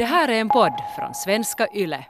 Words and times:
Det 0.00 0.06
här 0.06 0.28
är 0.28 0.40
en 0.40 0.48
podd 0.48 0.72
från 0.96 1.14
svenska 1.14 1.66
YLE. 1.74 2.04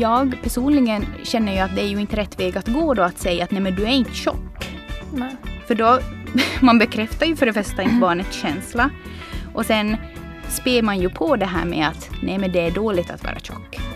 Jag 0.00 0.42
personligen 0.42 1.06
känner 1.24 1.52
ju 1.52 1.58
att 1.58 1.76
det 1.76 1.82
är 1.82 1.86
ju 1.86 2.00
inte 2.00 2.16
rätt 2.16 2.40
väg 2.40 2.58
att 2.58 2.68
gå 2.68 2.94
då 2.94 3.02
att 3.02 3.18
säga 3.18 3.44
att 3.44 3.50
nej 3.50 3.60
men 3.60 3.74
du 3.74 3.82
är 3.84 3.90
inte 3.90 4.14
tjock. 4.14 4.68
Nej. 5.14 5.36
För 5.66 5.74
då, 5.74 5.98
man 6.60 6.78
bekräftar 6.78 7.26
ju 7.26 7.36
för 7.36 7.46
det 7.46 7.52
första 7.52 7.82
inte 7.82 7.94
barnets 7.94 8.36
känsla. 8.36 8.90
Och 9.54 9.66
sen 9.66 9.96
spär 10.48 10.82
man 10.82 11.00
ju 11.00 11.10
på 11.10 11.36
det 11.36 11.46
här 11.46 11.64
med 11.64 11.88
att 11.88 12.10
nej 12.22 12.38
men 12.38 12.52
det 12.52 12.60
är 12.60 12.70
dåligt 12.70 13.10
att 13.10 13.24
vara 13.24 13.38
tjock. 13.38 13.91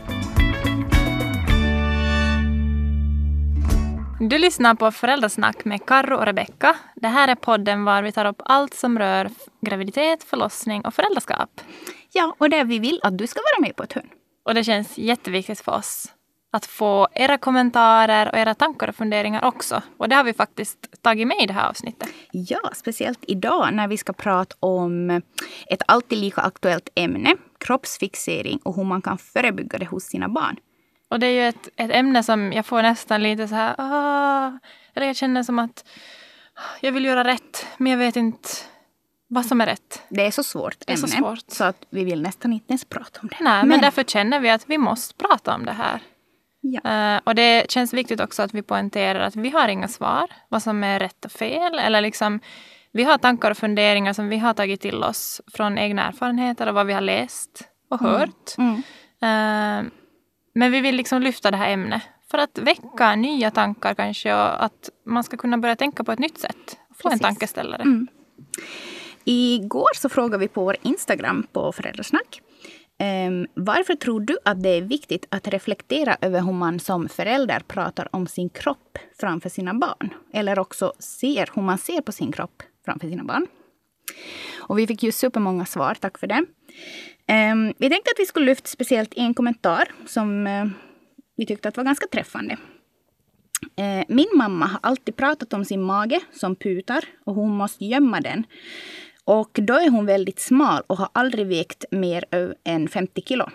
Du 4.21 4.39
lyssnar 4.39 4.75
på 4.75 4.91
Föräldrasnack 4.91 5.64
med 5.64 5.87
Karro 5.87 6.16
och 6.16 6.27
Rebecka. 6.27 6.77
Det 6.95 7.09
här 7.09 7.29
är 7.29 7.35
podden 7.35 7.85
var 7.85 8.03
vi 8.03 8.12
tar 8.12 8.25
upp 8.25 8.43
allt 8.45 8.75
som 8.75 8.98
rör 8.98 9.30
graviditet, 9.61 10.25
förlossning 10.25 10.83
och 10.83 10.95
föräldraskap. 10.95 11.61
Ja, 12.12 12.34
och 12.39 12.51
där 12.51 12.65
vi 12.65 12.79
vill 12.79 13.01
att 13.02 13.19
du 13.19 13.27
ska 13.27 13.41
vara 13.41 13.66
med 13.66 13.77
på 13.77 13.83
ett 13.83 13.93
hörn. 13.93 14.09
Och 14.45 14.55
det 14.55 14.65
känns 14.65 14.98
jätteviktigt 14.98 15.60
för 15.60 15.73
oss 15.73 16.12
att 16.51 16.66
få 16.66 17.09
era 17.12 17.38
kommentarer 17.38 18.29
och 18.33 18.38
era 18.38 18.55
tankar 18.55 18.88
och 18.88 18.97
funderingar 18.97 19.45
också. 19.45 19.83
Och 19.97 20.09
det 20.09 20.16
har 20.16 20.24
vi 20.24 20.33
faktiskt 20.33 21.02
tagit 21.02 21.27
med 21.27 21.43
i 21.43 21.46
det 21.46 21.52
här 21.52 21.69
avsnittet. 21.69 22.09
Ja, 22.33 22.60
speciellt 22.74 23.21
idag 23.23 23.74
när 23.74 23.88
vi 23.88 23.96
ska 23.96 24.12
prata 24.12 24.57
om 24.60 25.10
ett 25.66 25.83
alltid 25.87 26.19
lika 26.19 26.41
aktuellt 26.41 26.88
ämne, 26.95 27.35
kroppsfixering 27.59 28.59
och 28.62 28.77
hur 28.77 28.85
man 28.85 29.02
kan 29.02 29.19
förebygga 29.19 29.79
det 29.79 29.87
hos 29.87 30.05
sina 30.05 30.29
barn. 30.29 30.57
Och 31.09 31.20
det 31.20 31.27
är 31.27 31.42
ju 31.42 31.48
ett, 31.48 31.69
ett 31.77 31.91
ämne 31.91 32.23
som 32.23 32.52
jag 32.52 32.66
får 32.66 32.83
nästan 32.83 33.23
lite 33.23 33.48
så 33.48 33.55
här... 33.55 33.74
Ah, 33.78 34.59
eller 34.95 35.06
jag 35.06 35.16
känner 35.16 35.42
som 35.42 35.59
att 35.59 35.84
jag 36.80 36.92
vill 36.92 37.05
göra 37.05 37.24
rätt, 37.24 37.66
men 37.77 37.92
jag 37.92 37.98
vet 37.98 38.16
inte 38.16 38.48
vad 39.29 39.46
som 39.46 39.60
är 39.60 39.66
rätt. 39.66 40.02
Det 40.09 40.27
är 40.27 40.30
så 40.30 40.42
svårt 40.42 40.77
är 40.87 40.92
ämne 40.92 40.96
så 40.96 41.06
svårt. 41.06 41.45
så 41.48 41.65
att 41.65 41.87
vi 41.91 42.05
vill 42.05 42.23
nästan 42.23 42.52
inte 42.52 42.70
ens 42.70 42.84
prata 42.84 43.20
om 43.23 43.29
det. 43.29 43.37
Nej, 43.41 43.66
men, 43.66 43.80
därför 43.80 44.05
känner 44.05 44.41
vi 44.41 44.51
att 44.51 44.71
vi 44.71 44.79
måste 44.79 45.15
prata 45.15 45.54
om 45.54 45.65
det 45.65 45.73
här. 45.73 46.01
Ja. 46.60 47.15
Eh, 47.15 47.21
och 47.24 47.34
det 47.34 47.71
känns 47.71 47.95
viktigt 47.95 48.21
också 48.21 48.43
att 48.43 48.54
vi 48.54 48.62
poängterar 48.62 49.21
att 49.21 49.37
vi 49.37 49.51
har 49.51 49.68
inga 49.68 49.88
svar, 49.88 50.27
vad 50.49 50.62
som 50.62 50.84
är 50.84 50.99
rätt 50.99 51.24
och 51.24 51.32
fel. 51.32 51.79
Eller 51.79 52.01
liksom, 52.01 52.40
vi 52.93 53.02
har 53.04 53.18
tankar 53.18 53.51
och 53.51 53.57
funderingar 53.57 54.12
som 54.12 54.29
vi 54.29 54.38
har 54.38 54.54
tagit 54.54 54.80
till 54.80 55.04
oss 55.04 55.40
från 55.52 55.79
egna 55.79 56.09
erfarenheter 56.09 56.66
och 56.66 56.74
vad 56.74 56.87
vi 56.87 56.93
har 56.93 57.01
läst 57.01 57.68
och 57.90 58.01
hört. 58.01 58.54
Mm. 58.59 58.82
Eh, 59.21 59.93
men 60.57 60.73
vi 60.73 60.80
vill 60.80 60.96
liksom 60.96 61.23
lyfta 61.23 61.51
det 61.51 61.57
här 61.57 61.71
ämnet 61.71 62.02
för 62.30 62.38
att 62.38 62.59
väcka 62.59 63.16
nya 63.16 63.51
tankar 63.51 63.95
kanske 63.95 64.34
och 64.34 64.65
att 64.65 64.91
man 65.06 65.25
ska 65.25 65.37
kunna 65.37 65.59
börja 65.59 65.76
tänka 65.76 66.04
på 66.04 66.12
ett 66.12 66.19
nytt 66.19 66.38
sätt. 66.38 66.78
Få 66.94 67.09
en 67.09 67.10
Precis. 67.10 67.22
tankeställare. 67.22 67.82
Mm. 67.82 68.06
Igår 69.25 69.88
så 69.97 70.09
frågade 70.09 70.38
vi 70.38 70.49
på 70.49 70.65
vår 70.65 70.77
Instagram 70.82 71.47
på 71.53 71.72
Föräldrasnack. 71.72 72.41
ehm, 72.99 73.47
varför 73.54 73.94
tror 73.94 74.21
du 74.21 74.38
att 74.44 74.62
det 74.62 74.69
är 74.69 74.82
viktigt 74.82 75.27
att 75.28 75.49
reflektera 75.49 76.16
över 76.21 76.41
hur 76.41 76.53
man 76.53 76.81
som 76.81 77.09
förälder 77.09 77.60
pratar 77.60 78.09
om 78.12 78.27
sin 78.27 78.49
kropp 78.49 78.99
framför 79.21 79.49
sina 79.49 79.75
barn? 79.75 80.15
Eller 80.32 80.59
också 80.59 80.93
ser 80.99 81.50
hur 81.54 81.62
man 81.62 81.78
ser 81.78 82.00
på 82.00 82.12
sin 82.12 82.32
kropp 82.32 82.62
framför 82.84 83.09
sina 83.09 83.25
barn. 83.25 83.47
Och 84.59 84.78
vi 84.78 84.87
fick 84.87 85.03
ju 85.03 85.12
supermånga 85.12 85.66
svar, 85.66 85.94
tack 86.00 86.19
för 86.19 86.26
det. 86.26 86.44
Um, 87.53 87.75
vi 87.78 87.91
tänkte 87.91 88.10
att 88.10 88.21
vi 88.21 88.26
skulle 88.26 88.47
lyfta 88.47 88.69
speciellt 88.69 89.15
en 89.16 89.34
kommentar 89.34 89.88
som 90.06 90.47
uh, 90.47 90.66
vi 91.37 91.47
tyckte 91.47 91.69
att 91.69 91.76
var 91.76 91.84
ganska 91.84 92.06
träffande. 92.06 92.56
Uh, 93.81 94.04
Min 94.09 94.28
mamma 94.34 94.66
har 94.66 94.81
alltid 94.82 95.16
pratat 95.16 95.53
om 95.53 95.65
sin 95.65 95.82
mage 95.82 96.21
som 96.32 96.56
putar 96.56 97.04
och 97.25 97.34
hon 97.34 97.56
måste 97.56 97.84
gömma 97.84 98.21
den. 98.21 98.44
Och 99.25 99.50
då 99.62 99.75
är 99.75 99.91
hon 99.91 100.06
väldigt 100.06 100.41
smal 100.41 100.82
och 100.87 100.99
har 100.99 101.09
aldrig 101.12 101.47
vägt 101.47 101.84
mer 101.91 102.25
än 102.65 102.88
50 102.88 103.22
kilo. 103.22 103.50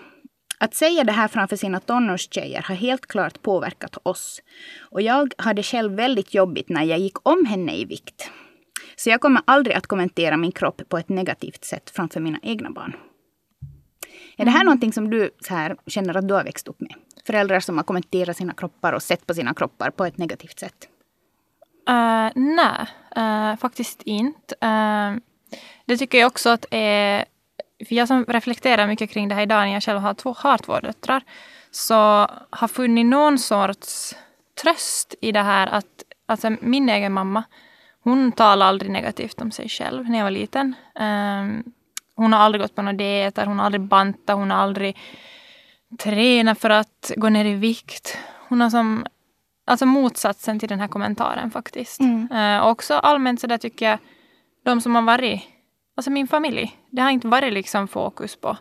Att 0.58 0.76
säga 0.76 1.04
det 1.04 1.12
här 1.12 1.28
framför 1.28 1.56
sina 1.56 1.80
tonårstjejer 1.80 2.62
har 2.62 2.76
helt 2.76 3.06
klart 3.06 3.42
påverkat 3.42 3.98
oss. 4.04 4.42
Och 4.80 5.02
jag 5.02 5.34
hade 5.38 5.64
själv 5.64 5.94
väldigt 5.94 6.34
jobbigt 6.34 6.70
när 6.70 6.84
jag 6.84 7.00
gick 7.00 7.30
om 7.30 7.46
henne 7.46 7.76
i 7.76 7.86
vikt. 7.86 8.30
Så 9.04 9.10
jag 9.10 9.22
kommer 9.22 9.42
aldrig 9.46 9.76
att 9.76 9.88
kommentera 9.88 10.38
min 10.38 10.52
kropp 10.52 10.82
på 10.90 10.98
ett 10.98 11.10
negativt 11.10 11.66
sätt 11.66 11.90
framför 11.90 12.20
mina 12.20 12.40
egna 12.42 12.72
barn. 12.72 12.96
Är 14.38 14.46
det 14.46 14.52
här 14.52 14.64
någonting 14.64 14.94
som 14.94 15.10
du 15.10 15.30
så 15.40 15.54
här, 15.54 15.76
känner 15.88 16.18
att 16.18 16.28
du 16.28 16.34
har 16.34 16.44
växt 16.44 16.68
upp 16.68 16.80
med? 16.82 16.94
Föräldrar 17.26 17.60
som 17.60 17.78
har 17.78 17.84
kommenterat 17.84 18.38
sina 18.38 18.54
kroppar 18.54 18.94
och 18.94 19.04
sett 19.04 19.28
på 19.28 19.34
sina 19.34 19.54
kroppar 19.54 19.90
på 19.90 20.06
ett 20.06 20.18
negativt 20.18 20.60
sätt? 20.60 20.88
Uh, 21.90 22.30
nej, 22.36 22.88
eh, 23.16 23.58
faktiskt 23.58 24.02
inte. 24.02 24.56
Eh, 24.62 25.16
det 25.86 25.98
tycker 25.98 26.18
jag 26.18 26.28
också 26.28 26.50
att 26.50 26.66
är... 26.72 27.26
För 27.88 27.96
jag 27.96 28.08
som 28.08 28.26
reflekterar 28.26 28.88
mycket 28.88 29.10
kring 29.10 29.28
det 29.30 29.36
här 29.36 29.42
idag 29.44 29.66
när 29.66 29.74
jag 29.74 29.84
själv 29.84 30.00
har 30.00 30.14
två, 30.14 30.36
har 30.38 30.58
två 30.58 30.80
döttrar 30.80 31.24
så 31.72 32.28
har 32.50 32.68
funnit 32.68 33.06
någon 33.06 33.38
sorts 33.38 34.16
tröst 34.62 35.16
i 35.22 35.32
det 35.32 35.42
här 35.42 35.68
att 35.68 36.04
alltså 36.26 36.56
min 36.62 36.90
egen 36.90 37.14
mamma 37.14 37.44
hon 38.04 38.32
talade 38.32 38.70
aldrig 38.70 38.92
negativt 38.92 39.42
om 39.42 39.52
sig 39.52 39.70
själv 39.70 40.10
när 40.10 40.18
jag 40.18 40.26
var 40.26 40.32
liten. 40.32 40.76
Eh, 40.96 41.72
hon 42.16 42.34
har 42.34 42.40
aldrig 42.40 42.62
gått 42.62 42.76
på 42.76 42.82
några 42.82 42.98
dieter, 42.98 43.46
hon 43.46 43.60
har 43.60 43.66
aldrig 43.66 43.82
bantat, 43.82 44.36
hon 44.36 44.52
har 44.52 44.58
aldrig 44.58 44.98
tränat 46.00 46.60
för 46.60 46.70
att 46.70 47.12
gå 47.16 47.30
ner 47.30 47.46
i 47.46 47.54
vikt. 47.54 48.18
Hon 48.50 48.62
har 48.62 48.70
som 48.70 49.06
Alltså 49.66 49.86
motsatsen 49.86 50.60
till 50.60 50.70
den 50.70 50.80
här 50.80 50.88
kommentaren 50.88 51.52
faktiskt. 51.52 52.02
Eh, 52.32 52.58
och 52.58 52.70
också 52.70 52.94
allmänt 52.94 53.42
så 53.42 53.48
där 53.48 53.58
tycker 53.58 53.90
jag, 53.90 54.00
de 54.66 54.82
som 54.82 54.96
har 54.96 55.02
varit, 55.02 55.42
alltså 55.98 56.12
min 56.12 56.28
familj, 56.28 56.78
det 56.90 57.02
har 57.02 57.10
inte 57.10 57.28
varit 57.28 57.54
liksom 57.54 57.88
fokus 57.88 58.36
på 58.36 58.58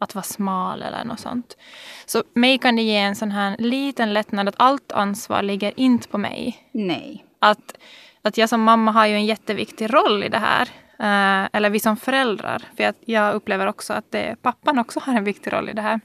att 0.00 0.14
vara 0.14 0.22
smal 0.22 0.82
eller 0.82 1.04
något 1.04 1.20
sånt. 1.20 1.56
Så 2.06 2.22
mig 2.34 2.58
kan 2.58 2.76
det 2.76 2.82
ge 2.82 2.96
en 2.96 3.16
sån 3.16 3.30
här 3.30 3.56
liten 3.58 4.12
lättnad 4.12 4.48
att 4.48 4.54
allt 4.58 4.92
ansvar 4.92 5.42
ligger 5.42 5.72
inte 5.76 6.08
på 6.08 6.18
mig. 6.18 6.68
Nej. 6.72 7.24
Att, 7.38 7.78
att 8.22 8.36
jag 8.38 8.48
som 8.48 8.62
mamma 8.62 8.90
har 8.92 9.06
ju 9.06 9.14
en 9.14 9.26
jätteviktig 9.26 9.94
roll 9.94 10.24
i 10.24 10.28
det 10.28 10.38
här. 10.38 10.68
Eh, 10.98 11.48
eller 11.52 11.70
vi 11.70 11.80
som 11.80 11.96
föräldrar. 11.96 12.62
För 12.76 12.94
jag 13.04 13.34
upplever 13.34 13.66
också 13.66 13.92
att 13.92 14.10
det, 14.12 14.36
pappan 14.42 14.78
också 14.78 15.00
har 15.00 15.14
en 15.14 15.24
viktig 15.24 15.52
roll 15.52 15.68
i 15.68 15.72
det 15.72 15.82
här. 15.82 16.00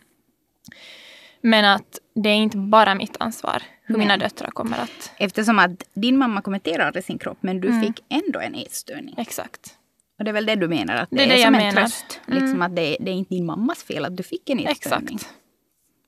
Men 1.41 1.65
att 1.65 1.99
det 2.15 2.29
är 2.29 2.35
inte 2.35 2.57
bara 2.57 2.95
mitt 2.95 3.17
ansvar 3.19 3.63
hur 3.83 3.97
mina 3.97 4.15
Nej. 4.15 4.19
döttrar 4.19 4.49
kommer 4.51 4.77
att... 4.77 5.11
Eftersom 5.17 5.59
att 5.59 5.83
din 5.93 6.17
mamma 6.17 6.41
kommenterar 6.41 6.85
aldrig 6.87 7.05
sin 7.05 7.17
kropp 7.17 7.37
men 7.41 7.61
du 7.61 7.67
Mm. 7.67 7.81
fick 7.81 8.03
ändå 8.09 8.39
en 8.39 8.55
ätstörning. 8.55 9.15
Exakt. 9.17 9.73
Och 10.19 10.23
det 10.25 10.31
är 10.31 10.33
väl 10.33 10.45
det 10.45 10.55
du 10.55 10.67
menar? 10.67 10.95
Att 10.95 11.09
det, 11.09 11.15
Det 11.15 11.23
är 11.23 11.27
är, 11.27 11.29
det 11.37 11.43
som 11.43 11.53
jag 11.53 11.63
en 11.63 11.67
menar. 11.67 11.81
tröst. 11.81 12.21
Mm. 12.27 12.41
Liksom 12.43 12.61
att 12.61 12.75
det, 12.75 12.97
det 12.99 13.11
är 13.11 13.15
inte 13.15 13.33
din 13.33 13.45
mammas 13.45 13.83
fel 13.83 14.05
att 14.05 14.17
du 14.17 14.23
fick 14.23 14.49
en 14.49 14.59
ätstörning. 14.59 15.15
Exakt. 15.15 15.33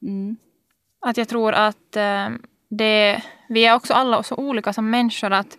Mm. 0.02 0.38
Att 1.02 1.18
jag 1.18 1.28
tror 1.28 1.54
att 1.54 1.96
eh, 1.96 2.30
det, 2.70 3.22
vi 3.50 3.66
är 3.66 3.74
också 3.76 3.94
alla 3.94 4.24
så 4.24 4.36
olika 4.36 4.74
som 4.74 4.90
människor. 4.90 5.32
Att, 5.32 5.58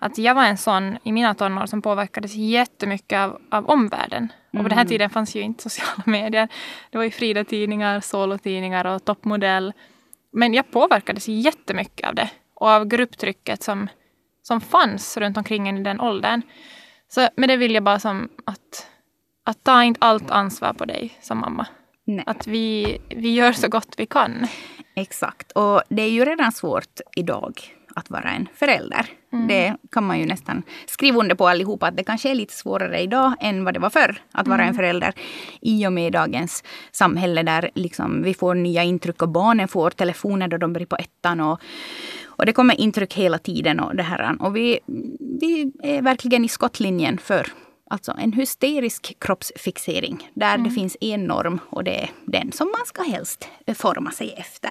att 0.00 0.18
jag 0.18 0.34
var 0.34 0.44
en 0.44 0.56
sån 0.56 0.98
i 1.04 1.12
mina 1.12 1.34
tonår 1.34 1.66
som 1.66 1.82
påverkades 1.82 2.34
jättemycket 2.34 3.18
av, 3.18 3.40
av 3.50 3.66
omvärlden. 3.66 4.32
Och 4.52 4.56
på 4.56 4.68
den 4.68 4.78
här 4.78 4.84
Mm. 4.84 4.88
tiden 4.88 5.10
fanns 5.10 5.36
ju 5.36 5.40
inte 5.40 5.62
sociala 5.62 6.02
medier. 6.06 6.48
Det 6.90 6.98
var 6.98 7.04
ju 7.04 7.10
Frida-tidningar, 7.10 8.00
Solo-tidningar 8.00 8.84
och 8.84 9.04
toppmodell. 9.04 9.72
Men 10.32 10.54
jag 10.54 10.70
påverkades 10.70 11.28
jättemycket 11.28 12.08
av 12.08 12.14
det. 12.14 12.30
Och 12.54 12.68
av 12.68 12.84
grupptrycket 12.86 13.62
som, 13.62 13.88
som 14.42 14.60
fanns 14.60 15.16
runt 15.16 15.36
omkring 15.36 15.68
en 15.68 15.78
i 15.78 15.82
den 15.82 16.00
åldern. 16.00 16.42
Så 17.08 17.28
med 17.36 17.48
det 17.48 17.56
vill 17.56 17.74
jag 17.74 17.82
bara 17.82 17.98
som 17.98 18.28
att, 18.46 18.86
att 19.44 19.64
ta 19.64 19.82
inte 19.84 19.98
allt 20.00 20.30
ansvar 20.30 20.72
på 20.72 20.84
dig 20.84 21.18
som 21.20 21.38
mamma. 21.38 21.66
Nej. 22.04 22.24
Att 22.26 22.46
vi, 22.46 22.98
vi 23.08 23.34
gör 23.34 23.52
så 23.52 23.68
gott 23.68 23.94
vi 23.96 24.06
kan. 24.06 24.46
Exakt. 24.94 25.52
Och 25.52 25.82
det 25.88 26.02
är 26.02 26.10
ju 26.10 26.24
redan 26.24 26.52
svårt 26.52 27.00
idag 27.16 27.60
att 27.94 28.10
vara 28.10 28.30
en 28.30 28.48
förälder. 28.54 29.06
Mm. 29.32 29.48
Det 29.48 29.76
kan 29.92 30.06
man 30.06 30.18
ju 30.18 30.26
nästan 30.26 30.62
skriva 30.86 31.18
under 31.18 31.34
på 31.34 31.48
allihopa 31.48 31.86
att 31.86 31.96
det 31.96 32.04
kanske 32.04 32.30
är 32.30 32.34
lite 32.34 32.54
svårare 32.54 33.00
idag 33.00 33.32
än 33.40 33.64
vad 33.64 33.74
det 33.74 33.80
var 33.80 33.90
förr 33.90 34.22
att 34.32 34.48
vara 34.48 34.60
Mm. 34.60 34.68
en 34.68 34.74
förälder. 34.74 35.12
I 35.60 35.86
och 35.86 35.92
med 35.92 36.12
dagens 36.12 36.64
samhälle 36.92 37.42
där 37.42 37.70
liksom 37.74 38.22
vi 38.22 38.34
får 38.34 38.54
nya 38.54 38.82
intryck 38.82 39.22
och 39.22 39.28
barnen 39.28 39.68
får 39.68 39.90
telefoner 39.90 40.48
då 40.48 40.56
de 40.56 40.72
börjar 40.72 40.86
på 40.86 40.96
ettan. 40.96 41.40
Och, 41.40 41.60
och 42.26 42.46
det 42.46 42.52
kommer 42.52 42.80
intryck 42.80 43.14
hela 43.14 43.38
tiden. 43.38 43.80
Och, 43.80 43.96
det 43.96 44.02
här. 44.02 44.36
och 44.40 44.56
vi, 44.56 44.78
vi 45.40 45.72
är 45.82 46.02
verkligen 46.02 46.44
i 46.44 46.48
skottlinjen 46.48 47.18
för 47.18 47.46
Alltså 47.92 48.12
en 48.18 48.32
hysterisk 48.32 49.16
kroppsfixering 49.18 50.30
där 50.34 50.58
det 50.58 50.70
finns 50.70 50.96
en 51.00 51.24
norm 51.24 51.60
och 51.70 51.84
det 51.84 52.02
är 52.02 52.10
den 52.24 52.52
som 52.52 52.66
man 52.66 52.86
ska 52.86 53.02
helst 53.02 53.48
forma 53.74 54.10
sig 54.10 54.34
efter. 54.36 54.70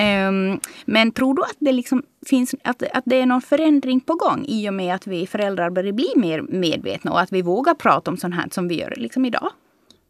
Ehm, 0.00 0.60
men 0.84 1.12
tror 1.12 1.34
du 1.34 1.42
att 1.42 1.56
det, 1.58 1.72
liksom 1.72 2.02
finns, 2.26 2.54
att, 2.64 2.82
att 2.82 3.04
det 3.06 3.20
är 3.20 3.26
någon 3.26 3.42
förändring 3.42 4.00
på 4.00 4.14
gång 4.14 4.44
i 4.48 4.68
och 4.68 4.74
med 4.74 4.94
att 4.94 5.06
vi 5.06 5.26
föräldrar 5.26 5.70
börjar 5.70 5.92
bli 5.92 6.12
mer 6.16 6.42
medvetna 6.42 7.12
och 7.12 7.20
att 7.20 7.32
vi 7.32 7.42
vågar 7.42 7.74
prata 7.74 8.10
om 8.10 8.16
sånt 8.16 8.34
här 8.34 8.48
som 8.50 8.68
vi 8.68 8.80
gör 8.80 8.94
liksom 8.96 9.24
idag? 9.24 9.50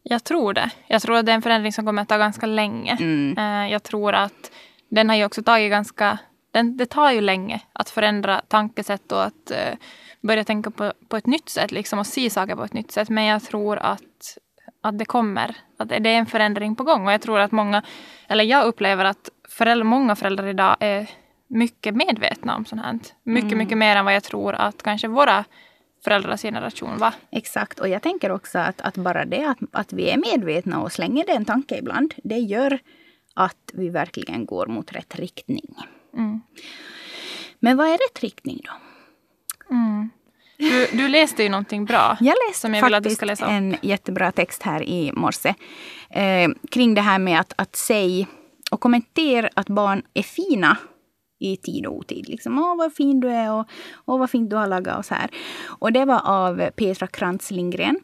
Jag 0.03 0.23
tror 0.23 0.53
det. 0.53 0.69
Jag 0.87 1.01
tror 1.01 1.17
att 1.17 1.25
det 1.25 1.31
är 1.31 1.35
en 1.35 1.41
förändring 1.41 1.73
som 1.73 1.85
kommer 1.85 2.01
att 2.01 2.09
ta 2.09 2.17
ganska 2.17 2.45
länge. 2.45 2.97
Mm. 2.99 3.37
Eh, 3.37 3.71
Jag 3.71 3.83
tror 3.83 4.13
att 4.13 4.51
den 4.89 5.09
har 5.09 5.15
ju 5.15 5.25
också 5.25 5.43
tagit 5.43 5.71
ganska... 5.71 6.17
Den, 6.51 6.77
det 6.77 6.85
tar 6.85 7.11
ju 7.11 7.21
länge 7.21 7.61
att 7.73 7.89
förändra 7.89 8.41
tankesätt 8.47 9.11
och 9.11 9.23
att 9.23 9.51
eh, 9.51 9.77
börja 10.21 10.43
tänka 10.43 10.71
på, 10.71 10.93
på 11.07 11.17
ett 11.17 11.25
nytt 11.25 11.49
sätt 11.49 11.71
liksom, 11.71 11.99
och 11.99 12.07
se 12.07 12.29
saker 12.29 12.55
på 12.55 12.63
ett 12.63 12.73
nytt 12.73 12.91
sätt. 12.91 13.09
Men 13.09 13.23
jag 13.25 13.43
tror 13.43 13.77
att, 13.77 14.37
att 14.81 14.99
det 14.99 15.05
kommer. 15.05 15.55
Att 15.77 15.89
det 15.89 15.95
är 15.95 16.07
en 16.07 16.25
förändring 16.25 16.75
på 16.75 16.83
gång. 16.83 17.07
Och 17.07 17.13
jag 17.13 17.21
tror 17.21 17.39
att 17.39 17.51
många, 17.51 17.83
eller 18.27 18.43
jag 18.43 18.65
upplever 18.65 19.05
att 19.05 19.29
föräldrar, 19.51 19.85
många 19.85 20.15
föräldrar 20.15 20.47
idag 20.47 20.75
är 20.79 21.09
mycket 21.47 21.95
medvetna 21.95 22.55
om 22.55 22.65
sånt 22.65 22.81
här. 22.81 22.99
Mycket, 23.23 23.51
mm. 23.51 23.57
mycket 23.57 23.77
mer 23.77 23.95
än 23.95 24.05
vad 24.05 24.15
jag 24.15 24.23
tror 24.23 24.53
att 24.53 24.83
kanske 24.83 25.07
våra 25.07 25.45
föräldrars 26.03 26.41
generation 26.41 26.97
var. 26.97 27.13
Exakt, 27.31 27.79
och 27.79 27.87
jag 27.87 28.01
tänker 28.01 28.31
också 28.31 28.59
att, 28.59 28.81
att 28.81 28.97
bara 28.97 29.25
det 29.25 29.45
att, 29.45 29.57
att 29.71 29.93
vi 29.93 30.09
är 30.09 30.17
medvetna 30.17 30.81
och 30.81 30.91
slänger 30.91 31.25
det 31.25 31.31
en 31.31 31.45
tanke 31.45 31.77
ibland, 31.77 32.13
det 32.23 32.37
gör 32.37 32.79
att 33.33 33.71
vi 33.73 33.89
verkligen 33.89 34.45
går 34.45 34.67
mot 34.67 34.91
rätt 34.91 35.15
riktning. 35.15 35.75
Mm. 36.17 36.41
Men 37.59 37.77
vad 37.77 37.87
är 37.87 37.91
rätt 37.91 38.19
riktning 38.21 38.61
då? 38.63 38.71
Mm. 39.75 40.09
Du, 40.57 40.87
du, 40.93 41.07
läste 41.07 41.43
ju 41.43 41.49
någonting 41.49 41.85
bra. 41.85 42.17
Jag 42.19 42.35
läste 42.47 42.61
som 42.61 42.73
jag 42.73 42.83
vill 42.83 42.93
att 42.93 43.03
du 43.03 43.09
ska 43.09 43.25
läsa 43.25 43.45
upp. 43.45 43.51
en 43.51 43.75
jättebra 43.81 44.31
text 44.31 44.63
här 44.63 44.83
i 44.83 45.11
morse. 45.13 45.53
Eh, 46.09 46.49
kring 46.71 46.93
det 46.93 47.01
här 47.01 47.19
med 47.19 47.39
att, 47.39 47.53
att 47.55 47.75
säga 47.75 48.25
och 48.71 48.79
kommentera 48.79 49.49
att 49.53 49.69
barn 49.69 50.01
är 50.13 50.23
fina 50.23 50.77
i 51.39 51.57
tid 51.57 51.85
och 51.85 51.95
otid. 51.95 52.29
Liksom, 52.29 52.59
Åh, 52.59 52.77
vad 52.77 52.93
fin 52.93 53.19
du 53.19 53.29
är 53.29 53.53
och 53.53 53.65
Åh, 54.05 54.19
vad 54.19 54.29
fint 54.29 54.49
du 54.49 54.55
har 54.55 54.67
lagat 54.67 54.97
och 54.97 55.05
så 55.05 55.13
här. 55.13 55.29
Och 55.65 55.93
det 55.93 56.05
var 56.05 56.21
av 56.25 56.69
Petra 56.69 57.07
Krantz 57.07 57.51
Lindgren. 57.51 57.99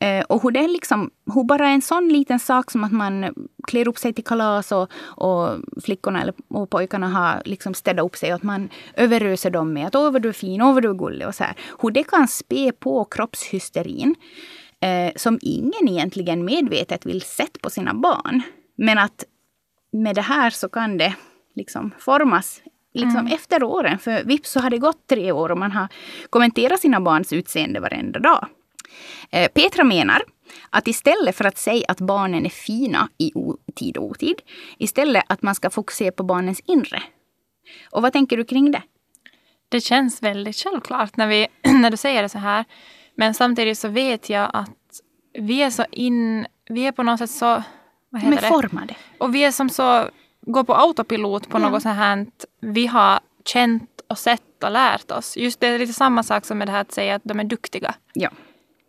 Eh, 0.00 0.24
och 0.24 0.42
hur 0.42 0.50
det 0.50 0.68
liksom, 0.68 1.10
hur 1.34 1.44
bara 1.44 1.68
en 1.68 1.82
sån 1.82 2.08
liten 2.08 2.38
sak 2.38 2.70
som 2.70 2.84
att 2.84 2.92
man 2.92 3.34
klär 3.66 3.88
upp 3.88 3.98
sig 3.98 4.12
till 4.12 4.24
kalas 4.24 4.72
och, 4.72 4.90
och 5.02 5.58
flickorna 5.82 6.22
eller, 6.22 6.34
och 6.48 6.70
pojkarna 6.70 7.08
har 7.08 7.42
liksom 7.44 7.74
städat 7.74 8.04
upp 8.04 8.16
sig 8.16 8.28
och 8.28 8.36
att 8.36 8.42
man 8.42 8.68
överöser 8.96 9.50
dem 9.50 9.72
med 9.72 9.86
att 9.86 9.94
åh 9.94 10.10
vad 10.10 10.22
du 10.22 10.28
är 10.28 10.32
fin, 10.32 10.62
åh 10.62 10.74
vad 10.74 10.82
du 10.82 10.90
är 10.90 10.94
gullig 10.94 11.26
och 11.26 11.34
så 11.34 11.44
här. 11.44 11.54
Hur 11.82 11.90
det 11.90 12.04
kan 12.04 12.28
spä 12.28 12.72
på 12.72 13.04
kroppshysterin 13.04 14.14
eh, 14.80 15.12
som 15.16 15.38
ingen 15.42 15.88
egentligen 15.88 16.44
medvetet 16.44 17.06
vill 17.06 17.22
sätta 17.22 17.58
på 17.62 17.70
sina 17.70 17.94
barn. 17.94 18.42
Men 18.76 18.98
att 18.98 19.24
med 19.90 20.14
det 20.14 20.22
här 20.22 20.50
så 20.50 20.68
kan 20.68 20.98
det 20.98 21.14
liksom 21.54 21.90
formas 21.98 22.62
liksom 22.94 23.20
mm. 23.20 23.32
efter 23.32 23.62
åren. 23.62 23.98
För 23.98 24.24
vips 24.24 24.50
så 24.50 24.60
har 24.60 24.70
det 24.70 24.78
gått 24.78 25.06
tre 25.06 25.32
år 25.32 25.50
och 25.50 25.58
man 25.58 25.72
har 25.72 25.88
kommenterat 26.30 26.80
sina 26.80 27.00
barns 27.00 27.32
utseende 27.32 27.80
varenda 27.80 28.20
dag. 28.20 28.46
Eh, 29.30 29.48
Petra 29.48 29.84
menar 29.84 30.22
att 30.70 30.88
istället 30.88 31.36
för 31.36 31.44
att 31.44 31.58
säga 31.58 31.84
att 31.88 32.00
barnen 32.00 32.46
är 32.46 32.50
fina 32.50 33.08
i 33.18 33.32
tid 33.74 33.96
och 33.96 34.04
otid, 34.04 34.42
istället 34.78 35.24
att 35.28 35.42
man 35.42 35.54
ska 35.54 35.70
fokusera 35.70 36.12
på 36.12 36.22
barnens 36.22 36.60
inre. 36.60 37.02
Och 37.90 38.02
vad 38.02 38.12
tänker 38.12 38.36
du 38.36 38.44
kring 38.44 38.70
det? 38.70 38.82
Det 39.68 39.80
känns 39.80 40.22
väldigt 40.22 40.56
självklart 40.56 41.16
när, 41.16 41.26
vi, 41.26 41.46
när 41.62 41.90
du 41.90 41.96
säger 41.96 42.22
det 42.22 42.28
så 42.28 42.38
här. 42.38 42.64
Men 43.14 43.34
samtidigt 43.34 43.78
så 43.78 43.88
vet 43.88 44.30
jag 44.30 44.50
att 44.52 45.00
vi 45.38 45.62
är 45.62 45.70
så 45.70 45.84
in... 45.90 46.46
Vi 46.68 46.86
är 46.86 46.92
på 46.92 47.02
något 47.02 47.18
sätt 47.18 47.30
så... 47.30 47.62
Vad 48.10 48.22
heter 48.22 48.40
det? 48.40 48.48
formade. 48.48 48.94
Och 49.18 49.34
vi 49.34 49.44
är 49.44 49.50
som 49.50 49.68
så... 49.68 50.08
Går 50.40 50.64
på 50.64 50.74
autopilot 50.74 51.48
på 51.48 51.58
ja. 51.58 51.68
något 51.68 51.82
så 51.82 51.88
här 51.88 52.26
vi 52.60 52.86
har 52.86 53.20
känt 53.44 54.00
och 54.08 54.18
sett 54.18 54.64
och 54.64 54.70
lärt 54.70 55.10
oss. 55.10 55.36
Just 55.36 55.60
det 55.60 55.66
är 55.66 55.78
lite 55.78 55.92
samma 55.92 56.22
sak 56.22 56.44
som 56.44 56.58
med 56.58 56.68
det 56.68 56.72
här 56.72 56.80
att 56.80 56.92
säga 56.92 57.14
att 57.14 57.22
de 57.24 57.40
är 57.40 57.44
duktiga. 57.44 57.94
Ja. 58.12 58.30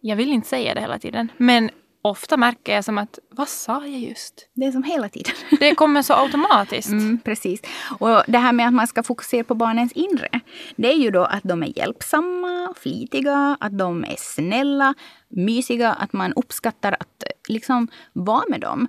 Jag 0.02 0.16
vill 0.16 0.32
inte 0.32 0.48
säga 0.48 0.74
det 0.74 0.82
hela 0.82 1.00
tiden. 1.00 1.32
Men 1.38 1.70
ofta 2.02 2.38
märker 2.38 2.76
jag 2.76 2.86
som 2.86 2.98
att, 2.98 3.20
vad 3.30 3.50
sa 3.50 3.86
jag 3.86 4.00
just? 4.00 4.50
Det 4.54 4.66
är 4.66 4.72
som 4.72 4.84
hela 4.84 5.10
tiden. 5.10 5.34
Det 5.60 5.76
kommer 5.76 6.02
så 6.02 6.14
automatiskt. 6.14 6.90
Mm, 6.90 7.20
precis. 7.26 7.62
Och 8.00 8.24
det 8.28 8.38
här 8.38 8.54
med 8.54 8.68
att 8.68 8.74
man 8.74 8.88
ska 8.88 9.04
fokusera 9.04 9.44
på 9.44 9.56
barnens 9.56 9.92
inre. 9.92 10.40
Det 10.76 10.88
är 10.88 10.98
ju 10.98 11.12
då 11.12 11.24
att 11.24 11.44
de 11.44 11.64
är 11.64 11.78
hjälpsamma, 11.78 12.74
flitiga, 12.78 13.58
att 13.60 13.78
de 13.78 14.04
är 14.04 14.16
snälla, 14.18 14.94
mysiga, 15.28 15.94
att 15.94 16.14
man 16.14 16.34
uppskattar 16.34 16.92
att 17.00 17.24
liksom 17.48 17.88
vara 18.14 18.44
med 18.50 18.62
dem. 18.62 18.88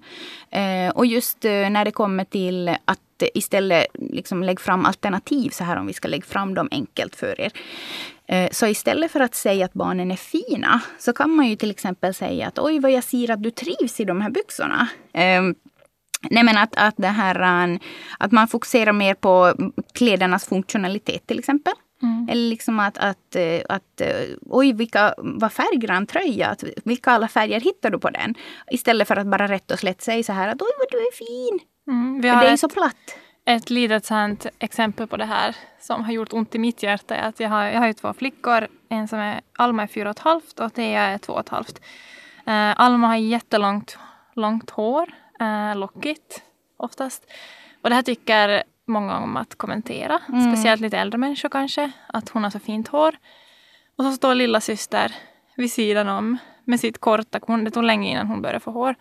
Eh, 0.50 0.90
och 0.94 1.06
just 1.06 1.44
eh, 1.44 1.70
när 1.70 1.84
det 1.84 1.90
kommer 1.90 2.24
till 2.24 2.68
att 2.84 3.00
istället 3.34 3.86
liksom 3.94 4.42
lägga 4.42 4.60
fram 4.60 4.86
alternativ 4.86 5.50
så 5.50 5.64
här 5.64 5.76
om 5.76 5.86
vi 5.86 5.92
ska 5.92 6.08
lägga 6.08 6.24
fram 6.24 6.54
dem 6.54 6.68
enkelt 6.70 7.16
för 7.16 7.40
er. 7.40 7.52
Eh, 8.30 8.48
så 8.50 8.66
istället 8.66 9.10
för 9.10 9.20
att 9.20 9.34
säga 9.34 9.64
att 9.64 9.72
barnen 9.72 10.10
är 10.10 10.16
fina 10.16 10.80
så 10.98 11.12
kan 11.12 11.30
man 11.30 11.48
ju 11.48 11.56
till 11.56 11.70
exempel 11.70 12.14
säga 12.14 12.46
att 12.46 12.58
oj 12.58 12.78
vad 12.78 12.90
jag 12.90 13.04
ser 13.04 13.30
att 13.30 13.42
du 13.42 13.50
trivs 13.50 14.00
i 14.00 14.04
de 14.04 14.20
här 14.20 14.30
byxorna. 14.30 14.88
Um, 15.38 15.54
Nej 16.30 16.42
men 16.42 16.58
att, 16.58 16.76
att, 16.76 16.94
det 16.96 17.08
här, 17.08 17.78
att 18.18 18.32
man 18.32 18.48
fokuserar 18.48 18.92
mer 18.92 19.14
på 19.14 19.54
klädernas 19.92 20.46
funktionalitet 20.46 21.26
till 21.26 21.38
exempel. 21.38 21.72
Mm. 22.02 22.28
Eller 22.30 22.48
liksom 22.48 22.80
att, 22.80 22.98
att, 22.98 23.36
att 23.68 24.02
oj 24.46 24.72
vilka, 24.72 25.14
vad 25.18 25.52
färggrann 25.52 26.06
tröja, 26.06 26.48
att, 26.48 26.64
vilka 26.84 27.10
alla 27.10 27.28
färger 27.28 27.60
hittar 27.60 27.90
du 27.90 27.98
på 27.98 28.10
den? 28.10 28.34
Istället 28.70 29.08
för 29.08 29.16
att 29.16 29.26
bara 29.26 29.48
rätt 29.48 29.70
och 29.70 29.78
slätt 29.78 30.02
säga 30.02 30.22
så 30.22 30.32
här 30.32 30.48
att 30.48 30.62
oj 30.62 30.70
vad 30.78 30.88
du 30.90 30.98
är 30.98 31.12
fin. 31.16 31.60
Mm, 31.88 32.20
det 32.20 32.28
är 32.28 32.50
ju 32.50 32.56
så 32.56 32.68
platt. 32.68 33.16
Ett 33.50 33.70
litet 33.70 34.04
sånt 34.04 34.46
exempel 34.58 35.06
på 35.06 35.16
det 35.16 35.24
här 35.24 35.56
som 35.80 36.04
har 36.04 36.12
gjort 36.12 36.32
ont 36.32 36.54
i 36.54 36.58
mitt 36.58 36.82
hjärta 36.82 37.14
är 37.14 37.28
att 37.28 37.40
jag 37.40 37.48
har, 37.48 37.64
jag 37.64 37.78
har 37.80 37.86
ju 37.86 37.92
två 37.92 38.12
flickor. 38.12 38.68
En 38.88 39.08
som 39.08 39.18
är 39.18 39.40
Alma 39.58 39.82
är 39.82 39.86
fyra 39.86 40.10
och 40.10 40.16
ett 40.16 40.22
halvt 40.22 40.60
och 40.60 40.74
Thea 40.74 41.02
är 41.02 41.18
två 41.18 41.32
och 41.32 41.40
ett 41.40 41.48
halvt. 41.48 41.78
Uh, 42.48 42.80
Alma 42.80 43.06
har 43.06 43.16
jättelångt 43.16 43.98
långt 44.34 44.70
hår, 44.70 45.14
uh, 45.42 45.76
lockigt 45.76 46.42
oftast. 46.76 47.32
Och 47.82 47.88
det 47.88 47.94
här 47.94 48.02
tycker 48.02 48.62
många 48.86 49.18
om 49.18 49.36
att 49.36 49.54
kommentera. 49.54 50.20
Mm. 50.28 50.52
Speciellt 50.52 50.80
lite 50.80 50.98
äldre 50.98 51.18
människor 51.18 51.48
kanske. 51.48 51.90
Att 52.06 52.28
hon 52.28 52.44
har 52.44 52.50
så 52.50 52.58
fint 52.58 52.88
hår. 52.88 53.16
Och 53.96 54.04
så 54.04 54.12
står 54.12 54.34
lilla 54.34 54.60
syster 54.60 55.14
vid 55.56 55.72
sidan 55.72 56.08
om 56.08 56.38
med 56.64 56.80
sitt 56.80 56.98
korta, 56.98 57.38
det 57.64 57.70
tog 57.70 57.84
länge 57.84 58.10
innan 58.10 58.26
hon 58.26 58.42
började 58.42 58.60
få 58.60 58.70
hår. 58.70 58.94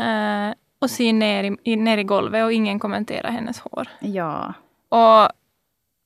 Uh, 0.00 0.52
och 0.82 0.90
ser 0.90 1.12
ner 1.12 1.56
i, 1.62 1.76
ner 1.76 1.98
i 1.98 2.04
golvet 2.04 2.44
och 2.44 2.52
ingen 2.52 2.78
kommenterar 2.78 3.30
hennes 3.30 3.60
hår. 3.60 3.88
Ja. 4.00 4.54
Och, 4.88 5.30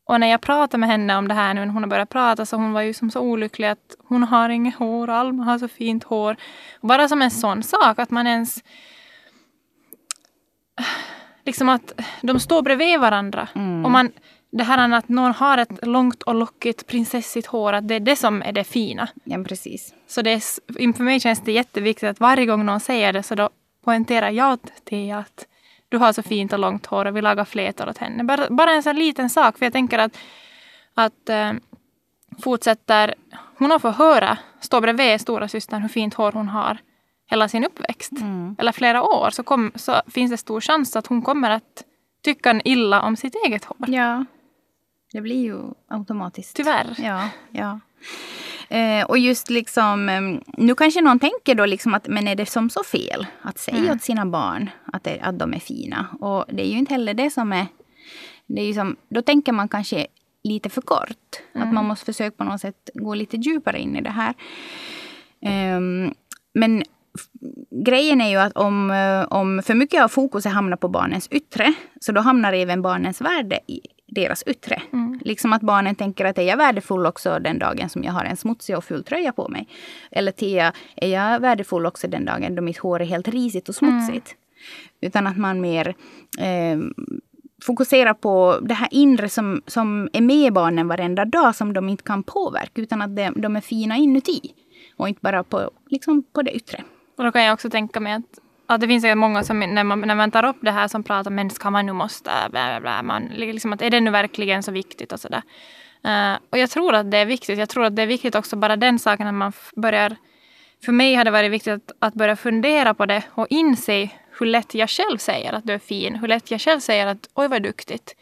och 0.06 0.20
när 0.20 0.26
jag 0.26 0.40
pratade 0.40 0.78
med 0.78 0.88
henne 0.88 1.17
om 1.17 1.28
det 1.28 1.34
här 1.34 1.55
nu 1.55 1.64
när 1.64 1.73
hon 1.73 1.82
har 1.82 1.90
börjat 1.90 2.08
prata 2.08 2.46
så 2.46 2.56
hon 2.56 2.73
var 2.73 2.81
ju 2.81 2.94
som 2.94 3.11
så 3.11 3.20
olycklig 3.20 3.69
att 3.69 3.96
hon 4.08 4.23
har 4.23 4.49
inget 4.49 4.75
hår 4.75 5.11
Alma 5.11 5.44
har 5.44 5.58
så 5.58 5.69
fint 5.69 6.05
hår. 6.05 6.37
Bara 6.81 7.08
som 7.08 7.23
en 7.23 7.31
sån 7.31 7.62
sak 7.62 7.99
att 7.99 8.11
man 8.11 8.26
ens 8.26 8.64
liksom 11.44 11.69
att 11.69 12.00
de 12.23 12.40
står 12.40 12.62
bredvid 12.62 13.00
varandra. 13.00 13.49
Mm. 13.55 13.84
Och 13.84 13.90
man, 13.90 14.12
det 14.50 14.64
här 14.64 14.93
att 14.93 15.08
någon 15.08 15.32
har 15.32 15.58
ett 15.58 15.87
långt 15.87 16.23
och 16.23 16.34
lockigt 16.34 16.87
prinsessigt 16.87 17.46
hår, 17.46 17.73
att 17.73 17.88
det 17.88 17.94
är 17.94 18.00
det 18.00 18.17
som 18.17 18.43
är 18.43 18.52
det 18.52 18.64
fina. 18.64 19.08
Ja, 19.25 19.44
precis. 19.44 19.94
Så 20.06 20.23
det 20.23 20.31
är, 20.31 20.93
för 20.93 21.02
mig 21.02 21.20
känns 21.20 21.40
det 21.40 21.52
jätteviktigt 21.52 22.08
att 22.08 22.20
varje 22.20 22.46
gång 22.46 22.67
någon 22.67 22.81
säger 22.81 23.12
det 23.12 23.23
så 23.23 23.35
då 23.35 23.50
poängterar 23.87 24.31
jag 24.31 24.59
till 24.85 25.12
att 25.14 25.47
du 25.88 25.99
har 25.99 26.12
så 26.12 26.23
fint 26.23 26.52
och 26.52 26.59
långt 26.59 26.87
hår 26.87 27.05
och 27.05 27.16
vi 27.16 27.23
lagar 27.23 27.45
flätor 27.45 27.88
åt 27.88 27.99
henne. 27.99 28.25
Bara, 28.25 28.50
bara 28.50 28.73
en 28.73 28.83
sån 28.83 28.97
liten 28.97 29.31
sak, 29.31 29.59
för 29.59 29.66
jag 29.66 29.73
tänker 29.73 29.99
att, 29.99 30.19
att 30.95 31.28
äh, 31.28 31.52
fortsätter 32.43 33.14
hon 33.59 33.73
att 33.73 33.83
få 33.83 33.90
höra, 33.90 34.38
stå 34.61 34.81
bredvid 34.81 35.21
stora 35.21 35.49
systern 35.49 35.83
hur 35.83 35.88
fint 35.88 36.14
hår 36.14 36.33
hon 36.33 36.49
har 36.49 36.78
hela 37.31 37.49
sin 37.49 37.64
uppväxt, 37.64 38.12
mm. 38.12 38.57
eller 38.59 38.73
flera 38.73 39.02
år, 39.02 39.31
så, 39.31 39.43
kom, 39.43 39.73
så 39.75 40.02
finns 40.07 40.31
det 40.31 40.37
stor 40.37 40.61
chans 40.61 40.97
att 40.97 41.07
hon 41.07 41.23
kommer 41.23 41.50
att 41.50 41.85
tycka 42.25 42.61
illa 42.64 43.02
om 43.02 43.16
sitt 43.16 43.35
eget 43.47 43.64
hår. 43.64 43.90
Ja, 43.90 44.25
det 45.12 45.21
blir 45.21 45.45
ju 45.45 45.61
automatiskt. 45.88 46.57
Tyvärr. 46.57 46.95
Ja, 46.99 47.28
ja. 47.50 47.81
Eh, 48.68 49.04
och 49.04 49.18
just 49.18 49.50
liksom, 49.50 50.06
nu 50.46 50.75
kanske 50.75 51.00
någon 51.00 51.18
tänker 51.18 51.54
då 51.54 51.66
liksom 51.66 51.94
att 51.94 52.08
men 52.08 52.28
är 52.28 52.35
det 52.35 52.46
som 52.46 52.70
så 52.70 52.85
fel 52.85 53.26
att 53.42 53.58
säga 53.58 53.78
mm. 53.78 53.90
åt 53.90 54.02
sina 54.02 54.26
barn 54.26 54.70
att, 54.85 55.04
det, 55.04 55.20
att 55.20 55.38
de 55.38 55.54
är 55.54 55.58
fina? 55.58 56.06
Och 56.20 56.44
det 56.49 56.66
är 56.66 56.70
ju 56.70 56.78
inte 56.78 56.94
heller 56.94 57.14
det 57.14 57.30
som 57.30 57.52
är... 57.52 57.66
Det 58.46 58.61
är 58.61 58.73
som, 58.73 58.96
då 59.08 59.23
tänker 59.23 59.52
man 59.52 59.68
kanske 59.68 60.06
lite 60.44 60.70
för 60.70 60.80
kort. 60.80 61.42
Mm. 61.54 61.68
Att 61.68 61.75
man 61.75 61.85
måste 61.85 62.04
försöka 62.04 62.37
på 62.37 62.44
något 62.44 62.61
sätt 62.61 62.90
gå 62.94 63.14
lite 63.14 63.37
djupare 63.37 63.78
in 63.78 63.96
i 63.96 64.00
det 64.00 64.11
här. 64.11 64.35
Um, 65.76 66.14
men 66.54 66.82
grejen 67.70 68.20
är 68.20 68.30
ju 68.30 68.37
att 68.37 68.52
om, 68.52 68.90
eh, 68.90 69.26
om 69.30 69.62
för 69.62 69.75
mycket 69.75 70.02
av 70.02 70.08
fokuset 70.08 70.52
hamnar 70.52 70.76
på 70.76 70.88
barnens 70.88 71.28
yttre, 71.30 71.75
så 72.00 72.12
då 72.12 72.20
hamnar 72.20 72.52
även 72.52 72.82
barnens 72.82 73.20
värde 73.20 73.61
i 73.66 73.80
deras 74.20 74.42
yttre. 74.46 74.82
Mm. 74.92 75.20
Liksom 75.25 75.52
att 75.52 75.62
barnen 75.62 75.94
tänker 75.94 76.25
att 76.25 76.38
är 76.38 76.42
jag 76.42 76.56
värdefull 76.56 77.06
också 77.06 77.38
den 77.38 77.58
dagen 77.58 77.88
som 77.88 78.04
jag 78.04 78.12
har 78.12 78.25
en 78.25 78.37
smutsig 78.37 78.76
och 78.76 78.85
ful 78.85 79.04
tröja 79.04 79.32
på 79.32 79.49
mig? 79.49 79.68
Eller 80.11 80.32
Tia, 80.32 80.73
är 80.96 81.08
jag 81.08 81.40
värdefull 81.40 81.87
också 81.87 82.08
den 82.08 82.25
dagen 82.25 82.54
då 82.54 82.62
mitt 82.62 82.78
hår 82.78 83.02
är 83.02 83.04
helt 83.04 83.28
risigt 83.28 83.68
och 83.68 83.75
smutsigt? 83.75 84.35
Mm. 84.37 85.00
Utan 85.00 85.26
att 85.26 85.37
man 85.37 85.61
mer 85.61 85.94
eh, 86.38 86.78
fokuserar 87.62 88.14
på 88.14 88.58
det 88.62 88.75
här 88.75 88.88
inre 88.90 89.28
som, 89.28 89.62
som 89.66 90.08
är 90.12 90.20
med 90.20 90.52
barnen 90.52 90.88
varenda 90.88 91.25
dag 91.25 91.54
som 91.54 91.73
de 91.73 91.88
inte 91.88 92.04
kan 92.04 92.23
påverka 92.23 92.82
utan 92.82 93.02
att 93.02 93.16
de, 93.16 93.30
de 93.37 93.56
är 93.56 93.61
fina 93.61 93.96
inuti. 93.96 94.54
Och 94.96 95.08
inte 95.08 95.20
bara 95.23 95.44
på, 95.44 95.70
liksom 95.88 96.23
på 96.32 96.42
det 96.42 96.56
yttre. 96.56 96.85
Och 97.16 97.25
då 97.25 97.32
kan 97.32 97.44
jag 97.44 97.54
också 97.54 97.70
tänka 97.70 98.00
mig 98.00 98.12
att, 98.12 98.38
att 98.66 98.80
det 98.80 98.88
finns 98.88 99.02
säkert 99.02 99.18
många 99.18 99.44
som 99.44 99.61
när 99.61 99.85
man, 99.85 100.00
när 100.00 100.14
man 100.14 100.30
tar 100.30 100.44
upp 100.44 100.56
det 100.61 100.70
här 100.70 100.88
som 100.88 101.02
pratar 101.02 101.30
om 101.30 101.35
men 101.35 101.50
ska 101.50 101.70
man 101.70 101.87
nu 101.87 101.92
måste, 101.92 102.30
bla 102.50 102.66
bla 102.68 102.80
bla. 102.80 103.02
Man, 103.02 103.25
liksom 103.25 103.73
att 103.73 103.82
är 103.82 103.90
det 103.90 104.00
nu 104.00 104.11
verkligen 104.11 104.62
så 104.62 104.73
viktigt 104.73 105.12
och 105.12 105.20
sådär. 105.20 105.42
Uh, 106.06 106.38
och 106.50 106.58
jag 106.58 106.70
tror 106.70 106.94
att 106.94 107.11
det 107.11 107.18
är 107.18 107.26
viktigt. 107.26 107.58
Jag 107.58 107.68
tror 107.68 107.85
att 107.85 107.96
det 107.96 108.02
är 108.02 108.06
viktigt 108.06 108.35
också 108.35 108.56
bara 108.56 108.76
den 108.76 108.99
saken 108.99 109.26
att 109.26 109.35
man 109.35 109.52
börjar... 109.76 110.16
För 110.85 110.92
mig 110.92 111.14
har 111.14 111.25
det 111.25 111.30
varit 111.30 111.50
viktigt 111.50 111.73
att, 111.75 111.92
att 111.99 112.14
börja 112.14 112.37
fundera 112.37 112.94
på 112.94 113.06
det 113.06 113.23
och 113.30 113.46
inse 113.50 114.08
hur 114.38 114.46
lätt 114.46 114.75
jag 114.75 114.90
själv 114.90 115.18
säger 115.18 115.52
att 115.52 115.64
du 115.64 115.73
är 115.73 115.78
fin. 115.78 116.14
Hur 116.14 116.28
lätt 116.28 116.50
jag 116.50 116.61
själv 116.61 116.80
säger 116.80 117.06
att 117.06 117.28
oj 117.35 117.49
vad 117.49 117.62
duktigt. 117.62 118.16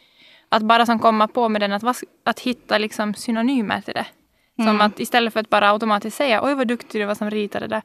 Att 0.48 0.62
bara 0.62 0.86
som 0.86 0.98
komma 0.98 1.28
på 1.28 1.48
med 1.48 1.60
den, 1.60 1.72
att, 1.72 2.02
att 2.24 2.40
hitta 2.40 2.78
liksom 2.78 3.14
synonymer 3.14 3.80
till 3.80 3.94
det. 3.94 4.06
Som 4.56 4.68
mm. 4.68 4.80
att 4.80 5.00
istället 5.00 5.32
för 5.32 5.40
att 5.40 5.50
bara 5.50 5.70
automatiskt 5.70 6.16
säga 6.16 6.44
oj 6.44 6.54
vad 6.54 6.68
duktig 6.68 7.00
du 7.00 7.04
var 7.04 7.14
som 7.14 7.30
ritade 7.30 7.66
det. 7.66 7.82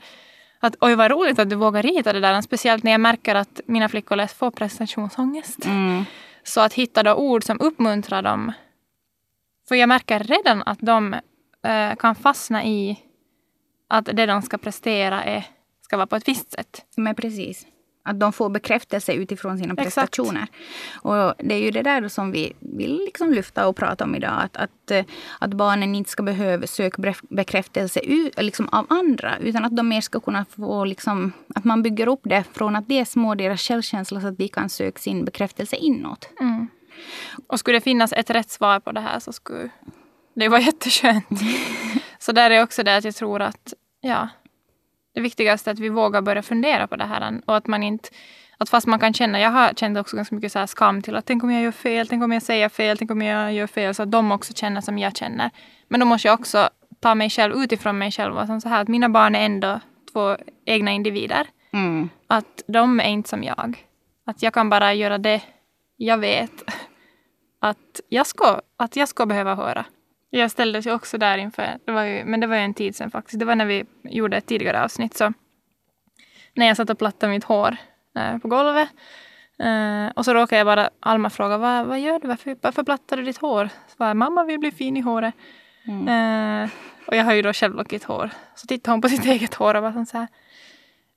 Att 0.60 0.76
oj 0.82 0.96
vad 0.96 1.12
roligt 1.12 1.40
att 1.40 1.50
du 1.50 1.56
vågar 1.56 1.84
rita 1.84 2.14
det 2.14 2.20
där. 2.20 2.42
Speciellt 2.42 2.84
när 2.84 2.92
jag 2.92 3.02
märker 3.02 3.36
att 3.36 3.62
mina 3.66 3.90
flickor 3.90 4.28
får 4.28 4.52
prestationsångest. 4.52 5.66
Mm. 5.66 6.04
Så 6.44 6.62
att 6.62 6.74
hitta 6.74 7.04
då 7.04 7.14
ord 7.14 7.44
som 7.44 7.62
uppmuntrar 7.62 8.22
dem. 8.22 8.52
För 9.68 9.76
jag 9.76 9.90
märker 9.90 10.20
redan 10.20 10.64
att 10.66 10.80
de 10.82 11.14
eh, 11.64 11.96
kan 11.96 12.16
fastna 12.16 12.66
i 12.66 13.00
att 13.88 14.06
det 14.06 14.26
de 14.26 14.42
ska 14.42 14.58
prestera 14.58 15.24
är, 15.24 15.44
ska 15.82 15.98
vara 15.98 16.08
på 16.08 16.16
ett 16.16 16.28
visst 16.28 16.52
sätt. 16.52 16.86
Men 16.98 17.16
precis. 17.16 17.66
Att 18.10 18.20
de 18.20 18.34
får 18.34 18.50
bekräftelse 18.50 19.14
utifrån 19.14 19.58
sina 19.58 19.76
prestationer. 19.76 20.42
Exakt. 20.42 21.06
Och 21.06 21.34
det 21.38 21.56
är 21.56 21.60
ju 21.60 21.72
det 21.72 21.82
där 21.82 22.08
som 22.08 22.32
vi 22.32 22.54
vill 22.60 23.02
liksom 23.06 23.34
lyfta 23.34 23.68
och 23.68 23.76
prata 23.76 24.04
om 24.04 24.16
idag. 24.16 24.34
Att, 24.44 24.58
att, 24.58 24.92
eh, 24.92 25.06
att 25.40 25.54
barnen 25.54 25.96
inte 25.96 26.10
ska 26.10 26.24
behöva 26.24 26.68
söka 26.68 27.14
bekräftelse 27.30 28.02
liksom 28.38 28.70
av 28.70 28.86
andra. 28.90 29.38
Utan 29.38 29.66
att 29.66 29.76
de 29.76 29.88
mer 29.88 30.02
ska 30.02 30.20
kunna 30.20 30.46
få... 30.46 30.86
Liksom, 30.86 31.32
att 31.56 31.64
man 31.64 31.84
bygger 31.84 32.08
upp 32.08 32.22
det 32.24 32.44
från 32.54 32.76
att 32.76 32.88
det 32.88 33.00
är 33.00 33.06
små 33.06 33.36
deras 33.36 33.62
självkänsla 33.62 34.22
så 34.22 34.28
att 34.28 34.38
de 34.38 34.48
kan 34.48 34.70
söka 34.70 35.00
sin 35.00 35.26
bekräftelse 35.26 35.76
inåt. 35.76 36.30
Mm. 36.40 36.68
Och 37.48 37.60
skulle 37.60 37.78
det 37.78 37.82
finnas 37.82 38.14
ett 38.14 38.30
rätt 38.30 38.50
svar 38.50 38.80
på 38.80 38.92
det 38.92 39.02
här 39.02 39.20
så 39.20 39.34
skulle 39.34 39.70
det 40.36 40.48
vara 40.48 40.62
jätteskönt. 40.62 41.26
så 42.20 42.32
där 42.32 42.52
är 42.52 42.64
också 42.64 42.84
det 42.84 42.96
att 42.96 43.04
jag 43.04 43.16
tror 43.16 43.42
att 43.42 43.74
ja, 44.02 44.30
det 45.14 45.22
viktigaste 45.22 45.70
är 45.70 45.74
att 45.74 45.80
vi 45.80 45.90
vågar 45.90 46.22
börja 46.22 46.42
fundera 46.42 46.88
på 46.88 46.96
det 46.96 47.06
här. 47.06 47.42
Och 47.46 47.58
att 47.58 47.68
man 47.68 47.84
inte 47.84 48.10
att 48.62 48.70
fast 48.70 48.88
man 48.88 49.00
kan 49.00 49.14
känna, 49.14 49.40
jag 49.40 49.50
har 49.50 49.74
känt 49.74 49.98
också 49.98 50.16
ganska 50.16 50.36
mycket 50.36 50.52
så 50.52 50.68
skam 50.68 51.02
till 51.02 51.16
att 51.16 51.26
tänk 51.26 51.44
om 51.44 51.52
jag 51.52 51.64
gör 51.64 51.72
fel, 51.72 52.08
tänk 52.08 52.24
om 52.24 52.32
jag 52.32 52.44
säger 52.44 52.70
fel, 52.70 52.98
tänk 52.98 53.12
om 53.12 53.22
jag 53.22 53.54
gör 53.54 53.68
fel. 53.68 53.96
Så 53.96 54.04
att 54.04 54.12
de 54.12 54.32
också 54.32 54.54
känner 54.54 54.82
som 54.82 54.98
jag 54.98 55.18
känner. 55.18 55.50
Men 55.88 56.00
då 56.00 56.06
måste 56.06 56.28
jag 56.28 56.40
också 56.40 56.70
ta 57.00 57.16
mig 57.16 57.30
själv 57.30 57.54
utifrån 57.56 57.98
mig 57.98 58.12
själv 58.12 58.38
och 58.38 58.62
så 58.62 58.70
här 58.70 58.82
att 58.82 58.88
mina 58.88 59.10
barn 59.10 59.36
är 59.36 59.46
ändå 59.46 59.80
två 60.14 60.38
egna 60.66 60.92
individer. 60.92 61.48
Mm. 61.74 62.10
Att 62.28 62.64
de 62.68 63.00
är 63.00 63.10
inte 63.10 63.30
som 63.30 63.44
jag. 63.44 63.86
Att 64.26 64.44
jag 64.44 64.54
kan 64.54 64.70
bara 64.70 64.94
göra 64.94 65.18
det 65.18 65.42
jag 65.98 66.18
vet 66.18 66.52
att 67.60 68.02
jag 68.10 68.28
ska, 68.28 68.62
att 68.78 68.96
jag 68.96 69.08
ska 69.08 69.26
behöva 69.26 69.56
höra. 69.56 69.86
Jag 70.30 70.52
ställdes 70.52 70.88
ju 70.88 70.92
också 70.92 71.18
där 71.18 71.38
inför, 71.38 71.78
det 71.86 71.92
var 71.92 72.04
ju, 72.04 72.26
men 72.26 72.40
det 72.40 72.48
var 72.48 72.56
ju 72.56 72.62
en 72.62 72.74
tid 72.74 72.96
sedan 72.96 73.12
faktiskt. 73.12 73.40
Det 73.40 73.46
var 73.46 73.56
när 73.56 73.66
vi 73.66 73.86
gjorde 74.04 74.38
ett 74.38 74.46
tidigare 74.46 74.84
avsnitt. 74.84 75.18
Så 75.18 75.34
när 76.54 76.68
jag 76.68 76.78
satt 76.78 76.90
och 76.90 77.00
plattade 77.00 77.32
mitt 77.32 77.44
hår 77.44 77.78
eh, 78.16 78.38
på 78.38 78.48
golvet. 78.48 78.90
Eh, 79.60 80.08
och 80.16 80.26
så 80.26 80.34
råkade 80.34 80.58
jag 80.58 80.66
bara, 80.66 80.90
Alma 81.00 81.30
fråga, 81.30 81.58
vad, 81.58 81.86
vad 81.86 82.00
gör 82.00 82.20
du? 82.20 82.28
Varför, 82.28 82.58
varför 82.62 82.84
plattar 82.84 83.18
du 83.18 83.24
ditt 83.24 83.38
hår? 83.38 83.70
Så 83.88 83.96
bara, 83.98 84.14
mamma 84.14 84.44
vill 84.44 84.60
bli 84.60 84.72
fin 84.72 84.98
i 84.98 85.02
håret. 85.02 85.34
Mm. 85.88 86.64
Eh, 86.64 86.70
och 87.08 87.16
jag 87.16 87.24
har 87.24 87.34
ju 87.34 87.42
då 87.42 87.54
självlockigt 87.54 88.04
hår. 88.04 88.30
Så 88.56 88.68
tittade 88.68 88.94
hon 88.94 89.02
på 89.02 89.10
sitt 89.16 89.26
eget 89.26 89.54
hår 89.54 89.76
och 89.76 89.84
var 89.84 90.06
så 90.06 90.18
här, 90.18 90.28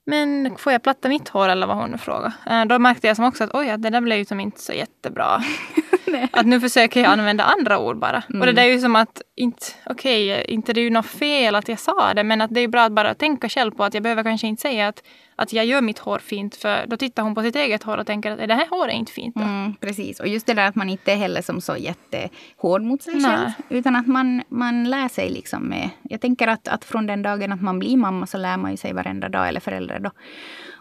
men 0.06 0.56
får 0.56 0.72
jag 0.72 0.82
platta 0.82 1.08
mitt 1.08 1.28
hår 1.28 1.48
eller 1.48 1.66
vad 1.66 1.76
hon 1.76 1.90
nu 1.90 1.98
frågade. 1.98 2.32
Eh, 2.50 2.64
då 2.64 2.78
märkte 2.78 3.06
jag 3.06 3.16
som 3.16 3.24
också 3.24 3.44
att 3.44 3.54
oj, 3.54 3.76
det 3.78 3.90
där 3.90 4.00
blev 4.00 4.18
ju 4.18 4.24
som 4.24 4.40
inte 4.40 4.60
så 4.60 4.72
jättebra. 4.72 5.42
att 6.32 6.46
nu 6.46 6.60
försöker 6.60 7.00
jag 7.00 7.12
använda 7.12 7.44
andra 7.44 7.78
ord 7.78 7.98
bara. 7.98 8.22
Mm. 8.28 8.40
Och 8.40 8.46
det 8.46 8.52
där 8.52 8.62
är 8.62 8.72
ju 8.72 8.80
som 8.80 8.96
att, 8.96 9.22
inte, 9.36 9.66
okej, 9.86 10.32
okay, 10.32 10.54
inte 10.54 10.72
det 10.72 10.80
är 10.80 10.82
ju 10.82 10.90
något 10.90 11.06
fel 11.06 11.54
att 11.54 11.68
jag 11.68 11.78
sa 11.78 12.14
det, 12.14 12.24
men 12.24 12.40
att 12.40 12.54
det 12.54 12.60
är 12.60 12.68
bra 12.68 12.82
att 12.82 12.92
bara 12.92 13.14
tänka 13.14 13.48
själv 13.48 13.70
på 13.70 13.84
att 13.84 13.94
jag 13.94 14.02
behöver 14.02 14.22
kanske 14.22 14.46
inte 14.46 14.62
säga 14.62 14.88
att, 14.88 15.02
att 15.36 15.52
jag 15.52 15.66
gör 15.66 15.80
mitt 15.80 15.98
hår 15.98 16.18
fint, 16.18 16.56
för 16.56 16.86
då 16.86 16.96
tittar 16.96 17.22
hon 17.22 17.34
på 17.34 17.42
sitt 17.42 17.56
eget 17.56 17.82
hår 17.82 17.98
och 17.98 18.06
tänker 18.06 18.30
att 18.30 18.48
det 18.48 18.54
här 18.54 18.68
håret 18.70 18.94
är 18.94 18.98
inte 18.98 19.12
fint. 19.12 19.36
Mm, 19.36 19.74
precis, 19.80 20.20
och 20.20 20.28
just 20.28 20.46
det 20.46 20.54
där 20.54 20.68
att 20.68 20.74
man 20.74 20.90
inte 20.90 21.12
är 21.12 21.16
heller 21.16 21.42
som 21.42 21.60
så 21.60 21.76
jättehård 21.76 22.82
mot 22.82 23.02
sig 23.02 23.14
Nej. 23.14 23.22
själv, 23.22 23.50
utan 23.68 23.96
att 23.96 24.06
man, 24.06 24.42
man 24.48 24.84
lär 24.90 25.08
sig 25.08 25.30
liksom 25.30 25.62
med, 25.62 25.90
jag 26.02 26.20
tänker 26.20 26.48
att, 26.48 26.68
att 26.68 26.84
från 26.84 27.06
den 27.06 27.22
dagen 27.22 27.52
att 27.52 27.62
man 27.62 27.78
blir 27.78 27.96
mamma 27.96 28.26
så 28.26 28.38
lär 28.38 28.56
man 28.56 28.70
ju 28.70 28.76
sig 28.76 28.92
varenda 28.92 29.28
dag, 29.28 29.48
eller 29.48 29.60
förälder 29.60 29.98
då. 29.98 30.10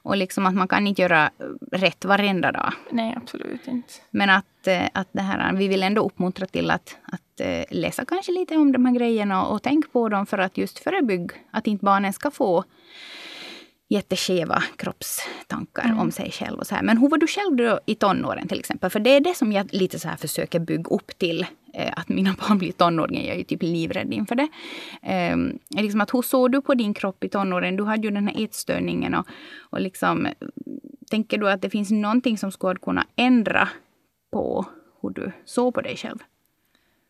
Och 0.03 0.17
liksom 0.17 0.46
att 0.46 0.55
man 0.55 0.67
kan 0.67 0.88
inte 0.88 1.01
göra 1.01 1.31
rätt 1.72 2.05
varenda 2.05 2.51
dag. 2.51 2.74
Nej, 2.91 3.13
absolut 3.17 3.67
inte. 3.67 3.93
Men 4.12 4.29
att, 4.29 4.67
eh, 4.67 4.86
att 4.93 5.08
det 5.12 5.22
här, 5.22 5.53
vi 5.53 5.67
vill 5.67 5.84
ändå 5.84 6.05
uppmuntra 6.05 6.46
till 6.46 6.72
att, 6.72 6.98
att 7.03 7.39
eh, 7.39 7.63
läsa 7.70 8.05
kanske 8.05 8.31
lite 8.31 8.58
om 8.58 8.72
de 8.72 8.86
här 8.86 8.93
grejerna 8.93 9.46
och, 9.46 9.53
och 9.53 9.63
tänk 9.63 9.91
på 9.91 10.10
dem 10.10 10.25
för 10.25 10.38
att 10.38 10.58
just 10.58 10.79
förebygga 10.79 11.36
att 11.51 11.67
inte 11.67 11.86
barnen 11.86 12.13
ska 12.13 12.31
få 12.31 12.63
jätteskeva 13.92 14.64
kroppstankar 14.76 15.86
mm. 15.86 16.00
om 16.00 16.12
sig 16.12 16.32
själv. 16.32 16.60
och 16.60 16.68
så 16.68 16.76
här. 16.76 16.84
Men 16.84 16.98
hur 16.98 17.10
var 17.10 17.18
du 17.18 17.28
själv 17.28 17.56
då 17.56 17.80
i 17.86 17.96
tonåren 17.96 18.48
till 18.48 18.60
exempel? 18.60 18.90
För 18.90 19.00
det 19.00 19.10
är 19.10 19.20
det 19.20 19.38
som 19.38 19.52
jag 19.52 19.74
lite 19.74 20.00
så 20.00 20.08
här 20.08 20.18
försöker 20.18 20.60
bygga 20.60 20.90
upp 20.90 21.18
till. 21.18 21.46
Eh, 21.74 21.94
att 21.96 22.10
mina 22.10 22.36
barn 22.40 22.58
blir 22.58 22.72
tonåringar. 22.72 23.22
Jag 23.22 23.34
är 23.34 23.38
ju 23.38 23.44
typ 23.44 23.64
livrädd 23.64 24.14
inför 24.14 24.36
det. 24.36 24.48
Eh, 25.02 25.38
liksom 25.82 26.02
att, 26.02 26.14
hur 26.14 26.22
såg 26.22 26.52
du 26.52 26.62
på 26.62 26.74
din 26.74 26.94
kropp 26.94 27.24
i 27.24 27.30
tonåren? 27.30 27.76
Du 27.76 27.84
hade 27.84 28.08
ju 28.08 28.12
den 28.12 28.28
här 28.28 28.44
ätstörningen. 28.44 29.16
Och, 29.16 29.26
och 29.60 29.82
liksom, 29.82 30.28
tänker 31.10 31.38
du 31.38 31.50
att 31.50 31.62
det 31.62 31.70
finns 31.70 31.92
någonting 31.92 32.38
som 32.38 32.52
skulle 32.52 32.80
kunna 32.80 33.06
ändra 33.16 33.70
på 34.32 34.66
hur 35.02 35.10
du 35.10 35.32
såg 35.46 35.74
på 35.74 35.82
dig 35.82 35.98
själv? 35.98 36.18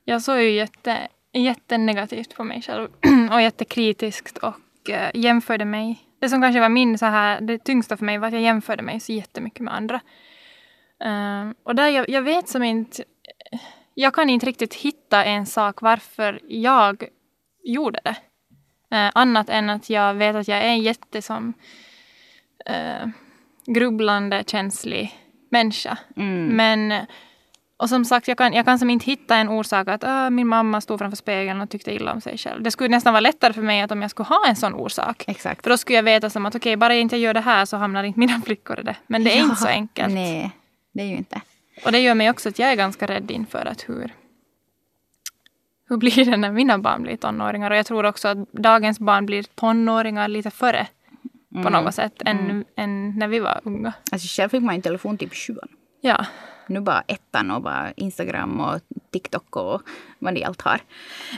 Jag 0.05 0.21
såg 0.21 0.41
ju 0.41 0.51
jätte, 0.51 1.07
jättenegativt 1.33 2.35
på 2.35 2.43
mig 2.43 2.61
själv 2.61 2.87
och 3.31 3.41
jättekritiskt 3.41 4.37
och 4.37 4.89
eh, 4.89 5.11
jämförde 5.13 5.65
mig 5.65 6.10
det 6.21 6.29
som 6.29 6.41
kanske 6.41 6.59
var 6.59 6.69
min 6.69 6.97
så 6.97 7.05
här, 7.05 7.41
det 7.41 7.57
tyngsta 7.57 7.97
för 7.97 8.05
mig 8.05 8.17
var 8.17 8.27
att 8.27 8.33
jag 8.33 8.41
jämförde 8.41 8.83
mig 8.83 8.99
så 8.99 9.11
jättemycket 9.11 9.59
med 9.59 9.73
andra. 9.73 10.01
Um, 11.03 11.55
och 11.63 11.75
där 11.75 11.87
jag, 11.87 12.09
jag 12.09 12.21
vet 12.21 12.49
som 12.49 12.63
inte, 12.63 13.03
jag 13.93 14.13
kan 14.13 14.29
inte 14.29 14.45
riktigt 14.45 14.73
hitta 14.73 15.23
en 15.23 15.45
sak 15.45 15.81
varför 15.81 16.39
jag 16.47 17.03
gjorde 17.63 17.99
det. 18.03 18.15
Uh, 18.95 19.11
annat 19.13 19.49
än 19.49 19.69
att 19.69 19.89
jag 19.89 20.13
vet 20.13 20.35
att 20.35 20.47
jag 20.47 20.57
är 20.57 20.69
en 20.69 20.81
jätte 20.81 21.21
som 21.21 21.53
uh, 22.69 23.09
grubblande, 23.65 24.43
känslig 24.47 25.19
människa. 25.49 25.97
Mm. 26.15 26.47
Men 26.47 27.05
och 27.81 27.89
som 27.89 28.05
sagt, 28.05 28.27
jag 28.27 28.37
kan, 28.37 28.53
jag 28.53 28.65
kan 28.65 28.79
som 28.79 28.89
inte 28.89 29.05
hitta 29.05 29.35
en 29.35 29.49
orsak 29.49 29.87
att 29.87 30.03
äh, 30.03 30.29
min 30.29 30.47
mamma 30.47 30.81
stod 30.81 30.99
framför 30.99 31.17
spegeln 31.17 31.61
och 31.61 31.69
tyckte 31.69 31.93
illa 31.93 32.13
om 32.13 32.21
sig 32.21 32.37
själv. 32.37 32.63
Det 32.63 32.71
skulle 32.71 32.89
nästan 32.89 33.13
vara 33.13 33.21
lättare 33.21 33.53
för 33.53 33.61
mig 33.61 33.81
att 33.81 33.91
om 33.91 34.01
jag 34.01 34.11
skulle 34.11 34.27
ha 34.27 34.47
en 34.47 34.55
sån 34.55 34.73
orsak. 34.73 35.23
Exakt. 35.27 35.63
För 35.63 35.69
då 35.69 35.77
skulle 35.77 35.95
jag 35.95 36.03
veta 36.03 36.29
som 36.29 36.45
att 36.45 36.55
okej, 36.55 36.69
okay, 36.69 36.75
bara 36.75 36.93
jag 36.93 37.01
inte 37.01 37.17
gör 37.17 37.33
det 37.33 37.39
här 37.39 37.65
så 37.65 37.77
hamnar 37.77 38.03
inte 38.03 38.19
mina 38.19 38.41
flickor 38.45 38.79
i 38.79 38.83
det. 38.83 38.95
Men 39.07 39.23
det 39.23 39.31
är 39.31 39.37
ja, 39.37 39.43
inte 39.43 39.55
så 39.55 39.67
enkelt. 39.67 40.13
Nej, 40.13 40.51
det 40.91 41.01
är 41.01 41.05
ju 41.05 41.15
inte. 41.15 41.41
Och 41.85 41.91
det 41.91 41.99
gör 41.99 42.15
mig 42.15 42.29
också 42.29 42.49
att 42.49 42.59
jag 42.59 42.71
är 42.71 42.75
ganska 42.75 43.07
rädd 43.07 43.31
inför 43.31 43.65
att 43.65 43.89
hur, 43.89 44.13
hur 45.89 45.97
blir 45.97 46.25
det 46.25 46.37
när 46.37 46.51
mina 46.51 46.77
barn 46.77 47.03
blir 47.03 47.17
tonåringar? 47.17 47.71
Och 47.71 47.77
jag 47.77 47.85
tror 47.85 48.05
också 48.05 48.27
att 48.27 48.51
dagens 48.51 48.99
barn 48.99 49.25
blir 49.25 49.43
tonåringar 49.43 50.27
lite 50.27 50.51
före 50.51 50.87
mm. 51.51 51.63
på 51.63 51.69
något 51.69 51.95
sätt 51.95 52.21
än, 52.25 52.39
mm. 52.39 52.65
än 52.75 53.19
när 53.19 53.27
vi 53.27 53.39
var 53.39 53.61
unga. 53.63 53.93
Alltså 54.11 54.41
själv 54.41 54.49
fick 54.49 54.63
man 54.63 54.75
ju 54.75 54.81
telefon 54.81 55.17
typ 55.17 55.33
20. 55.33 55.59
Ja. 56.01 56.25
Nu 56.71 56.81
bara 56.81 57.03
ettan 57.07 57.51
och 57.51 57.61
bara 57.61 57.91
Instagram 57.91 58.59
och 58.59 58.79
TikTok 59.11 59.55
och 59.55 59.81
vad 60.19 60.33
ni 60.33 60.43
allt 60.43 60.61
har. 60.61 60.81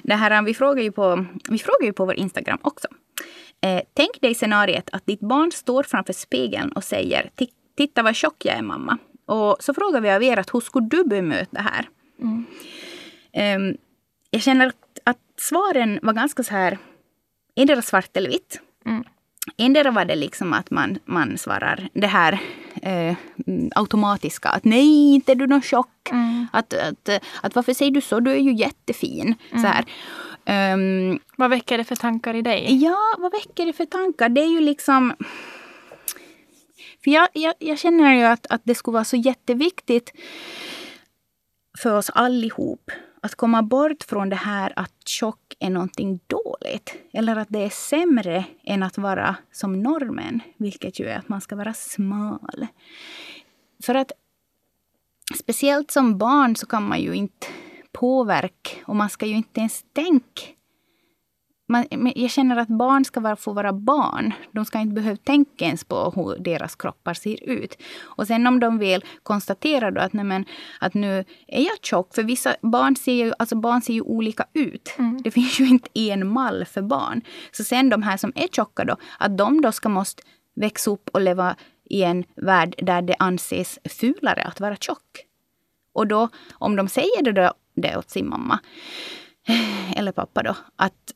Det 0.04 0.16
här, 0.16 0.42
vi, 0.42 0.54
frågar 0.54 0.84
ju 0.84 0.92
på, 0.92 1.26
vi 1.50 1.60
frågar 1.60 1.86
ju 1.86 1.94
på 1.94 2.06
vår 2.06 2.16
Instagram 2.16 2.60
också. 2.62 2.88
Eh, 3.62 3.82
tänk 3.94 4.22
dig 4.22 4.34
scenariet 4.34 4.90
att 4.92 5.06
ditt 5.06 5.20
barn 5.20 5.52
står 5.52 5.84
framför 5.84 6.14
spegeln 6.14 6.72
och 6.72 6.84
säger 6.84 7.30
Titta 7.76 8.04
vad 8.04 8.16
tjock 8.16 8.46
jag 8.46 8.58
är 8.58 8.62
mamma. 8.62 8.98
Och 9.26 9.58
så 9.60 9.74
frågar 9.74 10.02
vi 10.02 10.12
av 10.12 10.24
er 10.24 10.38
att 10.38 10.54
hur 10.54 10.60
skulle 10.60 10.88
du 10.88 11.04
bemöta 11.04 11.48
det 11.52 11.62
här? 11.62 11.90
Mm. 12.22 12.46
Eh, 13.34 13.76
jag 14.30 14.42
känner 14.42 14.68
att, 14.68 15.00
att, 15.04 15.18
svaren 15.38 16.00
var 16.02 16.14
ganska 16.14 16.44
så 16.44 16.52
här, 16.52 16.78
är 17.56 17.66
det 17.66 17.82
svart 17.82 18.18
eller 18.18 18.30
vitt? 18.30 18.62
Endera 19.58 19.92
var 19.92 20.06
det 20.06 20.16
liksom 20.16 20.54
att 20.54 20.72
man, 20.72 21.00
man 21.06 21.38
svarar 21.38 21.90
det 21.94 22.08
här 22.08 22.40
eh, 22.82 23.16
automatiska. 23.76 24.50
Att 24.50 24.66
nej, 24.66 25.14
inte 25.14 25.32
är 25.32 25.36
du 25.36 25.48
någon 25.48 25.62
chock. 25.62 26.10
Mm. 26.12 26.48
Att, 26.54 26.74
att, 26.74 27.10
att 27.42 27.56
varför 27.56 27.74
säger 27.74 27.92
du 27.92 28.02
så? 28.02 28.20
Du 28.20 28.32
är 28.32 28.38
ju 28.38 28.54
jättefin. 28.54 29.36
Mm. 29.52 29.64
Så 29.64 29.68
här. 29.68 29.86
Um, 30.74 31.20
vad 31.38 31.50
väcker 31.50 31.78
det 31.78 31.84
för 31.84 31.96
tankar 31.96 32.34
i 32.34 32.42
dig? 32.42 32.84
Ja, 32.84 33.16
vad 33.18 33.32
väcker 33.32 33.66
det 33.66 33.74
för 33.74 33.86
tankar? 33.86 34.30
Det 34.30 34.42
är 34.42 34.52
ju 34.52 34.60
liksom... 34.60 35.14
För 37.04 37.12
jag, 37.12 37.28
jag, 37.34 37.54
jag 37.60 37.80
känner 37.80 38.16
ju 38.16 38.24
att, 38.24 38.48
att 38.48 38.62
det 38.64 38.76
skulle 38.76 38.94
vara 38.94 39.04
så 39.04 39.16
jätteviktigt 39.16 40.12
för 41.80 41.98
oss 41.98 42.10
allihop 42.10 42.92
att 43.24 43.36
komma 43.36 43.62
bort 43.64 44.04
från 44.04 44.30
det 44.30 44.36
här 44.36 44.74
att 44.76 45.08
tjock 45.08 45.56
är 45.60 45.70
någonting 45.70 46.20
dåligt. 46.28 46.96
Eller 47.14 47.36
att 47.36 47.48
det 47.50 47.60
är 47.60 47.70
sämre 47.70 48.46
än 48.64 48.84
att 48.84 48.98
vara 48.98 49.36
som 49.52 49.84
normen. 49.84 50.40
Vilket 50.58 51.00
ju 51.00 51.06
är 51.06 51.18
att 51.18 51.30
man 51.30 51.42
ska 51.42 51.56
vara 51.56 51.74
smal. 51.74 52.68
För 53.84 53.96
att 53.96 54.12
speciellt 55.36 55.92
som 55.92 56.18
barn 56.18 56.56
så 56.56 56.66
kan 56.66 56.88
man 56.88 57.02
ju 57.02 57.14
inte 57.14 57.48
påverka 57.92 58.72
och 58.86 58.96
man 58.96 59.10
ska 59.10 59.26
ju 59.26 59.36
inte 59.36 59.60
ens 59.60 59.84
tänka 59.94 60.42
man, 61.74 62.12
jag 62.16 62.32
känner 62.32 62.58
att 62.58 62.68
barn 62.68 63.06
ska 63.06 63.36
få 63.36 63.54
vara 63.54 63.74
barn. 63.74 64.34
De 64.52 64.66
ska 64.66 64.80
inte 64.80 64.94
behöva 64.94 65.18
tänka 65.18 65.66
ens 65.66 65.84
på 65.84 66.14
hur 66.16 66.44
deras 66.44 66.76
kroppar 66.76 67.14
ser 67.14 67.44
ut. 67.44 67.78
Och 68.02 68.28
sen 68.28 68.48
om 68.48 68.60
de 68.60 68.78
vill 68.78 69.06
konstatera 69.24 69.92
då 69.92 70.02
att, 70.02 70.14
nej 70.14 70.26
men, 70.26 70.46
att 70.80 70.94
nu 70.94 71.26
är 71.48 71.62
jag 71.62 71.78
tjock. 71.82 72.16
För 72.16 72.24
vissa 72.24 72.56
barn 72.62 72.96
ser 72.96 73.14
ju, 73.14 73.34
alltså 73.40 73.56
barn 73.56 73.82
ser 73.82 73.94
ju 73.94 74.02
olika 74.02 74.46
ut. 74.54 74.96
Mm. 74.98 75.22
Det 75.22 75.32
finns 75.32 75.60
ju 75.60 75.68
inte 75.68 75.90
en 75.94 76.28
mall 76.28 76.66
för 76.66 76.82
barn. 76.82 77.22
Så 77.52 77.64
sen 77.64 77.90
de 77.90 78.04
här 78.04 78.18
som 78.18 78.32
är 78.36 78.48
tjocka 78.48 78.86
då, 78.86 78.96
att 79.20 79.38
de 79.38 79.62
då 79.62 79.72
ska 79.72 79.90
måste 79.90 80.24
växa 80.56 80.92
upp 80.92 81.10
och 81.14 81.22
leva 81.22 81.56
i 81.90 82.04
en 82.04 82.24
värld 82.36 82.76
där 82.78 83.02
det 83.02 83.16
anses 83.20 83.80
fulare 83.90 84.44
att 84.44 84.60
vara 84.60 84.76
tjock. 84.76 85.26
Och 85.94 86.08
då, 86.08 86.30
om 86.54 86.76
de 86.76 86.88
säger 86.88 87.24
det, 87.24 87.32
då, 87.32 87.54
det 87.76 87.98
åt 87.98 88.10
sin 88.10 88.30
mamma 88.30 88.60
eller 89.96 90.12
pappa 90.12 90.44
då, 90.44 90.56
att 90.76 91.14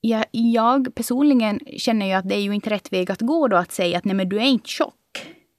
jag, 0.00 0.24
jag 0.30 0.94
personligen 0.94 1.60
känner 1.76 2.06
ju 2.06 2.12
att 2.12 2.28
det 2.28 2.34
är 2.34 2.40
ju 2.40 2.54
inte 2.54 2.70
rätt 2.70 2.92
väg 2.92 3.10
att 3.10 3.20
gå 3.20 3.48
då 3.48 3.56
att 3.56 3.72
säga 3.72 3.98
att 3.98 4.04
nej 4.04 4.14
men 4.14 4.28
du 4.28 4.36
är 4.36 4.44
inte 4.44 4.68
tjock. 4.68 4.94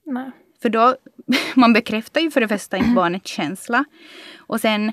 Nej. 0.05 0.31
För 0.62 0.69
då, 0.69 0.96
man 1.55 1.74
bekräftar 1.74 2.22
ju 2.22 2.31
för 2.31 2.41
det 2.41 2.48
första 2.48 2.77
inte 2.77 2.89
barnets 2.89 3.31
känsla. 3.31 3.86
Och 4.38 4.62
sen 4.62 4.91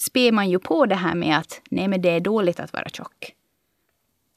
spär 0.00 0.32
man 0.32 0.50
ju 0.50 0.58
på 0.58 0.86
det 0.86 0.94
här 0.94 1.14
med 1.14 1.38
att 1.38 1.60
nej 1.70 1.88
men 1.88 2.02
det 2.02 2.10
är 2.10 2.20
dåligt 2.20 2.60
att 2.60 2.72
vara 2.72 2.88
tjock. 2.88 3.32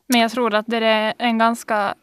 Men 0.08 0.22
jag 0.22 0.32
tror 0.32 0.54
att 0.54 0.66
det 0.68 0.78
är 0.78 1.13
en 1.18 1.38
ganska 1.38 1.96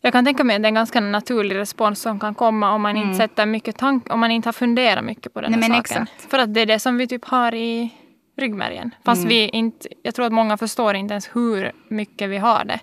jag 0.00 0.12
kan 0.12 0.24
tänka 0.24 0.44
mig 0.44 0.56
att 0.56 0.62
det 0.62 0.66
är 0.66 0.68
en 0.68 0.74
ganska 0.74 1.00
naturlig 1.00 1.56
respons 1.56 2.00
som 2.00 2.20
kan 2.20 2.34
komma 2.34 2.72
om 2.72 2.82
man 2.82 2.96
mm. 2.96 3.08
inte 3.08 3.16
sätter 3.16 3.46
mycket 3.46 3.76
tank, 3.76 4.12
om 4.12 4.20
man 4.20 4.30
inte 4.30 4.48
har 4.48 4.52
funderat 4.52 5.04
mycket 5.04 5.34
på 5.34 5.40
den 5.40 5.50
Nej, 5.50 5.60
här 5.60 5.68
saken. 5.68 6.02
Exakt. 6.02 6.30
För 6.30 6.38
att 6.38 6.54
det 6.54 6.60
är 6.60 6.66
det 6.66 6.78
som 6.78 6.96
vi 6.96 7.06
typ 7.06 7.24
har 7.24 7.54
i 7.54 7.90
ryggmärgen. 8.38 8.94
Fast 9.04 9.18
mm. 9.18 9.28
vi 9.28 9.48
inte, 9.48 9.88
jag 10.02 10.14
tror 10.14 10.26
att 10.26 10.32
många 10.32 10.56
förstår 10.56 10.94
inte 10.94 11.14
ens 11.14 11.36
hur 11.36 11.72
mycket 11.88 12.30
vi 12.30 12.36
har 12.36 12.64
det. 12.64 12.80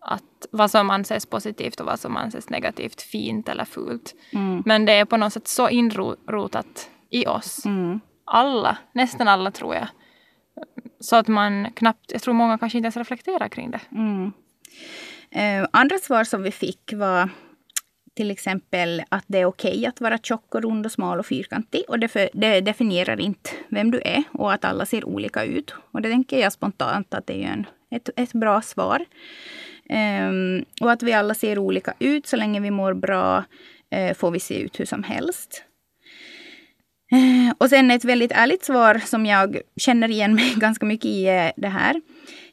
Att 0.00 0.46
vad 0.50 0.70
som 0.70 0.90
anses 0.90 1.26
positivt 1.26 1.80
och 1.80 1.86
vad 1.86 2.00
som 2.00 2.16
anses 2.16 2.50
negativt, 2.50 3.02
fint 3.02 3.48
eller 3.48 3.64
fult. 3.64 4.14
Mm. 4.32 4.62
Men 4.66 4.84
det 4.84 4.92
är 4.92 5.04
på 5.04 5.16
något 5.16 5.32
sätt 5.32 5.48
så 5.48 5.68
inrotat 5.68 6.90
i 7.10 7.26
oss. 7.26 7.66
Mm. 7.66 8.00
Alla, 8.24 8.78
nästan 8.92 9.28
alla 9.28 9.50
tror 9.50 9.74
jag. 9.74 9.88
Så 11.00 11.16
att 11.16 11.28
man 11.28 11.72
knappt, 11.72 12.12
jag 12.12 12.22
tror 12.22 12.34
många 12.34 12.58
kanske 12.58 12.78
inte 12.78 12.86
ens 12.86 12.96
reflekterar 12.96 13.48
kring 13.48 13.70
det. 13.70 13.80
Mm. 13.90 14.32
Eh, 15.30 15.68
andra 15.72 15.98
svar 15.98 16.24
som 16.24 16.42
vi 16.42 16.50
fick 16.50 16.92
var 16.92 17.30
till 18.16 18.30
exempel 18.30 19.02
att 19.08 19.24
det 19.26 19.38
är 19.38 19.44
okej 19.44 19.70
okay 19.70 19.86
att 19.86 20.00
vara 20.00 20.18
tjock 20.18 20.54
och 20.54 20.62
rund 20.62 20.86
och 20.86 20.92
smal 20.92 21.18
och 21.18 21.26
fyrkantig. 21.26 21.82
Och 21.88 21.98
det, 21.98 22.08
för, 22.08 22.28
det, 22.32 22.60
definierar 22.60 23.20
inte 23.20 23.50
vem 23.68 23.90
du 23.90 24.00
är 24.04 24.22
och 24.32 24.52
att 24.52 24.64
alla 24.64 24.86
ser 24.86 25.04
olika 25.04 25.44
ut. 25.44 25.74
Och 25.92 26.02
det 26.02 26.10
tänker 26.10 26.38
jag 26.38 26.52
spontant 26.52 27.14
att 27.14 27.26
det 27.26 27.44
är 27.44 27.48
en, 27.48 27.66
ett, 27.90 28.10
ett 28.16 28.32
bra 28.32 28.62
svar. 28.62 29.04
Um, 30.28 30.64
och 30.80 30.92
att 30.92 31.02
vi 31.02 31.12
alla 31.12 31.34
ser 31.34 31.58
olika 31.58 31.94
ut. 31.98 32.26
Så 32.26 32.36
länge 32.36 32.60
vi 32.60 32.70
mår 32.70 32.94
bra 32.94 33.44
uh, 33.96 34.14
får 34.14 34.30
vi 34.30 34.40
se 34.40 34.60
ut 34.60 34.80
hur 34.80 34.84
som 34.84 35.02
helst. 35.02 35.62
Uh, 37.12 37.52
och 37.58 37.68
sen 37.68 37.90
ett 37.90 38.04
väldigt 38.04 38.32
ärligt 38.32 38.64
svar 38.64 39.00
som 39.04 39.26
jag 39.26 39.60
känner 39.76 40.08
igen 40.08 40.34
mig 40.34 40.54
ganska 40.56 40.86
mycket 40.86 41.06
i 41.06 41.24
är 41.24 41.52
det 41.56 41.68
här. 41.68 42.00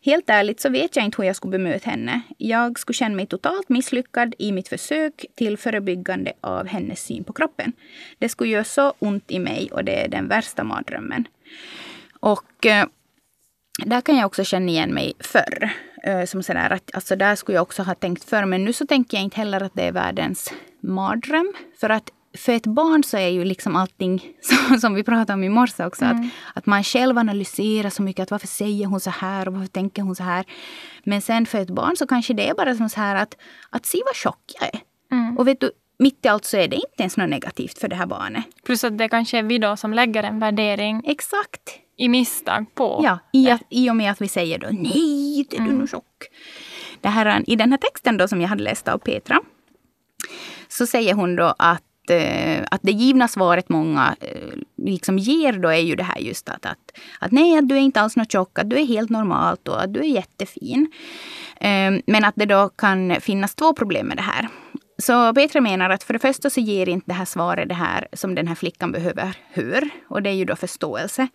Helt 0.06 0.30
ärligt 0.30 0.60
så 0.60 0.70
vet 0.70 0.96
jag 0.96 1.06
inte 1.06 1.22
hur 1.22 1.28
jag 1.28 1.36
skulle 1.36 1.52
bemöta 1.52 1.90
henne. 1.90 2.22
Jag 2.38 2.80
skulle 2.80 2.94
känna 2.94 3.16
mig 3.16 3.26
totalt 3.26 3.70
misslyckad 3.70 4.36
i 4.38 4.52
mitt 4.52 4.68
försök 4.68 5.26
till 5.36 5.58
förebyggande 5.58 6.34
av 6.42 6.68
hennes 6.68 7.04
syn 7.04 7.24
på 7.24 7.34
kroppen. 7.34 7.74
Det 8.18 8.30
skulle 8.30 8.50
göra 8.50 8.64
så 8.64 8.94
ont 9.00 9.32
i 9.32 9.40
mig 9.40 9.70
och 9.72 9.84
det 9.84 10.06
är 10.06 10.08
den 10.08 10.28
värsta 10.28 10.64
mardrömmen. 10.64 11.28
Och 12.20 12.66
eh, 12.66 12.86
där 13.86 14.02
kan 14.02 14.18
jag 14.18 14.26
också 14.26 14.44
känna 14.44 14.72
igen 14.72 14.94
mig 14.94 15.14
förr. 15.20 15.70
Eh, 16.04 16.26
som 16.26 16.44
sådär 16.44 16.70
att, 16.70 16.96
alltså 16.96 17.16
där 17.16 17.36
skulle 17.36 17.56
jag 17.56 17.62
också 17.62 17.84
ha 17.84 17.96
tänkt 17.96 18.24
förr. 18.24 18.46
Men 18.46 18.66
nu 18.66 18.74
så 18.74 18.86
tänker 18.86 19.18
jag 19.18 19.24
inte 19.24 19.38
heller 19.38 19.62
att 19.64 19.74
det 19.76 19.84
är 19.84 19.92
världens 19.92 20.54
mardröm. 20.80 21.54
För 21.80 21.90
att 21.90 22.10
för 22.38 22.52
ett 22.54 22.68
barn 22.68 23.04
så 23.04 23.18
är 23.18 23.28
ju 23.28 23.46
liksom 23.46 23.76
allting 23.76 24.28
som, 24.42 24.80
som 24.80 24.94
vi 24.94 25.04
pratade 25.04 25.34
om 25.34 25.44
i 25.44 25.50
morse 25.50 25.86
också. 25.86 26.06
Mm. 26.06 26.18
Att, 26.18 26.58
att 26.58 26.66
man 26.66 26.84
själv 26.84 27.18
analyserar 27.18 27.90
så 27.90 28.02
mycket. 28.02 28.24
Att 28.24 28.32
varför 28.32 28.48
säger 28.48 28.86
hon 28.86 29.00
så 29.00 29.10
här 29.10 29.48
och 29.48 29.54
varför 29.54 29.68
tänker 29.68 30.02
hon 30.02 30.16
så 30.16 30.24
här? 30.24 30.46
Men 31.04 31.22
sen 31.22 31.46
för 31.46 31.60
ett 31.60 31.70
barn 31.70 31.96
så 31.98 32.08
kanske 32.08 32.34
det 32.34 32.50
är 32.50 32.54
bara 32.54 32.76
som 32.76 32.90
så 32.90 33.00
här 33.00 33.16
att, 33.16 33.38
att 33.70 33.86
se 33.86 34.02
vad 34.06 34.16
tjock 34.16 34.52
jag 34.60 34.70
är. 34.74 34.80
Mm. 35.12 35.38
Och 35.38 35.48
vet 35.48 35.60
du, 35.60 35.72
mitt 36.00 36.26
i 36.26 36.28
allt 36.28 36.46
så 36.46 36.58
är 36.58 36.68
det 36.68 36.76
inte 36.76 36.98
ens 36.98 37.18
något 37.18 37.30
negativt 37.30 37.80
för 37.80 37.88
det 37.88 37.96
här 37.96 38.06
barnet. 38.06 38.44
Plus 38.66 38.84
att 38.84 38.98
det 38.98 39.10
kanske 39.10 39.38
är 39.38 39.44
vi 39.44 39.58
då 39.58 39.78
som 39.78 39.94
lägger 39.94 40.24
en 40.24 40.40
värdering. 40.40 41.02
Exakt. 41.06 41.80
I 41.98 42.10
misstag 42.10 42.66
på 42.76 43.02
Ja, 43.04 43.20
i, 43.34 43.50
att, 43.50 43.62
i 43.70 43.90
och 43.90 43.96
med 43.96 44.12
att 44.12 44.22
vi 44.22 44.28
säger 44.28 44.60
då 44.60 44.68
nej, 44.72 45.46
det 45.50 45.56
är 45.56 45.60
mm. 45.60 45.72
du 45.72 45.78
nog 45.80 45.90
tjock. 45.90 46.24
Det 47.02 47.10
här, 47.10 47.44
I 47.50 47.56
den 47.56 47.72
här 47.72 47.78
texten 47.78 48.18
då 48.18 48.28
som 48.28 48.42
jag 48.42 48.50
hade 48.50 48.64
läst 48.64 48.88
av 48.88 48.98
Petra 48.98 49.40
så 50.68 50.88
säger 50.88 51.14
hon 51.14 51.36
då 51.36 51.56
att 51.58 51.84
Eh, 52.10 52.64
att 52.72 52.82
det 52.84 52.92
givna 52.92 53.28
svaret 53.28 53.70
många 53.70 54.16
eh, 54.20 54.58
liksom 54.78 55.18
ger 55.18 55.54
då 55.54 55.70
är 55.70 55.82
ju 55.82 55.96
det 55.96 56.04
här 56.04 56.20
just 56.20 56.50
att, 56.50 56.66
att, 56.66 56.92
att 57.20 57.32
nej, 57.32 57.58
att 57.58 57.70
du 57.70 57.76
är 57.76 57.80
inte 57.80 58.02
alls 58.02 58.16
något 58.16 58.32
tjock, 58.32 58.60
att 58.60 58.70
du 58.70 58.80
är 58.80 58.86
helt 58.86 59.10
normalt 59.10 59.68
och 59.68 59.84
att 59.84 59.94
du 59.94 60.00
är 60.00 60.04
jättefin. 60.04 60.92
Ehm, 61.60 62.02
men 62.08 62.26
att 62.26 62.36
det 62.36 62.46
då 62.46 62.70
kan 62.70 63.16
finnas 63.22 63.56
två 63.56 63.74
problem 63.74 64.08
med 64.08 64.18
det 64.18 64.22
här. 64.22 64.48
Så 64.98 65.34
Petra 65.34 65.62
menar 65.62 65.90
att 65.90 66.04
för 66.04 66.14
det 66.14 66.20
första 66.20 66.50
så 66.50 66.60
ger 66.60 66.90
inte 66.90 67.08
det 67.08 67.14
här 67.14 67.26
svaret 67.26 67.70
det 67.70 67.76
här 67.76 68.08
som 68.14 68.36
den 68.36 68.48
här 68.48 68.56
flickan 68.56 68.92
behöver 68.92 69.34
höra. 69.50 69.90
Och 70.08 70.24
det 70.24 70.30
är 70.30 70.34
ju 70.34 70.46
då 70.46 70.56
förståelse. 70.56 71.28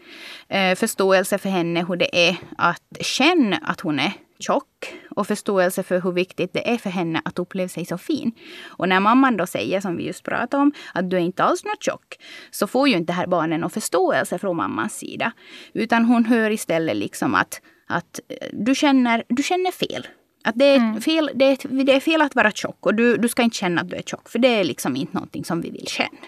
Eh, 0.48 0.74
förståelse 0.74 1.38
för 1.38 1.48
henne 1.48 1.84
hur 1.88 1.96
det 1.96 2.28
är 2.28 2.36
att 2.58 2.96
känna 3.00 3.56
att 3.56 3.80
hon 3.80 3.98
är 3.98 4.12
tjock 4.38 4.94
och 5.10 5.26
förståelse 5.26 5.82
för 5.82 6.00
hur 6.00 6.12
viktigt 6.12 6.52
det 6.52 6.70
är 6.70 6.78
för 6.78 6.90
henne 6.90 7.22
att 7.24 7.38
uppleva 7.38 7.68
sig 7.68 7.84
så 7.84 7.98
fin. 7.98 8.32
Och 8.66 8.88
när 8.88 9.00
mamman 9.00 9.36
då 9.36 9.46
säger, 9.46 9.80
som 9.80 9.96
vi 9.96 10.06
just 10.06 10.24
pratade 10.24 10.62
om, 10.62 10.72
att 10.94 11.10
du 11.10 11.16
är 11.16 11.20
inte 11.20 11.44
alls 11.44 11.64
något 11.64 11.82
tjock, 11.82 12.18
så 12.50 12.66
får 12.66 12.88
ju 12.88 12.96
inte 12.96 13.12
det 13.12 13.16
här 13.16 13.26
barnen 13.26 13.60
någon 13.60 13.70
förståelse 13.70 14.38
från 14.38 14.56
mammans 14.56 14.98
sida. 14.98 15.32
Utan 15.72 16.04
hon 16.04 16.24
hör 16.24 16.50
istället 16.50 16.96
liksom 16.96 17.34
att, 17.34 17.60
att 17.86 18.20
eh, 18.28 18.48
du, 18.52 18.74
känner, 18.74 19.24
du 19.28 19.42
känner 19.42 19.70
fel. 19.70 20.06
Att 20.44 20.54
det 20.54 20.64
är, 20.64 20.76
mm. 20.76 21.00
fel, 21.00 21.30
det, 21.34 21.44
är, 21.44 21.84
det 21.84 21.92
är 21.92 22.00
fel 22.00 22.22
att 22.22 22.34
vara 22.34 22.50
tjock 22.50 22.86
och 22.86 22.94
du, 22.94 23.16
du 23.16 23.28
ska 23.28 23.42
inte 23.42 23.56
känna 23.56 23.80
att 23.80 23.90
du 23.90 23.96
är 23.96 24.02
tjock, 24.02 24.28
för 24.28 24.38
det 24.38 24.48
är 24.48 24.64
liksom 24.64 24.96
inte 24.96 25.14
någonting 25.14 25.44
som 25.44 25.60
vi 25.60 25.70
vill 25.70 25.86
känna. 25.86 26.18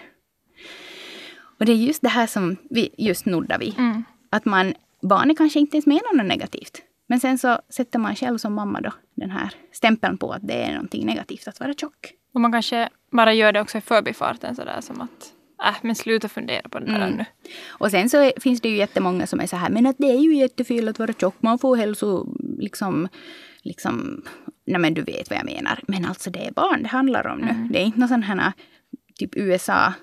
Och 1.59 1.65
det 1.65 1.71
är 1.71 1.75
just 1.75 2.01
det 2.01 2.09
här 2.09 2.27
som 2.27 2.57
vi 2.69 2.89
just 2.97 3.25
nuddar 3.25 3.59
vid. 3.59 3.79
Mm. 3.79 4.03
Att 4.29 4.45
man, 4.45 4.73
barnet 5.01 5.37
kanske 5.37 5.59
inte 5.59 5.77
ens 5.77 5.85
menar 5.85 6.13
något 6.13 6.25
negativt. 6.25 6.81
Men 7.11 7.19
sen 7.19 7.37
så 7.37 7.59
sätter 7.69 7.99
man 7.99 8.15
själv 8.15 8.37
som 8.37 8.53
mamma 8.53 8.81
då 8.81 8.91
den 9.15 9.31
här 9.31 9.53
stämpeln 9.71 10.17
på 10.17 10.31
att 10.31 10.47
det 10.47 10.63
är 10.63 10.73
någonting 10.73 11.05
negativt 11.05 11.47
att 11.47 11.59
vara 11.59 11.73
tjock. 11.73 12.13
Och 12.33 12.41
man 12.41 12.51
kanske 12.51 12.89
bara 13.11 13.33
gör 13.33 13.51
det 13.51 13.61
också 13.61 13.77
i 13.77 13.81
förbifarten 13.81 14.55
sådär 14.55 14.81
som 14.81 15.01
att 15.01 15.33
Äh, 15.63 15.75
men 15.81 15.95
sluta 15.95 16.29
fundera 16.29 16.69
på 16.69 16.79
det 16.79 16.85
där 16.85 17.07
mm. 17.07 17.17
nu. 17.17 17.25
Och 17.67 17.91
sen 17.91 18.09
så 18.09 18.31
finns 18.37 18.61
det 18.61 18.69
ju 18.69 18.75
jättemånga 18.75 19.27
som 19.27 19.39
är 19.39 19.47
så 19.47 19.55
här, 19.55 19.69
men 19.69 19.85
att 19.85 19.95
det 19.99 20.11
är 20.11 20.19
ju 20.19 20.35
jättefel 20.35 20.87
att 20.89 20.99
vara 20.99 21.13
tjock. 21.13 21.35
Man 21.39 21.59
får 21.59 21.75
hälso, 21.75 22.27
liksom, 22.57 23.07
liksom, 23.61 24.23
nej 24.65 24.79
men 24.79 24.93
du 24.93 25.01
vet 25.01 25.29
vad 25.29 25.39
jag 25.39 25.45
menar. 25.45 25.79
Men 25.87 26.05
alltså 26.05 26.29
det 26.29 26.47
är 26.47 26.51
barn 26.51 26.83
det 26.83 26.89
handlar 26.89 27.27
om 27.27 27.39
nu. 27.39 27.49
Mm. 27.49 27.71
Det 27.71 27.79
är 27.79 27.83
inte 27.83 27.99
någon 27.99 28.09
sån 28.09 28.23
här 28.23 28.53
typ 29.15 29.35
USA 29.35 29.93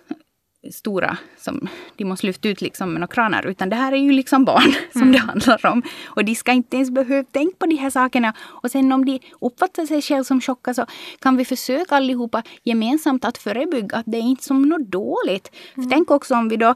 stora 0.73 1.17
som 1.37 1.69
de 1.97 2.05
måste 2.05 2.27
lyfta 2.27 2.49
ut 2.49 2.61
liksom 2.61 2.93
med 2.93 3.01
några 3.01 3.15
kranar. 3.15 3.47
Utan 3.47 3.69
det 3.69 3.77
här 3.77 3.93
är 3.93 3.97
ju 3.97 4.13
liksom 4.13 4.45
barn 4.45 4.73
som 4.93 5.03
mm. 5.03 5.13
det 5.13 5.19
handlar 5.19 5.67
om. 5.67 5.83
Och 6.07 6.25
de 6.25 6.35
ska 6.35 6.53
inte 6.53 6.77
ens 6.77 6.91
behöva 6.91 7.25
tänka 7.33 7.57
på 7.59 7.67
de 7.67 7.77
här 7.77 7.91
sakerna. 7.91 8.35
Och 8.41 8.71
sen 8.71 8.93
om 8.93 9.05
de 9.05 9.21
uppfattar 9.41 9.87
sig 9.87 10.03
själva 10.03 10.25
som 10.25 10.41
tjocka 10.41 10.75
så 10.75 10.87
kan 11.21 11.37
vi 11.37 11.45
försöka 11.45 11.97
allihopa 11.97 12.43
gemensamt 12.65 13.25
att 13.25 13.39
förebygga 13.39 13.97
att 13.97 14.07
det 14.07 14.19
är 14.19 14.23
inte 14.23 14.45
som 14.45 14.63
något 14.63 14.87
dåligt. 14.87 15.53
Mm. 15.77 15.91
tänk 15.91 16.11
också 16.11 16.35
om 16.35 16.49
vi 16.49 16.57
då 16.57 16.75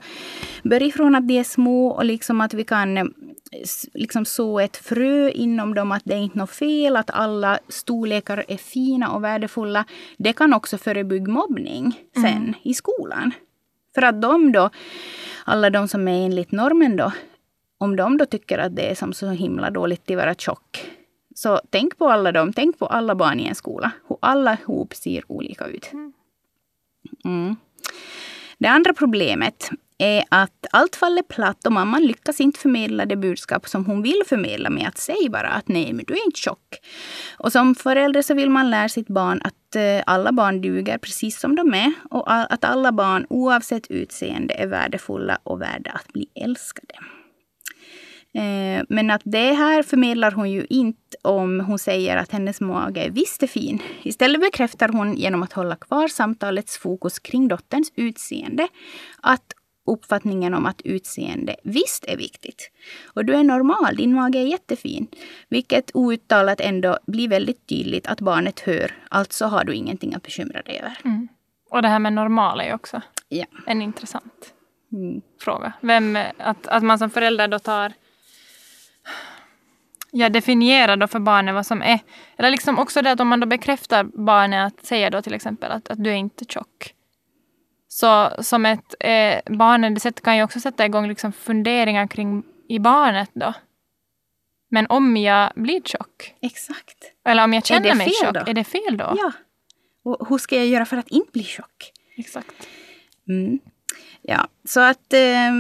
börjar 0.62 0.88
ifrån 0.88 1.14
att 1.14 1.28
de 1.28 1.38
är 1.38 1.44
små 1.44 1.88
och 1.88 2.04
liksom 2.04 2.40
att 2.40 2.54
vi 2.54 2.64
kan 2.64 2.98
eh, 2.98 3.04
liksom 3.94 4.24
så 4.24 4.60
ett 4.60 4.76
frö 4.76 5.30
inom 5.30 5.74
dem 5.74 5.92
att 5.92 6.02
det 6.04 6.14
är 6.14 6.18
inte 6.18 6.38
något 6.38 6.50
fel, 6.50 6.96
att 6.96 7.10
alla 7.10 7.58
storlekar 7.68 8.44
är 8.48 8.56
fina 8.56 9.10
och 9.10 9.24
värdefulla. 9.24 9.84
Det 10.18 10.32
kan 10.32 10.54
också 10.54 10.78
förebygga 10.78 11.32
mobbning 11.32 12.00
sen 12.14 12.24
mm. 12.24 12.54
i 12.62 12.74
skolan. 12.74 13.32
För 13.94 14.02
att 14.02 14.22
de 14.22 14.52
då, 14.52 14.70
alla 15.44 15.70
de 15.70 15.88
som 15.88 16.08
är 16.08 16.26
enligt 16.26 16.52
normen 16.52 16.96
då, 16.96 17.12
om 17.78 17.96
de 17.96 18.16
då 18.16 18.26
tycker 18.26 18.58
att 18.58 18.76
det 18.76 18.90
är 18.90 18.94
som 18.94 19.12
så 19.12 19.30
himla 19.30 19.70
dåligt 19.70 20.10
att 20.10 20.16
vara 20.16 20.34
tjock. 20.34 20.90
Så 21.34 21.60
tänk 21.70 21.98
på 21.98 22.10
alla 22.10 22.32
dem, 22.32 22.52
tänk 22.52 22.78
på 22.78 22.86
alla 22.86 23.14
barn 23.14 23.40
i 23.40 23.46
en 23.46 23.54
skola. 23.54 23.90
Hur 24.08 24.16
alla 24.20 24.58
ihop 24.62 24.94
ser 24.94 25.32
olika 25.32 25.66
ut. 25.66 25.90
Mm. 27.24 27.56
Det 28.58 28.68
andra 28.68 28.94
problemet 28.94 29.70
är 30.02 30.24
att 30.28 30.66
allt 30.70 30.96
faller 30.96 31.22
platt 31.22 31.66
och 31.66 31.72
mamman 31.72 32.02
lyckas 32.02 32.40
inte 32.40 32.60
förmedla 32.60 33.06
det 33.06 33.16
budskap 33.16 33.68
som 33.68 33.84
hon 33.84 34.02
vill 34.02 34.22
förmedla 34.26 34.70
med 34.70 34.88
att 34.88 34.98
säga 34.98 35.30
bara 35.30 35.48
att 35.48 35.68
nej, 35.68 35.92
men 35.92 36.04
du 36.04 36.14
är 36.14 36.24
inte 36.26 36.40
tjock. 36.40 36.78
Och 37.38 37.52
som 37.52 37.74
förälder 37.74 38.22
så 38.22 38.34
vill 38.34 38.50
man 38.50 38.70
lära 38.70 38.88
sitt 38.88 39.08
barn 39.08 39.42
att 39.44 39.76
eh, 39.76 40.02
alla 40.06 40.32
barn 40.32 40.60
duger 40.60 40.98
precis 40.98 41.40
som 41.40 41.56
de 41.56 41.74
är 41.74 41.92
och 42.10 42.32
att 42.32 42.64
alla 42.64 42.92
barn 42.92 43.26
oavsett 43.30 43.90
utseende 43.90 44.54
är 44.54 44.66
värdefulla 44.66 45.38
och 45.42 45.60
värda 45.60 45.90
att 45.90 46.12
bli 46.12 46.26
älskade. 46.34 46.94
Eh, 48.34 48.84
men 48.88 49.10
att 49.10 49.22
det 49.24 49.52
här 49.52 49.82
förmedlar 49.82 50.30
hon 50.32 50.50
ju 50.50 50.66
inte 50.68 51.16
om 51.22 51.60
hon 51.60 51.78
säger 51.78 52.16
att 52.16 52.32
hennes 52.32 52.60
mage 52.60 53.10
visst 53.10 53.42
är 53.42 53.46
fin. 53.46 53.82
Istället 54.02 54.40
bekräftar 54.40 54.88
hon 54.88 55.16
genom 55.16 55.42
att 55.42 55.52
hålla 55.52 55.76
kvar 55.76 56.08
samtalets 56.08 56.78
fokus 56.78 57.18
kring 57.18 57.48
dotterns 57.48 57.92
utseende 57.96 58.68
att 59.20 59.52
uppfattningen 59.86 60.54
om 60.54 60.66
att 60.66 60.82
utseende 60.84 61.56
visst 61.62 62.04
är 62.04 62.16
viktigt. 62.16 62.70
Och 63.04 63.24
du 63.24 63.34
är 63.34 63.42
normal, 63.42 63.96
din 63.96 64.14
mage 64.14 64.38
är 64.38 64.46
jättefin. 64.46 65.06
Vilket 65.48 65.90
outtalat 65.94 66.60
ändå 66.60 66.98
blir 67.06 67.28
väldigt 67.28 67.66
tydligt 67.66 68.06
att 68.06 68.20
barnet 68.20 68.60
hör. 68.60 68.94
Alltså 69.08 69.46
har 69.46 69.64
du 69.64 69.74
ingenting 69.74 70.14
att 70.14 70.22
bekymra 70.22 70.62
dig 70.62 70.78
över. 70.78 70.98
Mm. 71.04 71.28
Och 71.70 71.82
det 71.82 71.88
här 71.88 71.98
med 71.98 72.12
normal 72.12 72.60
är 72.60 72.74
också 72.74 73.00
ja. 73.28 73.46
en 73.66 73.82
intressant 73.82 74.54
mm. 74.92 75.22
fråga. 75.40 75.72
Vem, 75.80 76.18
att, 76.38 76.66
att 76.66 76.82
man 76.82 76.98
som 76.98 77.10
förälder 77.10 77.48
då 77.48 77.58
tar 77.58 77.92
ja, 80.10 80.28
definiera 80.28 80.96
då 80.96 81.06
för 81.06 81.20
barnet 81.20 81.54
vad 81.54 81.66
som 81.66 81.82
är. 81.82 82.00
Eller 82.36 82.50
liksom 82.50 82.78
också 82.78 83.02
det 83.02 83.12
att 83.12 83.20
om 83.20 83.28
man 83.28 83.40
då 83.40 83.46
bekräftar 83.46 84.04
barnet 84.04 84.66
att 84.66 84.86
säga 84.86 85.10
då 85.10 85.22
till 85.22 85.34
exempel 85.34 85.72
att, 85.72 85.90
att 85.90 86.04
du 86.04 86.10
är 86.10 86.14
inte 86.14 86.44
tjock. 86.44 86.94
Så 87.92 88.30
som 88.42 88.66
ett 88.66 88.94
eh, 89.00 89.54
barnet 89.56 90.02
det 90.02 90.20
kan 90.22 90.36
ju 90.36 90.42
också 90.42 90.60
sätta 90.60 90.86
igång 90.86 91.08
liksom 91.08 91.32
funderingar 91.32 92.06
kring 92.06 92.42
i 92.68 92.78
barnet 92.78 93.30
då. 93.32 93.54
Men 94.70 94.86
om 94.86 95.16
jag 95.16 95.52
blir 95.54 95.80
tjock? 95.80 96.34
Exakt. 96.40 96.98
Eller 97.24 97.44
om 97.44 97.54
jag 97.54 97.66
känner 97.66 97.94
mig 97.94 98.10
tjock, 98.10 98.34
då? 98.34 98.40
är 98.40 98.54
det 98.54 98.64
fel 98.64 98.96
då? 98.96 99.14
Ja. 99.16 99.32
Och 100.04 100.28
hur 100.28 100.38
ska 100.38 100.56
jag 100.56 100.66
göra 100.66 100.84
för 100.84 100.96
att 100.96 101.08
inte 101.08 101.32
bli 101.32 101.44
tjock? 101.44 101.92
Exakt. 102.16 102.68
Mm. 103.28 103.58
Ja, 104.22 104.48
så 104.64 104.80
att... 104.80 105.12
Eh, 105.12 105.52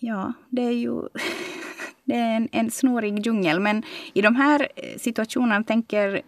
ja, 0.00 0.32
det 0.48 0.62
är 0.62 0.72
ju... 0.72 1.00
det 2.04 2.14
är 2.14 2.36
en, 2.36 2.48
en 2.52 2.70
snårig 2.70 3.26
djungel. 3.26 3.60
Men 3.60 3.82
i 4.12 4.22
de 4.22 4.36
här 4.36 4.68
eh, 4.76 4.98
situationerna 4.98 5.64
tänker 5.64 6.22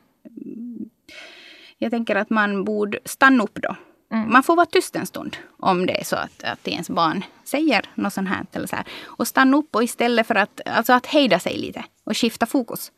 jag 1.79 1.91
tänker 1.91 2.17
att 2.17 2.31
man 2.31 2.65
borde 2.65 2.99
stanna 3.05 3.45
upp 3.45 3.59
då. 3.63 3.77
Mm. 4.15 4.33
Man 4.33 4.43
får 4.43 4.57
vara 4.57 4.67
tyst 4.67 4.97
en 4.97 5.07
stund 5.07 5.37
om 5.59 5.87
det 5.87 6.01
är 6.01 6.05
så 6.05 6.17
att, 6.17 6.45
att 6.45 6.69
ens 6.69 6.91
barn 6.91 7.25
säger 7.45 7.91
något 7.95 8.13
sånt 8.13 8.29
här. 8.29 8.47
Eller 8.53 8.67
så 8.67 8.77
här. 8.77 8.85
Och 9.05 9.29
stanna 9.29 9.57
upp 9.57 9.77
och 9.77 9.85
istället 9.85 10.27
för 10.27 10.35
att, 10.35 10.61
alltså 10.67 10.93
att 10.93 11.07
hejda 11.07 11.39
sig 11.39 11.59
lite 11.59 11.85
och 12.05 12.17
skifta 12.17 12.47
fokus. 12.47 12.93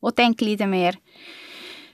Och 0.00 0.16
tänk 0.16 0.40
lite 0.40 0.66
mer. 0.66 0.96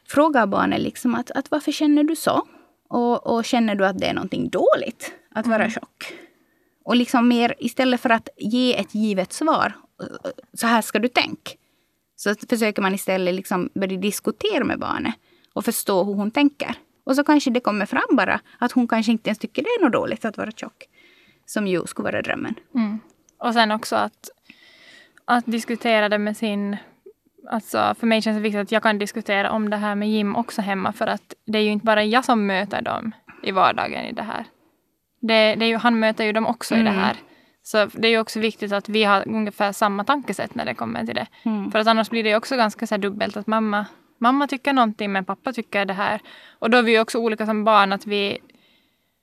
Fråga 0.09 0.47
barnet 0.47 0.81
liksom 0.81 1.15
att, 1.15 1.31
att 1.31 1.51
varför 1.51 1.73
känner 1.73 2.05
du 2.05 2.17
så? 2.17 2.47
Och, 2.89 3.27
och 3.27 3.45
känner 3.45 3.75
du 3.75 3.87
att 3.87 3.99
det 3.99 4.07
är 4.07 4.15
någonting 4.15 4.49
dåligt 4.49 5.13
att 5.31 5.47
vara 5.47 5.65
mm. 5.65 5.71
tjock? 5.71 6.13
Och 6.85 6.97
liksom 6.97 7.29
mer 7.29 7.55
istället 7.59 8.01
för 8.01 8.11
att 8.11 8.29
ge 8.37 8.81
ett 8.81 8.95
givet 8.95 9.33
svar 9.33 9.73
så 10.53 10.67
här 10.67 10.83
ska 10.83 10.99
du 10.99 11.09
tänka. 11.09 11.53
Så 12.17 12.35
försöker 12.49 12.83
man 12.83 12.95
istället 12.95 13.35
liksom 13.35 13.71
börja 13.75 13.97
diskutera 13.97 14.65
med 14.65 14.79
barnet 14.79 15.15
och 15.53 15.65
förstå 15.65 16.05
hur 16.05 16.15
hon 16.15 16.31
tänker. 16.31 16.75
Och 17.07 17.17
så 17.17 17.25
kanske 17.25 17.51
det 17.51 17.61
kommer 17.61 17.87
fram 17.87 18.17
bara 18.17 18.41
att 18.59 18.73
hon 18.73 18.89
kanske 18.89 19.13
inte 19.13 19.31
ens 19.31 19.39
tycker 19.39 19.63
det 19.63 19.69
är 19.69 19.85
något 19.85 19.93
dåligt 19.93 20.25
att 20.25 20.39
vara 20.39 20.51
tjock. 20.51 20.85
Som 21.47 21.67
ju 21.67 21.87
skulle 21.87 22.11
vara 22.11 22.23
drömmen. 22.23 22.55
Mm. 22.75 22.99
Och 23.39 23.55
sen 23.55 23.71
också 23.71 23.97
att, 23.97 24.31
att 25.25 25.47
diskutera 25.47 26.09
det 26.09 26.19
med 26.19 26.37
sin... 26.37 26.77
Alltså 27.51 27.95
för 27.99 28.07
mig 28.07 28.23
känns 28.23 28.37
det 28.37 28.43
viktigt 28.43 28.61
att 28.61 28.73
jag 28.73 28.83
kan 28.83 28.99
diskutera 28.99 29.51
om 29.51 29.71
det 29.71 29.77
här 29.77 29.95
med 29.95 30.11
Jim 30.11 30.37
också 30.37 30.63
hemma. 30.63 30.93
För 30.93 31.07
att 31.07 31.35
det 31.45 31.59
är 31.59 31.63
ju 31.63 31.71
inte 31.71 31.85
bara 31.87 32.05
jag 32.05 32.25
som 32.25 32.47
möter 32.47 32.83
dem 32.83 33.13
i 33.43 33.51
vardagen 33.51 34.05
i 34.05 34.13
det 34.13 34.23
här. 34.23 34.45
Det, 35.21 35.55
det 35.55 35.65
är 35.65 35.69
ju, 35.69 35.77
han 35.77 35.99
möter 35.99 36.25
ju 36.25 36.33
dem 36.33 36.47
också 36.47 36.75
mm. 36.75 36.87
i 36.87 36.91
det 36.91 36.95
mm. 36.95 37.05
här. 37.05 37.17
Så 37.63 37.87
det 37.87 38.09
är 38.09 38.13
ju 38.13 38.21
också 38.21 38.41
viktigt 38.41 38.73
att 38.73 38.89
vi 38.89 39.05
har 39.05 39.29
ungefär 39.29 39.73
samma 39.73 40.05
tankesätt 40.05 40.55
när 40.55 40.65
det 40.65 40.75
kommer 40.75 41.07
till 41.07 41.15
det. 41.15 41.27
Mm. 41.43 41.71
För 41.71 41.79
att 41.79 41.87
annars 41.87 42.11
blir 42.11 42.25
det 42.25 42.37
också 42.37 42.57
ganska 42.57 42.87
så 42.87 42.97
dubbelt 42.97 43.37
att 43.37 43.47
mamma, 43.47 43.87
mamma 44.19 44.47
tycker 44.47 44.73
någonting 44.73 45.13
men 45.13 45.25
pappa 45.25 45.53
tycker 45.53 45.85
det 45.85 45.93
här. 45.93 46.21
Och 46.59 46.71
då 46.71 46.79
är 46.79 46.83
vi 46.83 46.99
också 46.99 47.19
olika 47.19 47.47
som 47.47 47.65
barn 47.65 47.93
att 47.93 48.07
vi, 48.07 48.39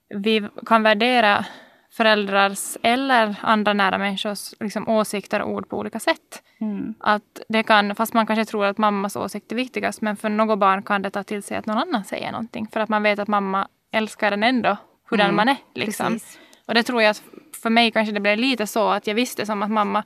vi 0.09 0.49
kan 0.65 0.83
värdera 0.83 1.45
föräldrars 1.91 2.77
eller 2.83 3.35
andra 3.41 3.73
nära 3.73 3.97
människors 3.97 4.53
liksom, 4.59 4.89
åsikter 4.89 5.41
och 5.41 5.49
ord 5.49 5.69
på 5.69 5.77
olika 5.77 5.99
sätt. 5.99 6.43
Mm. 6.61 6.93
Att 6.99 7.41
det 7.49 7.63
kan, 7.63 7.95
fast 7.95 8.13
man 8.13 8.27
kanske 8.27 8.45
tror 8.45 8.65
att 8.65 8.77
mammas 8.77 9.15
åsikt 9.15 9.51
är 9.51 9.55
viktigast 9.55 10.01
men 10.01 10.17
för 10.17 10.29
något 10.29 10.59
barn 10.59 10.83
kan 10.83 11.01
det 11.01 11.09
ta 11.09 11.23
till 11.23 11.43
sig 11.43 11.57
att 11.57 11.65
någon 11.65 11.77
annan 11.77 12.03
säger 12.03 12.31
någonting. 12.31 12.67
För 12.67 12.79
att 12.79 12.89
man 12.89 13.03
vet 13.03 13.19
att 13.19 13.27
mamma 13.27 13.67
älskar 13.91 14.31
den 14.31 14.43
ändå, 14.43 14.77
hur 15.09 15.19
mm. 15.19 15.35
man 15.35 15.49
är. 15.49 15.57
Liksom. 15.73 16.19
Och 16.65 16.73
det 16.73 16.83
tror 16.83 17.01
jag 17.01 17.09
att 17.09 17.23
för 17.63 17.69
mig 17.69 17.91
kanske 17.91 18.13
det 18.13 18.19
blev 18.19 18.37
lite 18.37 18.67
så 18.67 18.89
att 18.89 19.07
jag 19.07 19.15
visste 19.15 19.45
som 19.45 19.63
att 19.63 19.71
mamma 19.71 20.03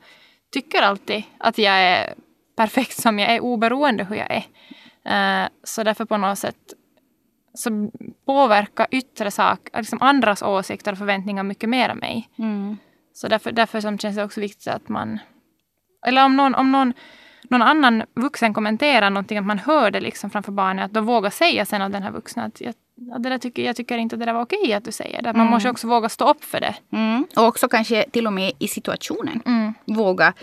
tycker 0.52 0.82
alltid 0.82 1.24
att 1.38 1.58
jag 1.58 1.74
är 1.74 2.14
perfekt 2.58 3.02
som 3.02 3.20
jag 3.20 3.32
är 3.32 3.40
oberoende 3.40 4.04
hur 4.04 4.16
jag 4.16 4.28
är. 4.32 4.44
Uh, 5.08 5.50
så 5.64 5.84
därför 5.84 6.06
på 6.06 6.18
något 6.18 6.40
sätt 6.40 6.74
så 7.54 7.92
påverkar 8.26 8.88
yttre 8.92 9.32
saker, 9.32 9.78
liksom 9.78 10.02
andras 10.02 10.42
åsikter 10.42 10.92
och 10.92 10.98
förväntningar 10.98 11.44
mycket 11.44 11.70
mer 11.70 11.90
än 11.90 11.98
mig. 11.98 12.30
Mm. 12.38 12.78
Så 13.14 13.28
därför, 13.28 13.52
därför 13.52 13.82
som 13.82 13.98
känns 13.98 14.16
det 14.16 14.24
också 14.24 14.42
viktigt 14.42 14.68
att 14.68 14.90
man... 14.90 15.20
Eller 16.08 16.26
om 16.26 16.38
någon, 16.38 16.56
om 16.56 16.72
någon, 16.72 16.94
någon 17.44 17.62
annan 17.62 18.04
vuxen 18.14 18.54
kommenterar 18.54 19.10
någonting, 19.10 19.38
att 19.38 19.46
man 19.46 19.60
hör 19.60 19.92
det 19.92 20.00
liksom 20.00 20.30
framför 20.30 20.52
barnet, 20.52 20.86
att 20.86 20.94
då 20.94 21.02
våga 21.02 21.32
säga 21.32 21.66
sen 21.66 21.82
av 21.82 21.90
den 21.90 22.04
här 22.04 22.12
vuxna 22.12 22.44
att 22.44 22.62
jag 22.62 22.74
ja, 22.98 23.18
det 23.20 23.40
tycker, 23.40 23.64
jag 23.64 23.76
tycker 23.76 23.98
inte 23.98 24.16
det 24.16 24.26
där 24.26 24.34
var 24.34 24.42
okej 24.42 24.74
att 24.74 24.86
du 24.86 24.92
säger 24.92 25.22
det. 25.22 25.34
Man 25.34 25.42
mm. 25.42 25.54
måste 25.54 25.70
också 25.70 25.88
våga 25.88 26.10
stå 26.10 26.30
upp 26.30 26.44
för 26.44 26.60
det. 26.60 26.76
Mm. 26.92 27.26
Och 27.36 27.44
också 27.44 27.68
kanske 27.68 28.06
till 28.12 28.28
och 28.28 28.34
med 28.34 28.54
i 28.60 28.68
situationen. 28.68 29.42
Mm. 29.46 29.74
Våga 29.86 30.34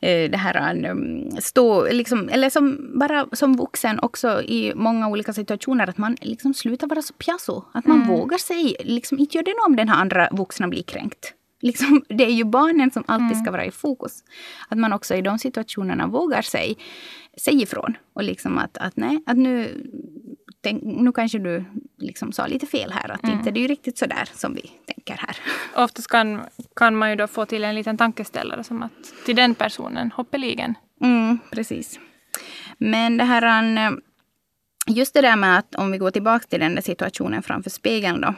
eh, 0.00 0.30
det 0.30 0.36
här 0.36 0.90
um, 0.90 1.30
stå, 1.40 1.92
liksom, 1.92 2.28
eller 2.28 2.50
som, 2.50 2.90
bara 2.98 3.26
som 3.32 3.56
vuxen 3.56 4.00
också 4.00 4.42
i 4.42 4.72
många 4.74 5.08
olika 5.08 5.32
situationer. 5.32 5.88
Att 5.88 5.98
man 5.98 6.16
liksom 6.20 6.54
slutar 6.54 6.86
vara 6.86 7.02
så 7.02 7.14
piasso. 7.14 7.64
Att 7.72 7.86
man 7.86 7.96
mm. 7.96 8.08
vågar 8.08 8.38
sig. 8.38 8.76
Liksom, 8.80 9.18
inte 9.18 9.36
gör 9.36 9.44
det 9.44 9.54
om 9.66 9.76
den 9.76 9.88
här 9.88 10.00
andra 10.00 10.28
vuxna 10.32 10.68
blir 10.68 10.82
kränkt. 10.82 11.34
Liksom, 11.60 12.04
det 12.08 12.24
är 12.24 12.32
ju 12.32 12.44
barnen 12.44 12.90
som 12.90 13.04
alltid 13.06 13.36
ska 13.36 13.48
mm. 13.48 13.52
vara 13.52 13.64
i 13.64 13.70
fokus. 13.70 14.24
Att 14.68 14.78
man 14.78 14.92
också 14.92 15.14
i 15.14 15.22
de 15.22 15.38
situationerna 15.38 16.06
vågar 16.06 16.42
sig, 16.42 16.76
säga 17.36 17.62
ifrån. 17.62 17.96
Och 18.12 18.22
liksom 18.22 18.58
att, 18.58 18.78
att 18.78 18.96
nej, 18.96 19.22
att 19.26 19.36
nu 19.36 19.86
tänk, 20.60 20.82
nu 20.82 21.12
kanske 21.12 21.38
du 21.38 21.64
liksom 21.98 22.32
sa 22.32 22.46
lite 22.46 22.66
fel 22.66 22.92
här. 22.92 23.10
Att 23.10 23.24
mm. 23.24 23.38
inte 23.38 23.50
det 23.50 23.64
är 23.64 23.68
riktigt 23.68 23.98
så 23.98 24.06
där 24.06 24.28
som 24.34 24.54
vi 24.54 24.70
tänker 24.86 25.14
här. 25.26 25.36
Oftast 25.84 26.08
kan, 26.08 26.40
kan 26.76 26.96
man 26.96 27.10
ju 27.10 27.16
då 27.16 27.26
få 27.26 27.46
till 27.46 27.64
en 27.64 27.74
liten 27.74 27.96
tankeställare 27.96 28.64
som 28.64 28.82
att 28.82 29.24
till 29.26 29.36
den 29.36 29.54
personen, 29.54 30.10
hoppeligen. 30.10 30.74
Mm, 31.02 31.38
precis. 31.50 32.00
Men 32.78 33.16
det 33.16 33.24
här, 33.24 33.92
just 34.86 35.14
det 35.14 35.20
där 35.20 35.36
med 35.36 35.58
att 35.58 35.74
om 35.74 35.90
vi 35.90 35.98
går 35.98 36.10
tillbaka 36.10 36.46
till 36.48 36.60
den 36.60 36.74
där 36.74 36.82
situationen 36.82 37.42
framför 37.42 37.70
spegeln 37.70 38.20
då. 38.20 38.34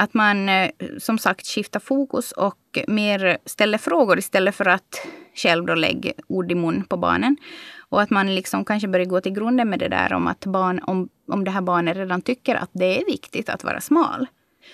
Att 0.00 0.14
man 0.14 0.48
eh, 0.48 0.70
som 0.98 1.18
sagt 1.18 1.46
skiftar 1.46 1.80
fokus 1.80 2.32
och 2.32 2.78
mer 2.86 3.38
ställer 3.44 3.78
frågor 3.78 4.18
istället 4.18 4.54
för 4.54 4.68
att 4.68 5.06
själv 5.34 5.66
då 5.66 5.74
lägga 5.74 6.12
ord 6.28 6.52
i 6.52 6.54
mun 6.54 6.84
på 6.84 6.96
barnen. 6.96 7.36
Och 7.78 8.02
att 8.02 8.10
man 8.10 8.34
liksom 8.34 8.64
kanske 8.64 8.88
börjar 8.88 9.06
gå 9.06 9.20
till 9.20 9.32
grunden 9.32 9.70
med 9.70 9.78
det 9.78 9.88
där 9.88 10.12
om 10.12 10.26
att 10.26 10.46
barn, 10.46 10.80
om, 10.86 11.08
om 11.32 11.44
det 11.44 11.50
här 11.50 11.60
barnet 11.60 11.96
redan 11.96 12.22
tycker 12.22 12.54
att 12.54 12.70
det 12.72 13.00
är 13.00 13.06
viktigt 13.06 13.48
att 13.48 13.64
vara 13.64 13.80
smal. 13.80 14.26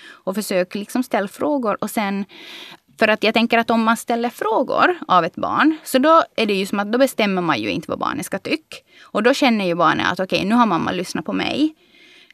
Och 0.09 0.35
försök 0.35 0.75
liksom 0.75 1.03
ställa 1.03 1.29
frågor 1.29 1.77
och 1.81 1.91
sen 1.91 2.25
för 2.99 3.09
att 3.09 3.25
jag 3.25 3.35
tänker 3.35 3.59
att 3.59 3.71
om 3.71 3.83
man 3.83 3.97
ställer 3.97 4.31
frågor 4.31 4.99
av 5.09 5.25
ett 5.25 5.37
barn, 5.37 5.77
så 5.85 5.99
då 5.99 6.23
är 6.37 6.47
det 6.47 6.55
ju 6.55 6.67
som 6.67 6.81
att 6.81 6.93
då 6.93 6.99
bestämmer 6.99 7.43
man 7.43 7.61
ju 7.61 7.71
inte 7.71 7.91
vad 7.91 7.99
barnet 7.99 8.27
ska 8.27 8.39
tycka. 8.39 8.77
Och 9.03 9.23
då 9.23 9.35
känner 9.35 9.65
ju 9.65 9.75
barnet 9.75 10.07
att 10.07 10.21
okej, 10.21 10.37
okay, 10.37 10.49
nu 10.49 10.55
har 10.55 10.67
mamma 10.67 10.93
lyssnat 10.93 11.25
på 11.25 11.33
mig. 11.33 11.75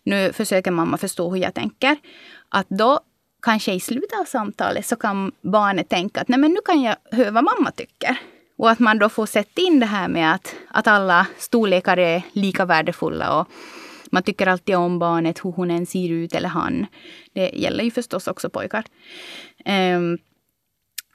Nu 0.04 0.32
försöker 0.32 0.70
mamma 0.70 0.98
förstå 0.98 1.30
hur 1.30 1.42
jag 1.42 1.54
tänker. 1.54 1.96
Att 2.50 2.68
då 2.68 3.00
kanske 3.42 3.72
i 3.72 3.80
slutet 3.80 4.20
av 4.20 4.24
samtalet 4.24 4.86
så 4.86 4.96
kan 4.96 5.32
barnet 5.42 5.88
tänka 5.88 6.20
att 6.20 6.28
nej 6.28 6.38
men 6.38 6.50
nu 6.50 6.60
kan 6.64 6.82
jag 6.82 6.96
höra 7.12 7.30
vad 7.30 7.44
mamma 7.44 7.70
tycker. 7.70 8.18
Och 8.58 8.70
att 8.70 8.78
man 8.78 8.98
då 8.98 9.08
får 9.08 9.26
sätta 9.26 9.60
in 9.62 9.80
det 9.80 9.86
här 9.86 10.08
med 10.08 10.34
att, 10.34 10.54
att 10.68 10.86
alla 10.86 11.26
storlekar 11.38 11.96
är 11.96 12.22
lika 12.32 12.64
värdefulla. 12.64 13.40
Och 13.40 13.48
man 14.10 14.22
tycker 14.22 14.46
alltid 14.46 14.76
om 14.76 14.98
barnet, 14.98 15.44
hur 15.44 15.52
hon 15.52 15.70
än 15.70 15.86
ser 15.86 16.08
ut 16.08 16.34
eller 16.34 16.48
han. 16.48 16.86
Det 17.32 17.48
gäller 17.48 17.84
ju 17.84 17.90
förstås 17.90 18.26
också 18.26 18.50
pojkar. 18.50 18.84
Um, 19.96 20.18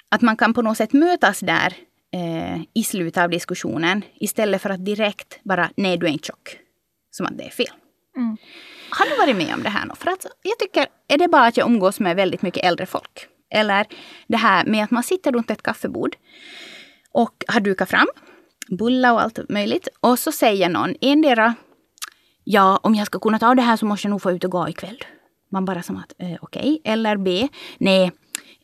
att 0.09 0.21
man 0.21 0.37
kan 0.37 0.53
på 0.53 0.61
något 0.61 0.77
sätt 0.77 0.93
mötas 0.93 1.39
där 1.39 1.73
uh, 2.15 2.63
i 2.73 2.83
slutet 2.83 3.23
av 3.23 3.29
diskussionen. 3.29 4.01
Istället 4.15 4.61
för 4.61 4.69
att 4.69 4.85
direkt 4.85 5.39
bara, 5.43 5.69
nej 5.77 5.97
du 5.97 6.05
är 6.05 6.11
inte 6.11 6.27
tjock. 6.27 6.57
Som 7.11 7.25
att 7.25 7.37
det 7.37 7.43
är 7.43 7.49
fel. 7.49 7.73
Mm. 8.15 8.37
Har 8.97 9.05
du 9.05 9.17
varit 9.17 9.47
med 9.47 9.53
om 9.53 9.63
det 9.63 9.69
här? 9.69 9.91
För 9.95 10.11
att 10.11 10.25
jag 10.41 10.59
tycker, 10.59 10.87
är 11.07 11.17
det 11.17 11.27
bara 11.27 11.45
att 11.45 11.57
jag 11.57 11.67
umgås 11.67 11.99
med 11.99 12.15
väldigt 12.15 12.41
mycket 12.41 12.65
äldre 12.65 12.85
folk? 12.85 13.27
Eller 13.49 13.87
det 14.27 14.37
här 14.37 14.65
med 14.65 14.83
att 14.83 14.91
man 14.91 15.03
sitter 15.03 15.31
runt 15.31 15.51
ett 15.51 15.63
kaffebord 15.63 16.15
och 17.11 17.43
har 17.47 17.59
dukat 17.59 17.89
fram 17.89 18.07
bullar 18.69 19.13
och 19.13 19.21
allt 19.21 19.49
möjligt. 19.49 19.87
Och 19.99 20.19
så 20.19 20.31
säger 20.31 20.69
någon 20.69 20.95
endera 21.01 21.55
Ja, 22.47 22.79
om 22.83 22.95
jag 22.95 23.07
ska 23.07 23.19
kunna 23.19 23.39
ta 23.39 23.55
det 23.55 23.61
här 23.61 23.77
så 23.77 23.85
måste 23.85 24.07
jag 24.07 24.09
nog 24.09 24.21
få 24.21 24.31
ut 24.31 24.43
och 24.43 24.51
gå 24.51 24.69
ikväll. 24.69 25.03
Man 25.49 25.65
bara 25.65 25.83
som 25.83 25.97
att 25.97 26.13
eh, 26.17 26.37
okej. 26.41 26.61
Okay. 26.61 26.93
Eller 26.93 27.17
B. 27.17 27.47
Nej, 27.77 28.11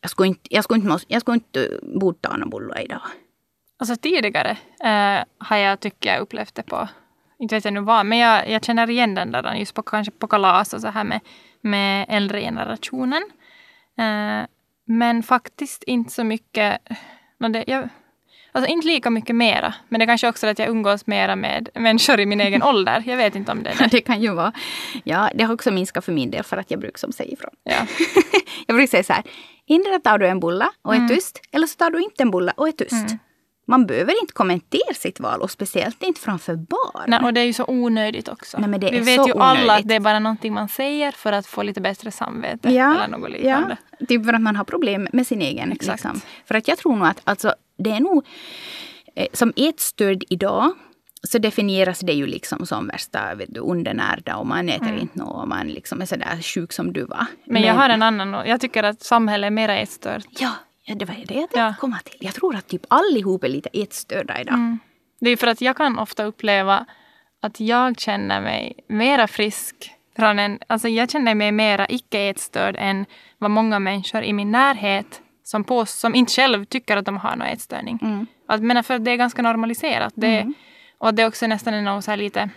jag 0.01 0.11
skulle 0.11 0.27
inte, 0.27 0.41
jag 0.55 0.63
skulle 0.63 0.77
inte, 0.77 0.87
måste, 0.87 1.13
jag 1.13 1.21
skulle 1.21 1.35
inte 1.35 1.79
borde 1.81 2.17
ta 2.21 2.37
några 2.37 2.45
bullar 2.45 2.81
idag. 2.81 3.01
Alltså 3.79 3.95
tidigare 3.95 4.57
eh, 4.83 5.23
har 5.37 5.57
jag, 5.57 5.79
tycker 5.79 6.09
jag, 6.09 6.21
upplevt 6.21 6.55
det 6.55 6.63
på, 6.63 6.87
inte 7.41 7.55
vet 7.55 7.65
jag 7.65 7.73
nu 7.73 7.79
vad, 7.79 8.05
men 8.05 8.17
jag, 8.17 8.49
jag 8.49 8.65
känner 8.65 8.89
igen 8.89 9.15
den 9.15 9.31
där 9.31 9.53
just 9.53 9.73
på, 9.73 9.81
kanske 9.81 10.11
på 10.11 10.27
kalas 10.27 10.73
och 10.73 10.81
så 10.81 10.87
här 10.87 11.03
med, 11.03 11.19
med 11.61 12.05
äldre 12.09 12.41
generationen. 12.41 13.23
Eh, 13.97 14.47
men 14.85 15.23
faktiskt 15.23 15.83
inte 15.83 16.11
så 16.11 16.23
mycket. 16.23 16.81
Det, 17.37 17.63
jag, 17.67 17.89
Alltså 18.53 18.71
inte 18.71 18.87
lika 18.87 19.09
mycket 19.09 19.35
mera, 19.35 19.73
men 19.89 19.99
det 19.99 20.05
kanske 20.05 20.29
också 20.29 20.47
är 20.47 20.51
att 20.51 20.59
jag 20.59 20.69
umgås 20.69 21.07
mera 21.07 21.35
med 21.35 21.69
människor 21.75 22.19
i 22.19 22.25
min 22.25 22.41
egen 22.41 22.63
ålder. 22.71 23.03
Jag 23.05 23.17
vet 23.17 23.35
inte 23.35 23.51
om 23.51 23.63
det 23.63 23.69
är 23.69 23.75
det. 23.79 23.87
Det 23.91 24.01
kan 24.01 24.21
ju 24.21 24.33
vara. 24.33 24.53
Ja, 25.03 25.29
det 25.35 25.43
har 25.43 25.53
också 25.53 25.71
minskat 25.71 26.05
för 26.05 26.11
min 26.11 26.31
del 26.31 26.43
för 26.43 26.57
att 26.57 26.71
jag 26.71 26.79
brukar 26.79 26.97
som 26.97 27.11
säga 27.11 27.31
ifrån. 27.31 27.51
Ja. 27.63 27.87
jag 28.67 28.75
brukar 28.75 28.87
säga 28.87 29.03
så 29.03 29.13
här. 29.13 29.23
Endera 29.67 29.99
tar 29.99 30.17
du 30.17 30.27
en 30.27 30.39
bulla 30.39 30.69
och 30.81 30.93
är 30.93 30.97
mm. 30.97 31.09
tyst 31.09 31.41
eller 31.51 31.67
så 31.67 31.75
tar 31.75 31.89
du 31.89 32.03
inte 32.03 32.23
en 32.23 32.31
bulla 32.31 32.53
och 32.57 32.67
är 32.67 32.71
tyst. 32.71 32.91
Mm. 32.91 33.19
Man 33.71 33.85
behöver 33.85 34.21
inte 34.21 34.33
kommentera 34.33 34.93
sitt 34.93 35.19
val 35.19 35.41
och 35.41 35.51
speciellt 35.51 36.03
inte 36.03 36.21
framför 36.21 36.55
barn. 36.55 37.05
Nej, 37.07 37.19
och 37.23 37.33
det 37.33 37.41
är 37.41 37.45
ju 37.45 37.53
så 37.53 37.65
onödigt 37.67 38.27
också. 38.27 38.57
Nej, 38.59 38.79
Vi 38.91 38.99
vet 38.99 39.17
ju 39.17 39.21
onödigt. 39.21 39.35
alla 39.35 39.75
att 39.75 39.87
det 39.87 39.95
är 39.95 39.99
bara 39.99 40.19
någonting 40.19 40.53
man 40.53 40.67
säger 40.67 41.11
för 41.11 41.31
att 41.33 41.47
få 41.47 41.63
lite 41.63 41.81
bättre 41.81 42.11
samvete. 42.11 42.71
Ja, 42.71 42.95
eller 42.95 43.17
något 43.17 43.31
liknande. 43.31 43.77
Ja, 43.99 44.05
typ 44.05 44.25
för 44.25 44.33
att 44.33 44.41
man 44.41 44.55
har 44.55 44.63
problem 44.63 45.07
med 45.13 45.27
sin 45.27 45.41
egen. 45.41 45.71
Exakt. 45.71 46.03
Liksom. 46.03 46.21
För 46.45 46.55
att 46.55 46.67
jag 46.67 46.77
tror 46.77 46.95
nog 46.95 47.07
att 47.07 47.21
alltså, 47.23 47.53
det 47.77 47.89
är 47.89 47.99
nog 47.99 48.25
eh, 49.15 49.27
som 49.33 49.53
ätstörd 49.55 50.23
idag 50.29 50.73
så 51.23 51.37
definieras 51.37 51.99
det 51.99 52.13
ju 52.13 52.27
liksom 52.27 52.65
som 52.65 52.87
värsta 52.87 53.35
vet 53.35 53.53
du, 53.53 53.59
undernärda 53.59 54.35
och 54.35 54.47
man 54.47 54.69
äter 54.69 54.87
mm. 54.87 54.99
inte 54.99 55.19
något 55.19 55.41
och 55.41 55.47
man 55.47 55.67
liksom 55.67 56.01
är 56.01 56.05
sådär 56.05 56.41
sjuk 56.41 56.73
som 56.73 56.93
du 56.93 57.03
var. 57.03 57.17
Men, 57.17 57.53
Men 57.53 57.61
jag 57.61 57.73
har 57.73 57.89
en 57.89 58.01
annan, 58.01 58.47
jag 58.47 58.61
tycker 58.61 58.83
att 58.83 59.03
samhället 59.03 59.47
är 59.47 59.51
mer 59.51 59.69
ätstört. 59.69 60.25
Ja, 60.29 60.51
Ja, 60.91 60.95
det 60.95 61.05
var 61.05 61.13
det 61.13 61.19
jag 61.19 61.27
tänkte 61.27 61.59
ja. 61.59 61.73
komma 61.79 61.99
till. 62.03 62.17
Jag 62.19 62.33
tror 62.33 62.55
att 62.55 62.67
typ 62.67 62.85
allihop 62.87 63.43
är 63.43 63.49
lite 63.49 63.69
ätstörda 63.73 64.41
idag. 64.41 64.53
Mm. 64.53 64.79
Det 65.19 65.29
är 65.29 65.37
för 65.37 65.47
att 65.47 65.61
jag 65.61 65.77
kan 65.77 65.99
ofta 65.99 66.23
uppleva 66.23 66.85
att 67.41 67.59
jag 67.59 67.99
känner 67.99 68.41
mig 68.41 68.79
mera 68.87 69.27
frisk 69.27 69.91
från 70.15 70.39
en, 70.39 70.59
alltså 70.67 70.87
jag 70.87 71.09
känner 71.09 71.35
mig 71.35 71.51
mera 71.51 71.87
icke-ätstörd 71.89 72.75
än 72.79 73.05
vad 73.37 73.51
många 73.51 73.79
människor 73.79 74.23
i 74.23 74.33
min 74.33 74.51
närhet 74.51 75.21
som, 75.43 75.63
på, 75.63 75.85
som 75.85 76.15
inte 76.15 76.31
själv 76.31 76.65
tycker 76.65 76.97
att 76.97 77.05
de 77.05 77.17
har 77.17 77.35
någon 77.35 77.47
ätstörning. 77.47 77.99
Mm. 78.01 78.27
Att, 78.47 78.61
men 78.61 78.83
för 78.83 78.99
det 78.99 79.11
är 79.11 79.15
ganska 79.15 79.41
normaliserat. 79.41 80.13
Det, 80.15 80.39
mm. 80.39 80.53
Och 80.97 81.13
det 81.13 81.21
är 81.21 81.27
också 81.27 81.47
nästan 81.47 81.83
något 81.83 82.05
så 82.05 82.15
lite 82.15 82.49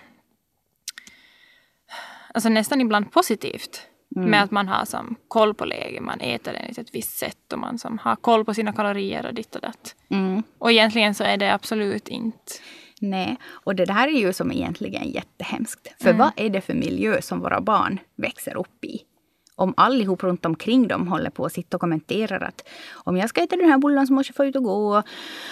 Alltså 2.34 2.48
nästan 2.48 2.80
ibland 2.80 3.12
positivt. 3.12 3.86
Mm. 4.16 4.30
Med 4.30 4.42
att 4.42 4.50
man 4.50 4.68
har 4.68 4.84
som 4.84 5.16
koll 5.28 5.54
på 5.54 5.64
läget, 5.64 6.02
man 6.02 6.20
äter 6.20 6.54
enligt 6.54 6.78
ett 6.78 6.94
visst 6.94 7.18
sätt 7.18 7.52
och 7.52 7.58
man 7.58 7.78
som 7.78 7.98
har 7.98 8.16
koll 8.16 8.44
på 8.44 8.54
sina 8.54 8.72
kalorier 8.72 9.26
och 9.26 9.34
ditt 9.34 9.54
och 9.54 9.60
datt. 9.60 9.94
Mm. 10.08 10.42
Och 10.58 10.72
egentligen 10.72 11.14
så 11.14 11.24
är 11.24 11.36
det 11.36 11.54
absolut 11.54 12.08
inte 12.08 12.52
Nej, 13.00 13.38
och 13.46 13.74
det 13.74 13.92
här 13.92 14.08
är 14.08 14.18
ju 14.18 14.32
som 14.32 14.52
egentligen 14.52 15.10
jättehemskt. 15.10 15.94
För 16.02 16.10
mm. 16.10 16.18
vad 16.18 16.32
är 16.36 16.50
det 16.50 16.60
för 16.60 16.74
miljö 16.74 17.22
som 17.22 17.40
våra 17.40 17.60
barn 17.60 17.98
växer 18.16 18.56
upp 18.56 18.84
i? 18.84 19.00
Om 19.56 19.74
allihop 19.76 20.22
runt 20.22 20.44
omkring 20.44 20.88
dem 20.88 21.08
håller 21.08 21.30
på 21.30 21.44
att 21.44 21.52
sitta 21.52 21.76
och 21.76 21.80
kommenterar 21.80 22.40
att 22.40 22.68
om 22.92 23.16
jag 23.16 23.28
ska 23.28 23.42
äta 23.42 23.56
den 23.56 23.68
här 23.68 23.78
bullen 23.78 24.06
så 24.06 24.12
måste 24.12 24.30
jag 24.30 24.36
få 24.36 24.44
ut 24.44 24.56
och 24.56 24.62
gå. 24.62 25.02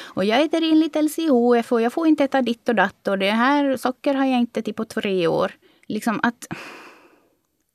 Och 0.02 0.24
jag 0.24 0.42
äter 0.42 0.62
enligt 0.62 0.96
LCHF 0.96 1.72
och 1.72 1.82
jag 1.82 1.92
får 1.92 2.06
inte 2.06 2.24
äta 2.24 2.42
ditt 2.42 2.68
och 2.68 2.74
datt 2.74 3.08
och 3.08 3.18
det 3.18 3.30
här 3.30 3.76
socker 3.76 4.14
har 4.14 4.24
jag 4.24 4.38
inte 4.38 4.60
ätit 4.60 4.76
på 4.76 4.84
tre 4.84 5.26
år. 5.26 5.52
Liksom 5.86 6.20
att 6.22 6.46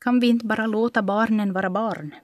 kan 0.08 0.20
vi 0.20 0.28
inte 0.28 0.46
bara 0.46 0.68
låta 0.68 1.02
barnen 1.02 1.54
vara 1.54 1.70
barn? 1.70 2.16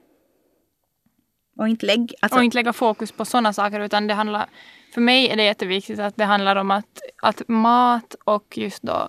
Och 1.58 1.68
inte, 1.68 1.86
lägg, 1.86 2.14
alltså... 2.20 2.38
och 2.38 2.44
inte 2.44 2.56
lägga 2.56 2.72
fokus 2.72 3.12
på 3.12 3.24
sådana 3.24 3.52
saker 3.52 3.80
utan 3.80 4.06
det 4.06 4.14
handlar, 4.14 4.46
för 4.94 5.00
mig 5.00 5.28
är 5.28 5.36
det 5.36 5.44
jätteviktigt 5.44 5.98
att 5.98 6.16
det 6.16 6.24
handlar 6.24 6.56
om 6.56 6.70
att, 6.70 7.00
att 7.22 7.42
mat 7.48 8.16
och 8.24 8.58
just 8.58 8.82
då 8.82 9.08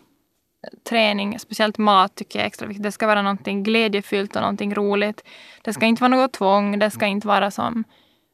träning, 0.89 1.39
speciellt 1.39 1.77
mat 1.77 2.15
tycker 2.15 2.39
jag 2.39 2.43
är 2.43 2.47
extra 2.47 2.67
viktigt. 2.67 2.83
Det 2.83 2.91
ska 2.91 3.07
vara 3.07 3.21
någonting 3.21 3.63
glädjefyllt 3.63 4.35
och 4.35 4.41
någonting 4.41 4.75
roligt. 4.75 5.23
Det 5.61 5.73
ska 5.73 5.85
inte 5.85 6.01
vara 6.01 6.15
något 6.15 6.33
tvång, 6.33 6.79
det 6.79 6.91
ska 6.91 7.05
inte 7.05 7.27
vara 7.27 7.51
som 7.51 7.83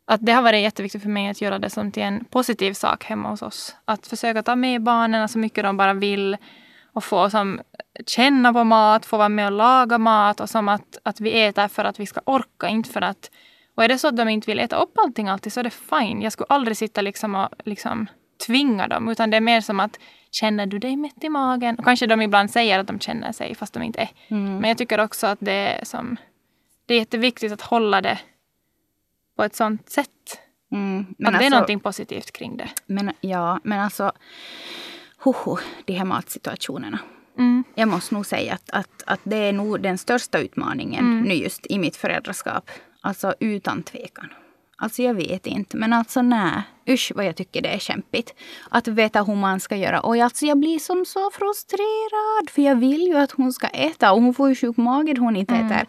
att 0.08 0.26
det 0.26 0.32
har 0.32 0.42
varit 0.42 0.62
jätteviktigt 0.62 1.02
för 1.02 1.10
mig 1.10 1.30
att 1.30 1.42
göra 1.42 1.60
det 1.60 1.70
som 1.70 1.92
till 1.92 2.04
en 2.04 2.26
positiv 2.26 2.74
sak 2.74 3.04
hemma 3.04 3.30
hos 3.30 3.42
oss. 3.42 3.76
Att 3.86 4.08
försöka 4.08 4.44
ta 4.44 4.56
med 4.56 4.84
barnen 4.84 5.30
så 5.30 5.40
mycket 5.40 5.64
de 5.64 5.78
bara 5.78 5.94
vill 5.94 6.38
och 6.94 7.04
få 7.04 7.30
som 7.30 7.62
känna 8.06 8.54
på 8.54 8.64
mat, 8.64 9.06
få 9.06 9.18
vara 9.18 9.30
med 9.30 9.46
och 9.46 9.52
laga 9.52 9.98
mat 9.98 10.40
och 10.40 10.50
som 10.50 10.70
att, 10.70 10.98
att 11.04 11.20
vi 11.20 11.42
äter 11.42 11.68
för 11.68 11.86
att 11.86 12.00
vi 12.00 12.06
ska 12.06 12.22
orka, 12.26 12.68
inte 12.68 12.90
för 12.90 13.02
att... 13.02 13.32
Och 13.76 13.84
är 13.84 13.88
det 13.88 13.98
så 13.98 14.08
att 14.08 14.18
de 14.18 14.30
inte 14.30 14.52
vill 14.52 14.60
äta 14.60 14.76
upp 14.76 14.98
allting 14.98 15.30
alltid 15.30 15.54
så 15.54 15.60
är 15.60 15.64
det 15.64 15.70
fine. 15.70 16.22
Jag 16.22 16.34
skulle 16.34 16.48
aldrig 16.50 16.78
sitta 16.78 17.02
liksom 17.02 17.36
och 17.36 17.50
liksom 17.64 18.08
tvinga 18.48 18.88
dem, 18.88 19.10
utan 19.10 19.30
det 19.30 19.38
är 19.38 19.42
mer 19.42 19.62
som 19.62 19.80
att 19.80 20.00
känner 20.32 20.66
du 20.66 20.80
dig 20.80 20.96
mätt 20.96 21.24
i 21.24 21.30
magen? 21.30 21.76
Och 21.76 21.84
kanske 21.84 22.08
de 22.08 22.22
ibland 22.22 22.52
säger 22.52 22.80
att 22.80 22.88
de 22.88 23.00
känner 23.00 23.32
sig 23.32 23.56
fast 23.56 23.74
de 23.74 23.84
inte 23.84 24.00
är. 24.02 24.10
Mm. 24.28 24.58
Men 24.58 24.68
jag 24.68 24.78
tycker 24.78 25.00
också 25.00 25.28
att 25.28 25.40
det 25.42 25.52
är, 25.52 25.86
som, 25.86 26.18
det 26.86 26.94
är 26.94 27.00
jätteviktigt 27.00 27.52
att 27.52 27.62
hålla 27.62 28.02
det 28.02 28.20
på 29.38 29.44
ett 29.44 29.56
sånt 29.56 29.90
sätt. 29.90 30.08
Mm. 30.72 31.00
att 31.00 31.06
alltså, 31.08 31.18
det 31.20 31.28
är 31.28 31.36
alltså- 31.36 31.50
någonting 31.50 31.80
positivt 31.80 32.32
kring 32.32 32.58
det. 32.58 32.70
Men, 32.86 33.14
ja, 33.22 33.60
men 33.64 33.80
alltså 33.80 34.12
hoho, 35.24 35.58
de 35.86 35.94
här 35.94 36.06
matsituationerna. 36.06 37.00
Mm. 37.38 37.64
Jag 37.76 37.88
måste 37.88 38.16
nog 38.16 38.26
säga 38.26 38.54
att, 38.54 38.70
att, 38.70 39.04
att 39.06 39.20
det 39.24 39.38
är 39.38 39.54
nog 39.54 39.82
den 39.82 39.98
största 39.98 40.40
utmaningen 40.40 41.06
mm. 41.06 41.24
nu 41.24 41.34
just 41.34 41.66
i 41.70 41.80
mitt 41.80 41.96
föräldraskap. 41.96 42.70
Alltså 43.02 43.34
utan 43.40 43.84
tvekan. 43.84 44.30
Alltså 44.76 45.04
jag 45.04 45.14
vet 45.14 45.48
inte, 45.48 45.78
men 45.78 45.94
alltså 45.94 46.22
nej. 46.22 46.62
Usch 46.90 47.12
vad 47.16 47.26
jag 47.26 47.36
tycker 47.36 47.62
det 47.62 47.70
är 47.70 47.80
kämpigt. 47.80 48.34
Att 48.70 48.88
veta 48.88 49.24
hur 49.24 49.36
man 49.36 49.60
ska 49.60 49.76
göra. 49.76 50.02
Och 50.02 50.16
alltså 50.16 50.46
jag 50.46 50.60
blir 50.60 50.80
som 50.80 51.06
så 51.06 51.32
frustrerad. 51.32 52.50
För 52.50 52.62
jag 52.62 52.76
vill 52.76 53.02
ju 53.02 53.18
att 53.18 53.32
hon 53.32 53.54
ska 53.54 53.68
äta. 53.68 54.12
Och 54.12 54.22
hon 54.22 54.34
får 54.34 54.50
ju 54.50 54.56
sjuk 54.56 54.78
mage 54.78 55.16
hon 55.20 55.36
inte 55.36 55.56
mm. 55.56 55.68
äter. 55.68 55.88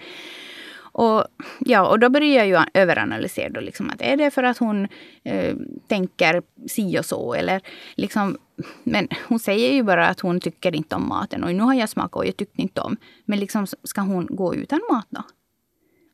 Och, 0.92 1.24
ja, 1.58 1.88
och 1.88 1.98
då 1.98 2.08
börjar 2.08 2.44
jag 2.44 2.46
ju 2.46 2.64
överanalysera. 2.74 3.48
Då, 3.48 3.60
liksom, 3.60 3.90
att 3.90 4.02
är 4.02 4.16
det 4.16 4.30
för 4.30 4.42
att 4.42 4.58
hon 4.58 4.88
eh, 5.24 5.56
tänker 5.86 6.42
si 6.68 6.98
och 6.98 7.06
så? 7.06 7.34
Eller 7.34 7.60
liksom, 7.94 8.38
men 8.84 9.08
hon 9.28 9.38
säger 9.38 9.72
ju 9.72 9.82
bara 9.82 10.06
att 10.06 10.20
hon 10.20 10.40
tycker 10.40 10.74
inte 10.74 10.96
om 10.96 11.08
maten. 11.08 11.44
Och 11.44 11.54
nu 11.54 11.62
har 11.62 11.74
jag 11.74 11.88
smakat 11.88 12.16
och 12.16 12.26
jag 12.26 12.36
tyckte 12.36 12.62
inte 12.62 12.80
om. 12.80 12.96
Men 13.24 13.40
liksom, 13.40 13.66
ska 13.82 14.00
hon 14.00 14.26
gå 14.30 14.54
utan 14.54 14.80
mat 14.90 15.06
då? 15.08 15.22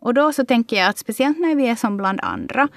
Och 0.00 0.14
då 0.14 0.32
så 0.32 0.44
tänker 0.44 0.76
jag 0.76 0.88
att 0.88 0.98
speciellt 0.98 1.38
när 1.38 1.54
vi 1.54 1.68
är 1.68 1.74
som 1.74 1.96
bland 1.96 2.20
andra 2.22 2.68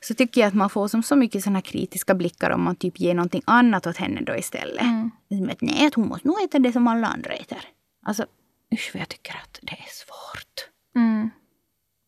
så 0.00 0.14
tycker 0.14 0.40
jag 0.40 0.48
att 0.48 0.54
man 0.54 0.70
får 0.70 0.88
som 0.88 1.02
så 1.02 1.16
mycket 1.16 1.44
såna 1.44 1.62
kritiska 1.62 2.14
blickar 2.14 2.50
om 2.50 2.62
man 2.62 2.76
typ 2.76 3.00
ger 3.00 3.14
någonting 3.14 3.42
annat 3.44 3.86
åt 3.86 3.96
henne 3.96 4.20
då 4.20 4.36
istället. 4.36 4.82
Mm. 4.82 5.10
Som 5.28 5.50
att 5.50 5.60
nej, 5.60 5.86
att 5.86 5.94
hon 5.94 6.08
måste 6.08 6.28
nog 6.28 6.42
äta 6.42 6.58
det 6.58 6.72
som 6.72 6.88
alla 6.88 7.06
andra 7.06 7.32
äter. 7.32 7.58
Alltså, 8.06 8.26
usch 8.74 8.90
vad 8.94 9.00
jag 9.00 9.08
tycker 9.08 9.32
att 9.32 9.58
det 9.62 9.72
är 9.72 9.88
svårt. 9.90 10.75
Mm. 10.96 11.30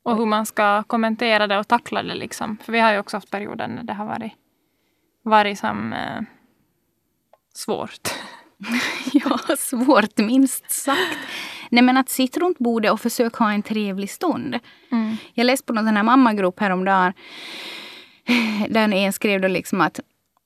Och 0.03 0.17
hur 0.17 0.27
man 0.27 0.47
ska 0.47 0.83
kommentera 0.83 1.47
det 1.47 1.59
och 1.59 1.69
tackla 1.69 2.03
det 2.03 2.15
liksom. 2.15 2.59
För 2.63 2.73
vi 2.73 2.81
har 2.81 2.93
ju 2.93 2.99
också 2.99 3.17
haft 3.17 3.31
perioder 3.31 3.69
när 3.69 3.83
det 3.83 3.93
har 3.93 4.07
varit, 4.07 4.33
varit 5.23 5.59
som 5.59 5.93
eh, 5.93 6.23
svårt. 7.55 8.09
ja, 9.13 9.39
svårt 9.59 10.19
minst 10.19 10.71
sagt. 10.71 11.19
Nej 11.71 11.83
men 11.83 11.97
att 11.97 12.09
sitta 12.09 12.41
runt 12.41 12.59
bordet 12.59 12.93
och 12.93 13.01
försöka 13.01 13.45
ha 13.45 13.53
en 13.53 13.63
trevlig 13.63 14.11
stund. 14.11 14.59
Mm. 14.93 15.17
Jag 15.35 15.45
läste 15.45 15.67
på 15.67 15.73
någon 15.73 15.87
sån 15.87 15.97
här 15.97 16.03
mammagrupp 16.03 16.61
häromdagen. 16.61 17.13
Där 18.69 18.93
en 18.93 19.13
skrev 19.13 19.41
då 19.41 19.49
liksom 19.49 19.81
att 19.81 20.01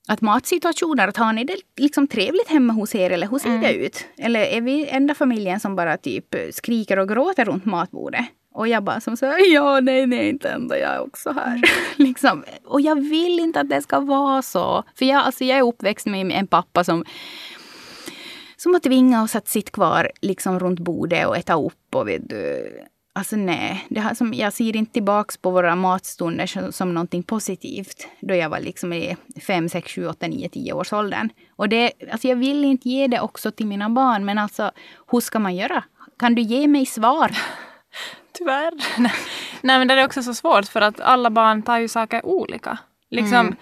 att 0.07 0.21
matsituationer, 0.21 1.07
att 1.07 1.17
har 1.17 1.33
ni 1.33 1.43
det 1.43 1.57
liksom 1.77 2.07
trevligt 2.07 2.47
hemma 2.47 2.73
hos 2.73 2.95
er 2.95 3.09
eller 3.09 3.27
hur 3.27 3.39
ser 3.39 3.49
det 3.49 3.55
mm. 3.55 3.81
ut? 3.81 4.05
Eller 4.17 4.39
är 4.39 4.61
vi 4.61 4.87
enda 4.87 5.15
familjen 5.15 5.59
som 5.59 5.75
bara 5.75 5.97
typ 5.97 6.35
skriker 6.51 6.99
och 6.99 7.09
gråter 7.09 7.45
runt 7.45 7.65
matbordet? 7.65 8.25
Och 8.53 8.67
jag 8.67 8.83
bara 8.83 9.01
som 9.01 9.17
så 9.17 9.25
ja 9.53 9.79
nej 9.79 10.07
nej 10.07 10.29
inte 10.29 10.49
enda 10.49 10.77
jag 10.79 10.93
är 10.93 11.01
också 11.01 11.31
här. 11.31 11.55
Mm. 11.55 11.63
liksom. 12.07 12.43
Och 12.65 12.81
jag 12.81 12.95
vill 12.95 13.39
inte 13.39 13.59
att 13.59 13.69
det 13.69 13.81
ska 13.81 13.99
vara 13.99 14.41
så. 14.41 14.83
För 14.95 15.05
jag, 15.05 15.25
alltså, 15.25 15.43
jag 15.43 15.57
är 15.57 15.63
uppväxt 15.63 16.05
med 16.05 16.31
en 16.31 16.47
pappa 16.47 16.83
som 16.83 17.05
som 18.57 18.73
har 18.73 18.79
tvingat 18.79 19.23
oss 19.23 19.35
att 19.35 19.47
sitta 19.47 19.71
kvar 19.71 20.11
liksom 20.21 20.59
runt 20.59 20.79
bordet 20.79 21.27
och 21.27 21.37
äta 21.37 21.53
upp. 21.53 21.95
Och 21.95 22.07
vet 22.07 22.29
du, 22.29 22.69
Alltså 23.15 23.35
nej, 23.35 23.85
det 23.89 23.99
har, 23.99 24.13
som, 24.13 24.33
jag 24.33 24.53
ser 24.53 24.75
inte 24.75 24.93
tillbaka 24.93 25.33
på 25.41 25.49
våra 25.49 25.75
matstunder 25.75 26.45
som, 26.45 26.71
som 26.71 26.93
någonting 26.93 27.23
positivt. 27.23 28.07
Då 28.19 28.35
jag 28.35 28.49
var 28.49 28.59
liksom 28.59 28.93
i 28.93 29.17
5, 29.47 29.69
6, 29.69 29.91
7, 29.91 30.07
8, 30.07 30.27
9, 30.27 30.49
10 30.49 30.73
års 30.73 30.93
åldern. 30.93 31.29
Och 31.55 31.69
det, 31.69 31.91
alltså 32.11 32.27
jag 32.27 32.35
vill 32.35 32.65
inte 32.65 32.89
ge 32.89 33.07
det 33.07 33.19
också 33.19 33.51
till 33.51 33.67
mina 33.67 33.89
barn. 33.89 34.25
Men 34.25 34.37
alltså, 34.37 34.71
hur 35.11 35.19
ska 35.19 35.39
man 35.39 35.55
göra? 35.55 35.83
Kan 36.19 36.35
du 36.35 36.41
ge 36.41 36.67
mig 36.67 36.85
svar? 36.85 37.37
Tyvärr. 38.33 38.73
Nej 39.61 39.79
men 39.79 39.87
det 39.87 39.93
är 39.93 40.05
också 40.05 40.23
så 40.23 40.33
svårt 40.33 40.65
för 40.65 40.81
att 40.81 40.99
alla 40.99 41.29
barn 41.29 41.61
tar 41.61 41.77
ju 41.77 41.87
saker 41.87 42.25
olika. 42.25 42.77
Liksom, 43.09 43.39
Mm. 43.39 43.55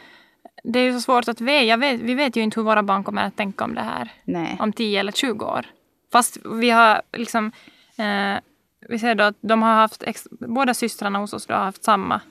Det 0.64 0.80
är 0.80 0.84
ju 0.84 0.94
så 0.94 1.02
svårt 1.02 1.28
att. 1.28 1.40
Jag 1.42 1.78
vet, 1.78 2.02
vi 2.02 2.14
vet 2.14 2.36
ju 2.36 2.42
inte 2.42 2.60
hur 2.60 2.66
våra 2.66 2.84
barn 2.84 3.04
kommer 3.04 3.28
att 3.28 3.38
tänka 3.38 3.64
om 3.64 3.76
det 3.76 3.82
här 3.82 4.12
Nej. 4.24 4.58
om 4.60 4.74
10 4.74 5.00
eller 5.00 5.12
20 5.12 5.46
år. 5.46 5.66
Fast 6.12 6.38
vi 6.46 6.70
har 6.70 7.02
liksom, 7.14 7.52
eh, 7.98 8.40
vi 8.90 9.00
ser 9.00 9.16
då 9.16 9.24
att 9.24 9.38
de 9.42 9.62
har 9.62 9.74
haft, 9.74 10.04
båda 10.30 10.74
systrarna 10.74 11.20
hos 11.20 11.34
oss 11.34 11.46
då 11.46 11.54
har 11.54 11.64
haft 11.64 11.84
samma 11.84 12.22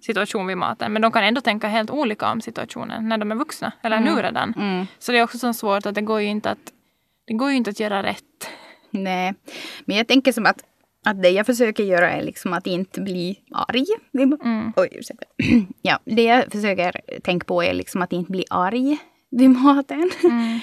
situation 0.00 0.46
vid 0.46 0.56
maten. 0.56 0.92
Men 0.92 1.02
de 1.02 1.12
kan 1.12 1.24
ändå 1.24 1.40
tänka 1.40 1.68
helt 1.68 1.90
olika 1.90 2.32
om 2.32 2.40
situationen 2.40 3.08
när 3.08 3.18
de 3.18 3.32
är 3.32 3.36
vuxna, 3.36 3.72
eller 3.82 4.00
nu 4.00 4.10
redan. 4.22 4.54
Mm. 4.56 4.86
Så 4.98 5.12
det 5.12 5.18
är 5.18 5.22
också 5.22 5.38
så 5.38 5.52
svårt 5.52 5.86
att 5.86 5.94
det 5.94 6.00
går 6.00 6.20
ju 6.20 6.26
inte 6.26 6.50
att, 6.50 6.72
det 7.26 7.34
går 7.34 7.50
inte 7.50 7.70
att 7.70 7.80
göra 7.80 8.02
rätt. 8.02 8.48
Nej. 8.90 9.34
Men 9.84 9.96
jag 9.96 10.06
tänker 10.08 10.32
som 10.32 10.46
att, 10.46 10.64
att 11.04 11.22
det 11.22 11.28
jag 11.30 11.46
försöker 11.46 11.84
göra 11.84 12.10
är 12.10 12.22
liksom 12.22 12.52
att 12.52 12.66
inte 12.66 13.00
bli 13.00 13.40
arg. 13.52 13.86
Mm. 14.44 14.72
Oj, 14.76 14.88
ursäkta. 14.92 15.26
Ja, 15.82 15.98
det 16.04 16.22
jag 16.22 16.52
försöker 16.52 17.00
tänka 17.20 17.44
på 17.44 17.62
är 17.64 17.74
liksom 17.74 18.02
att 18.02 18.12
inte 18.12 18.32
bli 18.32 18.44
arg 18.50 18.98
vid 19.30 19.50
maten. 19.50 20.10
Mm. 20.24 20.60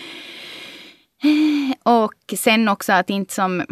Och 1.84 2.34
sen 2.38 2.67
också 2.67 2.93
att 2.93 3.10
inte 3.10 3.34
som... 3.34 3.63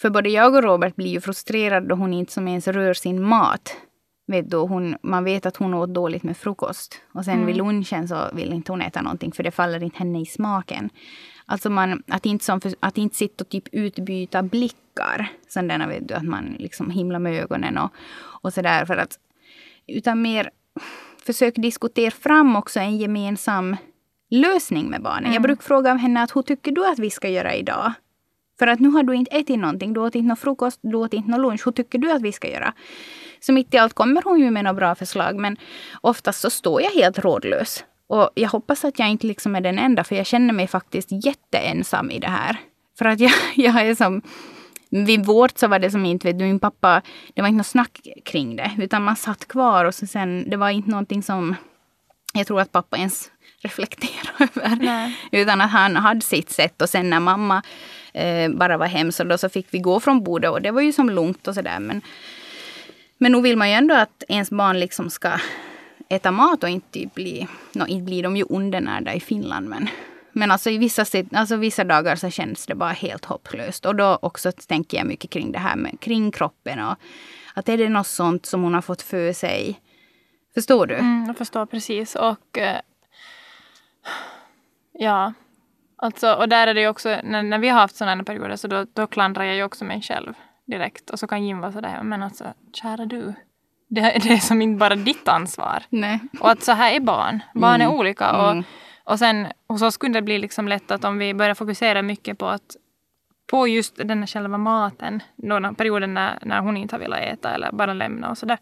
För 0.00 0.10
både 0.10 0.28
jag 0.28 0.54
och 0.54 0.62
Robert 0.62 0.96
blir 0.96 1.10
ju 1.10 1.20
frustrerade 1.20 1.86
då 1.86 1.94
hon 1.94 2.14
inte 2.14 2.32
som 2.32 2.48
ens 2.48 2.68
rör 2.68 2.94
sin 2.94 3.22
mat. 3.22 3.76
Vet 4.26 4.50
du, 4.50 4.56
hon, 4.56 4.96
man 5.02 5.24
vet 5.24 5.46
att 5.46 5.56
hon 5.56 5.74
åt 5.74 5.94
dåligt 5.94 6.22
med 6.22 6.36
frukost. 6.36 7.00
Och 7.14 7.24
sen 7.24 7.46
vid 7.46 7.56
lunchen 7.56 8.08
så 8.08 8.28
vill 8.32 8.52
inte 8.52 8.72
hon 8.72 8.82
äta 8.82 9.02
någonting 9.02 9.32
för 9.32 9.42
det 9.42 9.50
faller 9.50 9.82
inte 9.82 9.98
henne 9.98 10.20
i 10.20 10.26
smaken. 10.26 10.90
Alltså 11.46 11.70
man, 11.70 12.02
att, 12.08 12.26
inte 12.26 12.44
som, 12.44 12.60
att 12.80 12.98
inte 12.98 13.16
sitta 13.16 13.44
och 13.44 13.48
typ 13.48 13.64
utbyta 13.72 14.42
blickar. 14.42 15.28
Sådana 15.48 15.86
vet 15.86 16.08
du, 16.08 16.14
att 16.14 16.24
man 16.24 16.56
liksom 16.58 16.90
himlar 16.90 17.18
med 17.18 17.42
ögonen 17.42 17.78
och, 17.78 17.90
och 18.42 18.52
sådär. 18.52 18.84
För 18.84 18.96
att, 18.96 19.18
utan 19.86 20.22
mer 20.22 20.50
försök 21.26 21.54
diskutera 21.56 22.10
fram 22.10 22.56
också 22.56 22.80
en 22.80 22.96
gemensam 22.96 23.76
lösning 24.30 24.90
med 24.90 25.02
barnen. 25.02 25.32
Jag 25.32 25.42
brukar 25.42 25.62
fråga 25.62 25.94
henne 25.94 26.22
att 26.22 26.36
hur 26.36 26.42
tycker 26.42 26.72
du 26.72 26.86
att 26.86 26.98
vi 26.98 27.10
ska 27.10 27.28
göra 27.28 27.54
idag? 27.54 27.92
För 28.60 28.66
att 28.66 28.80
nu 28.80 28.88
har 28.88 29.02
du 29.02 29.14
inte 29.14 29.36
ätit 29.36 29.58
någonting, 29.58 29.92
du 29.92 30.00
åt 30.00 30.14
inte 30.14 30.28
någon 30.28 30.36
frukost, 30.36 30.78
du 30.82 30.96
åt 30.96 31.14
inte 31.14 31.30
någon 31.30 31.42
lunch. 31.42 31.62
Hur 31.64 31.72
tycker 31.72 31.98
du 31.98 32.12
att 32.12 32.22
vi 32.22 32.32
ska 32.32 32.48
göra? 32.48 32.72
Så 33.40 33.52
mitt 33.52 33.74
i 33.74 33.78
allt 33.78 33.94
kommer 33.94 34.22
hon 34.22 34.40
ju 34.40 34.50
med 34.50 34.64
några 34.64 34.74
bra 34.74 34.94
förslag 34.94 35.36
men 35.36 35.56
oftast 36.00 36.40
så 36.40 36.50
står 36.50 36.82
jag 36.82 36.90
helt 36.90 37.18
rådlös. 37.18 37.84
Och 38.06 38.30
jag 38.34 38.48
hoppas 38.48 38.84
att 38.84 38.98
jag 38.98 39.08
inte 39.08 39.26
liksom 39.26 39.56
är 39.56 39.60
den 39.60 39.78
enda 39.78 40.04
för 40.04 40.16
jag 40.16 40.26
känner 40.26 40.54
mig 40.54 40.66
faktiskt 40.66 41.08
jätteensam 41.10 42.10
i 42.10 42.18
det 42.18 42.28
här. 42.28 42.56
För 42.98 43.04
att 43.04 43.20
jag, 43.20 43.32
jag 43.54 43.86
är 43.86 43.94
som... 43.94 44.22
Vid 44.90 45.26
vårt 45.26 45.58
så 45.58 45.68
var 45.68 45.78
det 45.78 45.90
som 45.90 46.04
inte, 46.04 46.28
vet 46.28 46.38
du, 46.38 46.44
min 46.44 46.60
pappa, 46.60 47.02
det 47.34 47.42
var 47.42 47.48
inte 47.48 47.56
något 47.56 47.66
snack 47.66 48.00
kring 48.24 48.56
det. 48.56 48.70
Utan 48.78 49.04
man 49.04 49.16
satt 49.16 49.48
kvar 49.48 49.84
och 49.84 49.94
så 49.94 50.06
sen, 50.06 50.50
det 50.50 50.56
var 50.56 50.70
inte 50.70 50.90
någonting 50.90 51.22
som 51.22 51.54
jag 52.34 52.46
tror 52.46 52.60
att 52.60 52.72
pappa 52.72 52.96
ens 52.96 53.30
reflekterade 53.62 54.48
över. 54.54 54.76
Nej. 54.76 55.16
Utan 55.32 55.60
att 55.60 55.70
han 55.70 55.96
hade 55.96 56.20
sitt 56.20 56.50
sätt 56.50 56.82
och 56.82 56.88
sen 56.88 57.10
när 57.10 57.20
mamma 57.20 57.62
eh, 58.12 58.50
bara 58.50 58.76
var 58.76 58.86
hem 58.86 59.12
så 59.12 59.24
då 59.24 59.38
så 59.38 59.48
fick 59.48 59.66
vi 59.70 59.78
gå 59.78 60.00
från 60.00 60.24
bordet 60.24 60.50
och 60.50 60.62
det 60.62 60.70
var 60.70 60.80
ju 60.80 60.92
som 60.92 61.10
lugnt 61.10 61.48
och 61.48 61.54
sådär. 61.54 61.80
Men, 61.80 62.00
men 63.18 63.32
nog 63.32 63.42
vill 63.42 63.56
man 63.56 63.68
ju 63.68 63.74
ändå 63.74 63.94
att 63.94 64.22
ens 64.28 64.50
barn 64.50 64.80
liksom 64.80 65.10
ska 65.10 65.32
äta 66.08 66.30
mat 66.30 66.62
och 66.62 66.68
inte 66.68 67.06
bli, 67.14 67.48
no, 67.72 67.86
inte 67.86 68.04
blir 68.04 68.22
de 68.22 68.36
ju 68.36 68.44
undernärda 68.48 69.14
i 69.14 69.20
Finland 69.20 69.68
men 69.68 69.88
men 70.32 70.50
alltså 70.50 70.70
i 70.70 70.78
vissa, 70.78 71.04
alltså 71.32 71.56
vissa 71.56 71.84
dagar 71.84 72.16
så 72.16 72.30
känns 72.30 72.66
det 72.66 72.74
bara 72.74 72.90
helt 72.90 73.24
hopplöst. 73.24 73.86
Och 73.86 73.96
då 73.96 74.18
också 74.22 74.52
tänker 74.52 74.96
jag 74.96 75.06
mycket 75.06 75.30
kring 75.30 75.52
det 75.52 75.58
här 75.58 75.76
med 75.76 76.00
kring 76.00 76.30
kroppen 76.30 76.80
och 76.80 76.94
att 77.54 77.68
är 77.68 77.78
det 77.78 77.88
något 77.88 78.06
sånt 78.06 78.46
som 78.46 78.62
hon 78.62 78.74
har 78.74 78.82
fått 78.82 79.02
för 79.02 79.32
sig. 79.32 79.80
Förstår 80.54 80.86
du? 80.86 80.94
Mm, 80.94 81.24
jag 81.26 81.36
förstår 81.36 81.66
precis. 81.66 82.14
Och 82.16 82.58
eh, 82.58 82.80
ja, 84.92 85.32
alltså, 85.96 86.32
och 86.34 86.48
där 86.48 86.66
är 86.66 86.74
det 86.74 86.80
ju 86.80 86.88
också, 86.88 87.08
när, 87.24 87.42
när 87.42 87.58
vi 87.58 87.68
har 87.68 87.80
haft 87.80 87.96
sådana 87.96 88.24
perioder 88.24 88.56
så 88.56 88.68
då, 88.68 88.86
då 88.92 89.06
klandrar 89.06 89.44
jag 89.44 89.56
ju 89.56 89.62
också 89.64 89.84
mig 89.84 90.02
själv 90.02 90.34
direkt. 90.66 91.10
Och 91.10 91.18
så 91.18 91.26
kan 91.26 91.44
Jim 91.46 91.60
vara 91.60 91.72
sådär, 91.72 92.02
men 92.02 92.22
alltså 92.22 92.44
kära 92.72 93.06
du, 93.06 93.34
det, 93.88 94.00
det 94.22 94.28
är 94.32 94.36
som 94.38 94.62
inte 94.62 94.78
bara 94.78 94.94
ditt 94.94 95.28
ansvar. 95.28 95.82
Nej. 95.88 96.18
Och 96.40 96.50
att 96.50 96.62
så 96.62 96.72
här 96.72 96.92
är 96.92 97.00
barn. 97.00 97.42
Barn 97.54 97.80
är 97.80 97.84
Mm. 97.84 97.96
olika. 97.98 98.32
Och, 98.36 98.50
Mm. 98.50 98.64
och 99.04 99.18
sen 99.18 99.46
hos 99.68 99.82
oss 99.82 99.94
skulle 99.94 100.14
det 100.14 100.22
bli 100.22 100.38
liksom 100.38 100.68
lätt 100.68 100.90
att 100.90 101.04
om 101.04 101.18
vi 101.18 101.34
börjar 101.34 101.54
fokusera 101.54 102.02
mycket 102.02 102.38
på 102.38 102.46
att 102.46 102.76
på 103.50 103.68
just 103.68 103.96
den 103.96 104.18
här 104.18 104.26
själva 104.26 104.58
maten, 104.58 105.22
några 105.36 105.72
perioder 105.72 106.06
när, 106.06 106.38
när 106.42 106.60
hon 106.60 106.76
inte 106.76 106.94
har 106.94 107.00
velat 107.00 107.20
äta 107.20 107.54
eller 107.54 107.72
bara 107.72 107.92
lämna 107.94 108.30
och 108.30 108.38
sådär. 108.38 108.58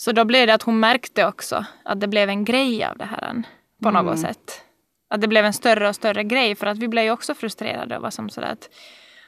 Så 0.00 0.12
då 0.12 0.24
blev 0.24 0.46
det 0.46 0.54
att 0.54 0.62
hon 0.62 0.80
märkte 0.80 1.26
också 1.26 1.64
att 1.84 2.00
det 2.00 2.08
blev 2.08 2.28
en 2.28 2.44
grej 2.44 2.84
av 2.84 2.96
det 2.98 3.04
här 3.04 3.42
på 3.82 3.90
något 3.90 4.18
sätt. 4.18 4.62
Att 5.10 5.20
det 5.20 5.28
blev 5.28 5.44
en 5.44 5.52
större 5.52 5.88
och 5.88 5.94
större 5.94 6.24
grej 6.24 6.54
för 6.54 6.66
att 6.66 6.78
vi 6.78 6.88
blev 6.88 7.04
ju 7.04 7.10
också 7.10 7.34
frustrerade 7.34 7.96
och 7.96 8.02
var 8.02 8.10
som 8.10 8.30
sådär 8.30 8.52
att 8.52 8.68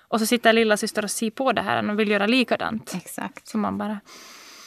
och 0.09 0.21
så 0.21 0.27
sitter 0.27 0.53
lilla 0.53 0.77
syster 0.77 1.05
och 1.05 1.11
ser 1.11 1.31
på 1.31 1.53
det 1.53 1.63
här 1.63 1.91
och 1.91 1.99
vill 2.01 2.11
göra 2.11 2.27
likadant. 2.27 2.95
Exakt. 2.95 3.49
Så 3.49 3.59
man 3.59 3.79
bara, 3.79 4.01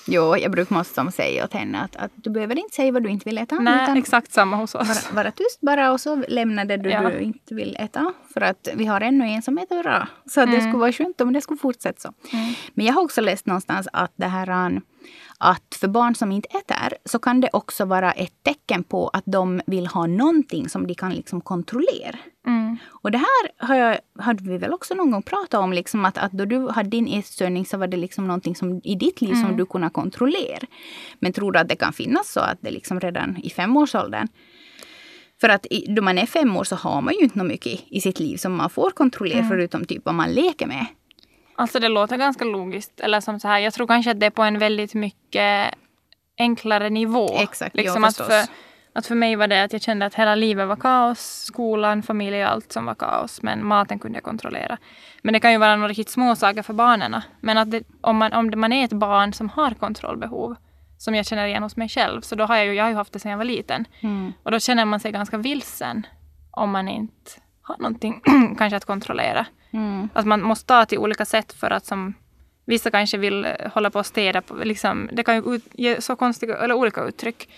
Jo, 0.08 0.38
jag 0.38 0.52
brukar 0.52 0.76
måste 0.76 0.94
som 0.94 1.12
säga 1.12 1.44
åt 1.46 1.54
henne 1.54 1.80
att, 1.82 1.96
att 1.96 2.12
du 2.16 2.30
behöver 2.30 2.60
inte 2.60 2.76
säga 2.76 2.92
vad 2.92 3.04
du 3.04 3.10
inte 3.10 3.26
vill 3.26 3.38
äta. 3.38 3.56
nej 3.56 4.00
exakt 4.00 4.32
samma 4.32 4.56
hos 4.58 4.76
oss. 4.76 4.88
vara, 4.88 5.16
vara 5.24 5.32
tyst 5.32 5.62
bara 5.62 5.92
och 5.92 6.02
så 6.02 6.16
lämna 6.28 6.66
det 6.66 6.78
du, 6.78 6.90
Ja. 6.90 7.10
du 7.10 7.20
inte 7.20 7.56
vill 7.56 7.76
äta. 7.80 8.14
För 8.34 8.42
att 8.42 8.68
vi 8.76 8.86
har 8.86 9.02
ännu 9.02 9.26
en 9.26 9.42
som 9.42 9.58
äter 9.58 9.84
bra. 9.84 10.08
Så 10.26 10.42
att 10.42 10.52
det 10.52 10.62
skulle 10.62 10.78
vara 10.78 10.92
skönt 10.92 11.22
om 11.22 11.34
det 11.34 11.42
skulle 11.42 11.58
fortsätta 11.58 12.00
så. 12.02 12.14
Men 12.74 12.86
jag 12.86 12.94
har 12.94 13.02
också 13.02 13.22
läst 13.22 13.46
någonstans 13.46 13.88
att 13.94 14.12
det 14.16 14.28
här 14.28 14.50
an- 14.50 14.82
att 15.38 15.78
för 15.80 15.88
barn 15.88 16.16
som 16.16 16.32
inte 16.32 16.50
äter 16.50 16.98
så 17.06 17.20
kan 17.20 17.42
det 17.42 17.50
också 17.54 17.86
vara 17.86 18.12
ett 18.12 18.44
tecken 18.44 18.84
på 18.84 19.08
att 19.08 19.24
de 19.26 19.62
vill 19.66 19.88
ha 19.88 20.08
någonting 20.08 20.70
som 20.70 20.88
de 20.88 20.96
kan 20.96 21.14
liksom 21.14 21.42
kontrollera. 21.42 22.18
Mm. 22.48 22.78
Och 22.90 23.12
det 23.12 23.18
här 23.18 23.68
har 23.68 23.76
jag, 23.76 24.00
hade 24.20 24.44
vi 24.44 24.58
väl 24.58 24.74
också 24.74 24.94
någon 24.94 25.12
gång 25.12 25.24
pratat 25.24 25.60
om. 25.60 25.74
Liksom 25.74 26.06
att, 26.06 26.18
att 26.18 26.32
då 26.32 26.46
du 26.46 26.70
hade 26.70 26.90
din 26.90 27.08
ätstörning 27.08 27.66
så 27.66 27.78
var 27.78 27.88
det 27.88 27.98
liksom 27.98 28.28
någonting 28.28 28.56
som, 28.56 28.82
i 28.84 28.96
ditt 28.96 29.22
liv 29.22 29.34
som 29.34 29.58
du 29.58 29.66
kunde 29.66 29.90
kontrollera. 29.90 30.68
Men 31.20 31.34
tror 31.34 31.52
du 31.52 31.60
att 31.60 31.70
det 31.70 31.76
kan 31.76 31.94
finnas 31.94 32.32
så 32.32 32.40
att 32.40 32.58
det 32.62 32.72
liksom 32.72 33.00
redan 33.00 33.38
i 33.38 33.50
femårsåldern 33.50 34.28
för 35.42 35.50
att 35.50 35.66
i, 35.66 35.86
då 35.90 36.02
man 36.02 36.18
är 36.18 36.26
fem 36.26 36.58
år 36.58 36.64
så 36.64 36.76
har 36.76 37.02
man 37.02 37.14
ju 37.14 37.20
inte 37.20 37.38
något 37.38 37.48
mycket 37.48 37.84
i, 37.88 38.02
sitt 38.02 38.20
liv 38.20 38.38
som 38.38 38.56
man 38.56 38.70
får 38.70 38.92
kontrollera 38.92 39.48
förutom 39.50 39.86
typ 39.86 40.06
vad 40.06 40.16
man 40.16 40.32
leker 40.32 40.68
med. 40.68 40.86
Alltså 41.56 41.80
det 41.80 41.90
låter 41.90 42.18
ganska 42.18 42.46
logiskt. 42.46 43.00
Eller 43.00 43.20
som 43.20 43.40
så 43.40 43.48
här, 43.48 43.60
jag 43.60 43.74
tror 43.74 43.88
kanske 43.88 44.12
att 44.12 44.20
det 44.20 44.26
är 44.26 44.30
på 44.30 44.44
en 44.44 44.60
väldigt 44.60 44.94
mycket 44.94 45.76
enklare 46.38 46.90
nivå. 46.90 47.30
Exakt, 47.40 47.76
ja, 47.76 47.82
liksom 47.82 48.04
att, 48.04 48.18
förstås. 48.18 48.28
för, 48.28 48.54
att 48.94 49.08
för 49.08 49.16
mig 49.16 49.36
var 49.36 49.48
det 49.48 49.64
att 49.64 49.74
jag 49.74 49.82
kände 49.82 50.06
att 50.06 50.16
hela 50.16 50.36
livet 50.36 50.68
var 50.68 50.76
kaos. 50.76 51.20
Skolan, 51.20 52.04
familj, 52.04 52.44
allt 52.44 52.72
som 52.72 52.86
var 52.86 52.96
kaos. 52.96 53.42
Men 53.42 53.66
maten 53.66 54.00
kunde 54.00 54.18
jag 54.18 54.24
kontrollera. 54.24 54.78
Men 55.22 55.34
det 55.34 55.40
kan 55.40 55.52
ju 55.52 55.58
vara 55.58 55.76
några 55.76 55.90
riktigt 55.90 56.10
små 56.10 56.36
saker 56.36 56.62
för 56.62 56.74
barnen. 56.74 57.22
Men 57.40 57.58
att 57.58 57.72
det, 57.72 57.84
om, 58.02 58.18
man, 58.18 58.34
om 58.34 58.52
man 58.56 58.74
är 58.74 58.86
ett 58.86 58.94
barn 58.94 59.34
som 59.34 59.50
har 59.50 59.74
kontrollbehov, 59.74 60.56
som 60.98 61.16
jag 61.16 61.26
känner 61.26 61.46
igen 61.48 61.64
hos 61.64 61.78
mig 61.78 61.90
själv, 61.90 62.22
så 62.22 62.36
då 62.36 62.44
har 62.44 62.56
jag 62.56 62.66
ju, 62.66 62.74
jag 62.74 62.84
har 62.84 62.90
ju 62.90 62.96
haft 62.96 63.14
det 63.14 63.20
sedan 63.20 63.32
jag 63.32 63.38
var 63.38 63.46
liten. 63.46 63.86
Och 64.44 64.52
då 64.52 64.60
känner 64.60 64.86
man 64.86 65.00
sig 65.00 65.12
ganska 65.12 65.38
vilsen 65.38 66.08
om 66.52 66.72
man 66.72 66.88
inte 66.88 67.32
har 67.66 67.78
någonting 67.78 68.22
kanske 68.58 68.78
att 68.78 68.86
kontrollera. 68.86 69.46
Mm. 69.72 70.10
Att 70.14 70.26
man 70.26 70.42
måste 70.42 70.66
ta 70.66 70.86
till 70.86 70.98
olika 70.98 71.26
sätt 71.26 71.54
för 71.54 71.72
att 71.72 71.86
som 71.86 72.14
vissa 72.66 72.92
kanske 72.92 73.18
vill 73.18 73.46
eh, 73.46 73.52
hålla 73.74 73.90
på 73.90 74.00
och 74.00 74.06
städa. 74.06 74.42
På, 74.42 74.56
liksom, 74.56 75.10
det 75.14 75.24
kan 75.24 75.36
ju 75.36 75.56
ut, 75.56 75.64
ge 75.74 76.02
så 76.02 76.16
konstiga 76.16 76.58
eller 76.58 76.76
olika 76.76 77.04
uttryck. 77.04 77.50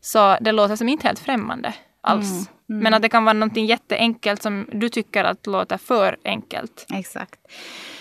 Så 0.00 0.36
det 0.40 0.52
låter 0.52 0.76
som 0.76 0.88
inte 0.88 1.06
helt 1.06 1.18
främmande 1.18 1.74
alls. 2.00 2.50
Men 2.66 2.94
att 2.94 3.02
det 3.02 3.08
kan 3.08 3.24
vara 3.24 3.32
någonting 3.32 3.66
jätteenkelt 3.66 4.42
som 4.42 4.66
du 4.72 4.88
tycker 4.88 5.24
att 5.24 5.46
låter 5.46 5.76
för 5.78 6.16
enkelt. 6.24 6.86
Exakt. 6.94 7.40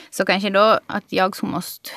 Så 0.09 0.25
kanske 0.25 0.49
då 0.49 0.79
att 0.87 1.03
jag 1.09 1.35
som 1.35 1.51
måste 1.51 1.89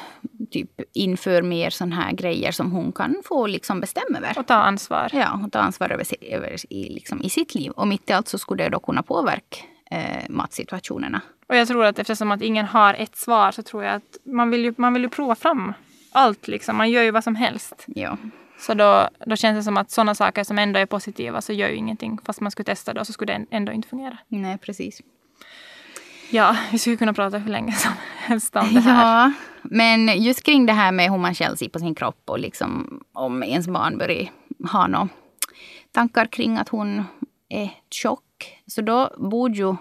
typ 0.51 0.81
införa 0.93 1.43
mer 1.43 1.71
sådana 1.71 1.97
här 1.97 2.13
grejer 2.13 2.53
som 2.53 2.73
hon 2.73 2.93
kan 2.93 3.23
få 3.25 3.47
liksom 3.47 3.81
bestämma 3.81 4.19
över. 4.19 4.39
Och 4.39 4.47
ta 4.47 4.55
ansvar. 4.55 5.09
Ja, 5.13 5.41
och 5.45 5.53
ta 5.53 5.59
ansvar 5.59 5.91
över, 5.91 6.07
över 6.21 6.73
i, 6.73 6.89
liksom, 6.89 7.23
i 7.23 7.31
sitt 7.31 7.55
liv. 7.55 7.71
Och 7.71 7.89
mitt 7.89 8.11
i 8.11 8.13
allt 8.13 8.29
så 8.29 8.39
skulle 8.39 8.65
det 8.65 8.71
då 8.71 8.81
kunna 8.81 9.03
påverka 9.03 9.57
eh, 9.91 10.29
matsituationerna. 10.29 11.21
Och 11.49 11.57
jag 11.57 11.69
tror 11.69 11.85
att 11.85 11.99
eftersom 11.99 12.31
att 12.31 12.43
ingen 12.43 12.67
har 12.67 12.95
ett 12.95 13.17
svar 13.17 13.53
så 13.53 13.63
tror 13.63 13.85
jag 13.85 13.95
att 13.95 14.17
man 14.25 14.51
vill 14.51 14.65
ju, 14.65 14.75
man 14.77 14.93
vill 14.93 15.03
ju 15.03 15.09
prova 15.09 15.35
fram 15.35 15.73
allt. 16.13 16.49
Liksom. 16.49 16.77
Man 16.77 16.91
gör 16.91 17.03
ju 17.03 17.11
vad 17.11 17.25
som 17.25 17.35
helst. 17.35 17.85
Ja. 17.87 18.17
Så 18.59 18.75
då, 18.75 19.09
då 19.27 19.37
känns 19.37 19.59
det 19.59 19.63
som 19.63 19.77
att 19.77 19.91
sådana 19.91 20.15
saker 20.15 20.45
som 20.45 20.59
ändå 20.59 20.81
är 20.81 20.87
positiva 20.87 21.41
så 21.41 21.53
gör 21.53 21.69
ju 21.69 21.75
ingenting. 21.75 22.19
Fast 22.25 22.41
man 22.41 22.51
skulle 22.51 22.65
testa 22.65 22.95
det 22.95 23.01
och 23.01 23.07
så 23.07 23.13
skulle 23.13 23.33
det 23.39 23.47
ändå 23.51 23.73
inte 23.73 23.89
fungera. 23.89 24.19
Nej, 24.29 24.59
precis. 24.59 25.01
Ja, 26.31 26.57
vi 26.73 26.79
skulle 26.79 26.97
kunna 26.97 27.13
prata 27.13 27.39
hur 27.39 27.51
länge 27.51 27.73
som 27.73 27.93
helst 28.17 28.57
om 28.57 28.75
det 28.75 28.81
här. 28.81 29.23
Ja, 29.23 29.33
men 29.63 30.23
just 30.23 30.43
kring 30.43 30.67
det 30.67 30.73
här 30.73 30.93
med 30.93 31.11
hur 31.11 31.19
man 31.19 31.35
själv 31.35 31.57
ser 31.57 31.69
på 31.69 31.79
sin 31.79 31.95
kropp 31.95 32.23
och 32.25 32.39
liksom 32.39 33.01
om 33.13 33.43
ens 33.43 33.69
barn 33.69 33.99
börjar 33.99 34.31
ha 34.73 34.87
några 34.87 35.09
tankar 35.93 36.27
kring 36.27 36.59
att 36.59 36.69
hon 36.69 37.05
är 37.49 37.71
tjock. 37.91 38.61
Så 38.67 38.83
då 38.83 39.11
borde 39.19 39.59
ju 39.59 39.77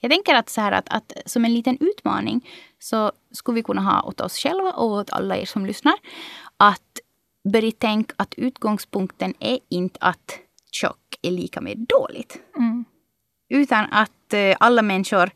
Jag 0.00 0.10
tänker 0.10 0.34
att, 0.34 0.48
så 0.48 0.60
här 0.60 0.72
att, 0.72 0.88
att 0.88 1.12
som 1.26 1.44
en 1.44 1.54
liten 1.54 1.78
utmaning 1.80 2.48
så 2.78 3.12
skulle 3.30 3.54
vi 3.54 3.62
kunna 3.62 3.82
ha 3.82 4.02
åt 4.02 4.20
oss 4.20 4.38
själva 4.38 4.72
och 4.72 4.90
åt 4.90 5.10
alla 5.10 5.36
er 5.36 5.44
som 5.44 5.66
lyssnar 5.66 5.94
att 6.56 7.00
börja 7.52 7.72
tänka 7.72 8.14
att 8.18 8.34
utgångspunkten 8.34 9.34
är 9.40 9.58
inte 9.68 9.98
att 10.00 10.38
tjock 10.70 11.18
är 11.22 11.30
lika 11.30 11.60
med 11.60 11.78
dåligt. 11.78 12.38
Mm. 12.56 12.84
Utan 13.48 13.86
att 13.92 14.15
att 14.26 14.34
eh, 14.34 14.56
alla 14.60 14.82
människor, 14.82 15.30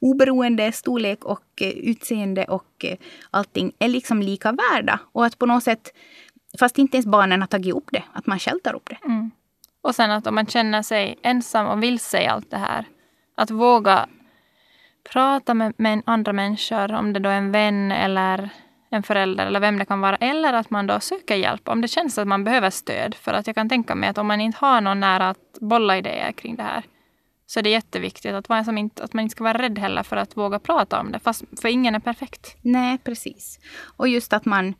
oberoende 0.00 0.72
storlek 0.72 1.24
och 1.24 1.42
eh, 1.60 1.68
utseende 1.68 2.44
och 2.44 2.84
eh, 2.84 2.96
allting, 3.30 3.72
är 3.78 3.88
liksom 3.88 4.22
lika 4.22 4.52
värda. 4.52 4.98
Och 5.12 5.26
att 5.26 5.38
på 5.38 5.46
något 5.46 5.62
sätt, 5.62 5.94
fast 6.58 6.78
inte 6.78 6.96
ens 6.96 7.06
barnen 7.06 7.40
har 7.40 7.48
tagit 7.48 7.74
upp 7.74 7.88
det, 7.92 8.02
att 8.12 8.26
man 8.26 8.38
själv 8.38 8.58
tar 8.58 8.74
upp 8.74 8.88
det. 8.90 8.98
Mm. 9.04 9.30
Och 9.82 9.94
sen 9.94 10.10
att 10.10 10.26
om 10.26 10.34
man 10.34 10.46
känner 10.46 10.82
sig 10.82 11.18
ensam 11.22 11.66
och 11.66 11.82
vill 11.82 11.98
säga 11.98 12.32
allt 12.32 12.50
det 12.50 12.56
här, 12.56 12.84
att 13.34 13.50
våga 13.50 14.06
prata 15.12 15.54
med, 15.54 15.74
med 15.76 16.02
andra 16.06 16.32
människor, 16.32 16.92
om 16.92 17.12
det 17.12 17.20
då 17.20 17.28
är 17.28 17.38
en 17.38 17.52
vän 17.52 17.92
eller 17.92 18.48
en 18.90 19.02
förälder 19.02 19.46
eller 19.46 19.60
vem 19.60 19.78
det 19.78 19.84
kan 19.84 20.00
vara. 20.00 20.16
Eller 20.16 20.52
att 20.52 20.70
man 20.70 20.86
då 20.86 21.00
söker 21.00 21.34
hjälp 21.34 21.68
om 21.68 21.80
det 21.80 21.88
känns 21.88 22.18
att 22.18 22.28
man 22.28 22.44
behöver 22.44 22.70
stöd. 22.70 23.14
För 23.14 23.32
att 23.32 23.46
jag 23.46 23.56
kan 23.56 23.68
tänka 23.68 23.94
mig 23.94 24.08
att 24.08 24.18
om 24.18 24.26
man 24.26 24.40
inte 24.40 24.58
har 24.60 24.80
någon 24.80 25.00
nära 25.00 25.28
att 25.28 25.58
bolla 25.60 25.98
idéer 25.98 26.32
kring 26.32 26.56
det 26.56 26.62
här 26.62 26.82
så 27.52 27.58
är 27.58 27.62
det 27.62 27.70
jätteviktigt 27.70 28.34
att, 28.34 28.48
man, 28.48 28.78
inte, 28.78 29.04
att 29.04 29.12
man 29.12 29.22
inte 29.22 29.32
ska 29.32 29.44
vara 29.44 29.58
rädd 29.58 29.78
heller 29.78 30.02
för 30.02 30.16
att 30.16 30.36
våga 30.36 30.58
prata 30.58 31.00
om 31.00 31.12
det. 31.12 31.18
Fast, 31.18 31.44
för 31.60 31.68
ingen 31.68 31.94
är 31.94 31.98
perfekt. 31.98 32.56
Nej, 32.62 32.98
precis. 32.98 33.58
Och 33.96 34.08
just 34.08 34.32
att 34.32 34.44
man 34.44 34.74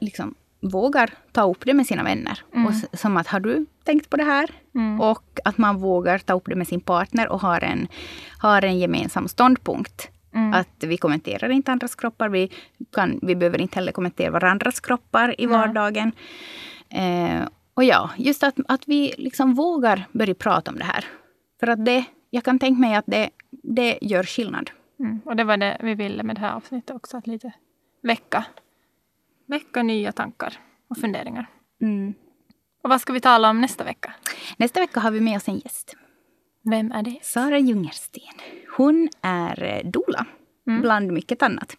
liksom 0.00 0.34
vågar 0.60 1.10
ta 1.32 1.50
upp 1.50 1.64
det 1.64 1.74
med 1.74 1.86
sina 1.86 2.02
vänner. 2.02 2.42
Mm. 2.54 2.66
Och 2.66 2.98
som 2.98 3.16
att, 3.16 3.26
har 3.26 3.40
du 3.40 3.66
tänkt 3.84 4.10
på 4.10 4.16
det 4.16 4.24
här? 4.24 4.50
Mm. 4.74 5.00
Och 5.00 5.40
att 5.44 5.58
man 5.58 5.76
vågar 5.80 6.18
ta 6.18 6.34
upp 6.34 6.44
det 6.46 6.54
med 6.54 6.68
sin 6.68 6.80
partner 6.80 7.28
och 7.28 7.40
har 7.40 7.64
en, 7.64 7.88
har 8.38 8.64
en 8.64 8.78
gemensam 8.78 9.28
ståndpunkt. 9.28 10.08
Mm. 10.34 10.54
Att 10.54 10.84
vi 10.84 10.96
kommenterar 10.96 11.48
inte 11.48 11.72
andras 11.72 11.94
kroppar. 11.94 12.28
Vi, 12.28 12.50
kan, 12.92 13.18
vi 13.22 13.36
behöver 13.36 13.60
inte 13.60 13.74
heller 13.74 13.92
kommentera 13.92 14.30
varandras 14.30 14.80
kroppar 14.80 15.40
i 15.40 15.46
vardagen. 15.46 16.12
Eh, 16.88 17.48
och 17.74 17.84
ja, 17.84 18.10
just 18.16 18.42
att, 18.42 18.54
att 18.68 18.88
vi 18.88 19.14
liksom 19.18 19.54
vågar 19.54 20.04
börja 20.12 20.34
prata 20.34 20.70
om 20.70 20.78
det 20.78 20.84
här. 20.84 21.04
För 21.60 21.66
att 21.66 21.84
det, 21.84 22.04
jag 22.30 22.44
kan 22.44 22.58
tänka 22.58 22.80
mig 22.80 22.94
att 22.94 23.04
det, 23.06 23.30
det 23.50 23.98
gör 24.02 24.22
skillnad. 24.22 24.70
Mm. 25.00 25.20
Och 25.24 25.36
det 25.36 25.44
var 25.44 25.56
det 25.56 25.76
vi 25.82 25.94
ville 25.94 26.22
med 26.22 26.36
det 26.36 26.40
här 26.40 26.54
avsnittet 26.54 26.96
också. 26.96 27.16
Att 27.16 27.26
lite 27.26 27.52
väcka, 28.02 28.44
väcka 29.46 29.82
nya 29.82 30.12
tankar 30.12 30.58
och 30.88 30.96
funderingar. 30.96 31.46
Mm. 31.82 32.14
Och 32.82 32.90
vad 32.90 33.00
ska 33.00 33.12
vi 33.12 33.20
tala 33.20 33.50
om 33.50 33.60
nästa 33.60 33.84
vecka? 33.84 34.14
Nästa 34.56 34.80
vecka 34.80 35.00
har 35.00 35.10
vi 35.10 35.20
med 35.20 35.36
oss 35.36 35.48
en 35.48 35.58
gäst. 35.58 35.96
Vem 36.62 36.92
är 36.92 37.02
det? 37.02 37.18
Sara 37.22 37.58
Jungersten. 37.58 38.22
Hon 38.76 39.08
är 39.22 39.62
eh, 39.64 39.90
doula, 39.90 40.26
Mm. 40.66 40.82
bland 40.82 41.12
mycket 41.12 41.42
annat. 41.42 41.76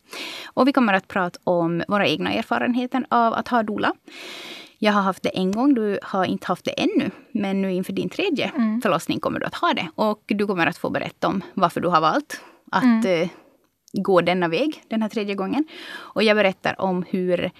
Och 0.53 0.67
vi 0.67 0.73
kommer 0.73 0.93
att 0.93 1.07
prata 1.07 1.39
om 1.43 1.83
våra 1.87 2.07
egna 2.07 2.33
erfarenheter 2.33 3.05
av 3.09 3.33
att 3.33 3.47
ha 3.47 3.63
doula. 3.63 3.93
Jag 4.83 4.91
har 4.93 5.01
haft 5.01 5.23
det 5.23 5.29
en 5.29 5.51
gång, 5.51 5.73
du 5.73 5.99
har 6.03 6.25
inte 6.25 6.47
haft 6.47 6.65
det 6.65 6.71
ännu. 6.71 7.11
Men 7.31 7.61
nu 7.61 7.71
inför 7.73 7.93
din 7.93 8.09
tredje 8.09 8.51
Mm. 8.55 8.81
förlossning 8.81 9.19
kommer 9.19 9.39
du 9.39 9.45
att 9.45 9.55
ha 9.55 9.73
det. 9.73 9.89
Och 9.95 10.23
du 10.27 10.47
kommer 10.47 10.67
att 10.67 10.77
få 10.77 10.89
berätta 10.89 11.27
om 11.27 11.41
varför 11.53 11.81
du 11.81 11.87
har 11.87 12.01
valt 12.01 12.41
att 12.71 12.83
Mm. 12.83 13.21
eh, 13.21 13.29
gå 13.93 14.21
denna 14.21 14.47
väg 14.47 14.83
den 14.87 15.01
här 15.01 15.09
tredje 15.09 15.35
gången. 15.35 15.65
Och 15.93 16.23
jag 16.23 16.37
berättar 16.37 16.81
om 16.81 17.03
hur, 17.09 17.51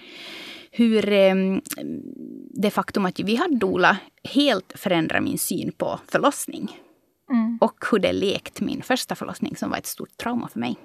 hur 0.70 1.08
eh, 1.12 1.34
det 2.50 2.70
faktum 2.70 3.06
att 3.06 3.20
vi 3.20 3.36
har 3.36 3.48
doula 3.48 3.96
helt 4.24 4.72
förändrar 4.76 5.20
min 5.20 5.38
syn 5.38 5.72
på 5.76 6.00
förlossning. 6.08 6.78
Mm. 7.30 7.58
Och 7.60 7.84
hur 7.90 7.98
det 7.98 8.12
lekt 8.12 8.60
min 8.60 8.82
första 8.82 9.14
förlossning 9.14 9.56
som 9.56 9.70
var 9.70 9.76
ett 9.78 9.86
stort 9.86 10.16
trauma 10.16 10.48
för 10.48 10.60
mig. 10.60 10.76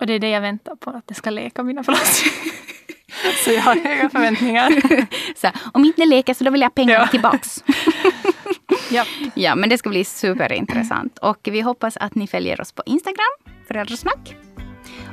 Och 0.00 0.06
det 0.06 0.12
är 0.12 0.18
det 0.18 0.30
jag 0.30 0.40
väntar 0.40 0.74
på, 0.76 0.90
att 0.90 1.06
det 1.06 1.14
ska 1.14 1.30
leka 1.30 1.62
mina 1.62 1.84
förlossningar. 1.84 2.54
så 3.44 3.50
jag 3.50 3.62
har 3.62 3.74
höga 3.76 4.08
förväntningar. 4.10 4.70
Så 5.40 5.46
här, 5.46 5.56
om 5.72 5.84
inte 5.84 6.06
leker 6.06 6.34
så 6.34 6.44
då 6.44 6.50
vill 6.50 6.60
jag 6.60 6.74
pengarna 6.74 7.04
Ja. 7.04 7.06
tillbaks. 7.06 7.64
ja. 8.90 9.04
ja, 9.34 9.54
men 9.54 9.68
det 9.68 9.78
ska 9.78 9.88
bli 9.88 10.04
superintressant. 10.04 11.18
Och 11.18 11.38
vi 11.42 11.60
hoppas 11.60 11.96
att 11.96 12.14
ni 12.14 12.26
följer 12.26 12.60
oss 12.60 12.72
på 12.72 12.82
Instagram, 12.86 13.54
Föräldrasnack. 13.68 14.36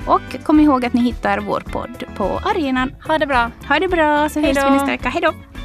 Och 0.08 0.44
kom 0.44 0.60
ihåg 0.60 0.86
att 0.86 0.94
ni 0.94 1.02
hittar 1.02 1.40
vår 1.40 1.60
podd 1.60 2.04
på 2.16 2.42
arenan. 2.46 2.96
Ha 3.08 3.18
det 3.18 3.28
bra. 3.28 3.52
Ha 3.68 3.80
det 3.80 3.88
bra 3.88 4.30
så 4.30 4.40
hörs 4.40 4.58
vi 4.58 4.70
nästa 4.70 4.86
vecka. 4.88 5.10
Hej 5.10 5.22
då! 5.22 5.57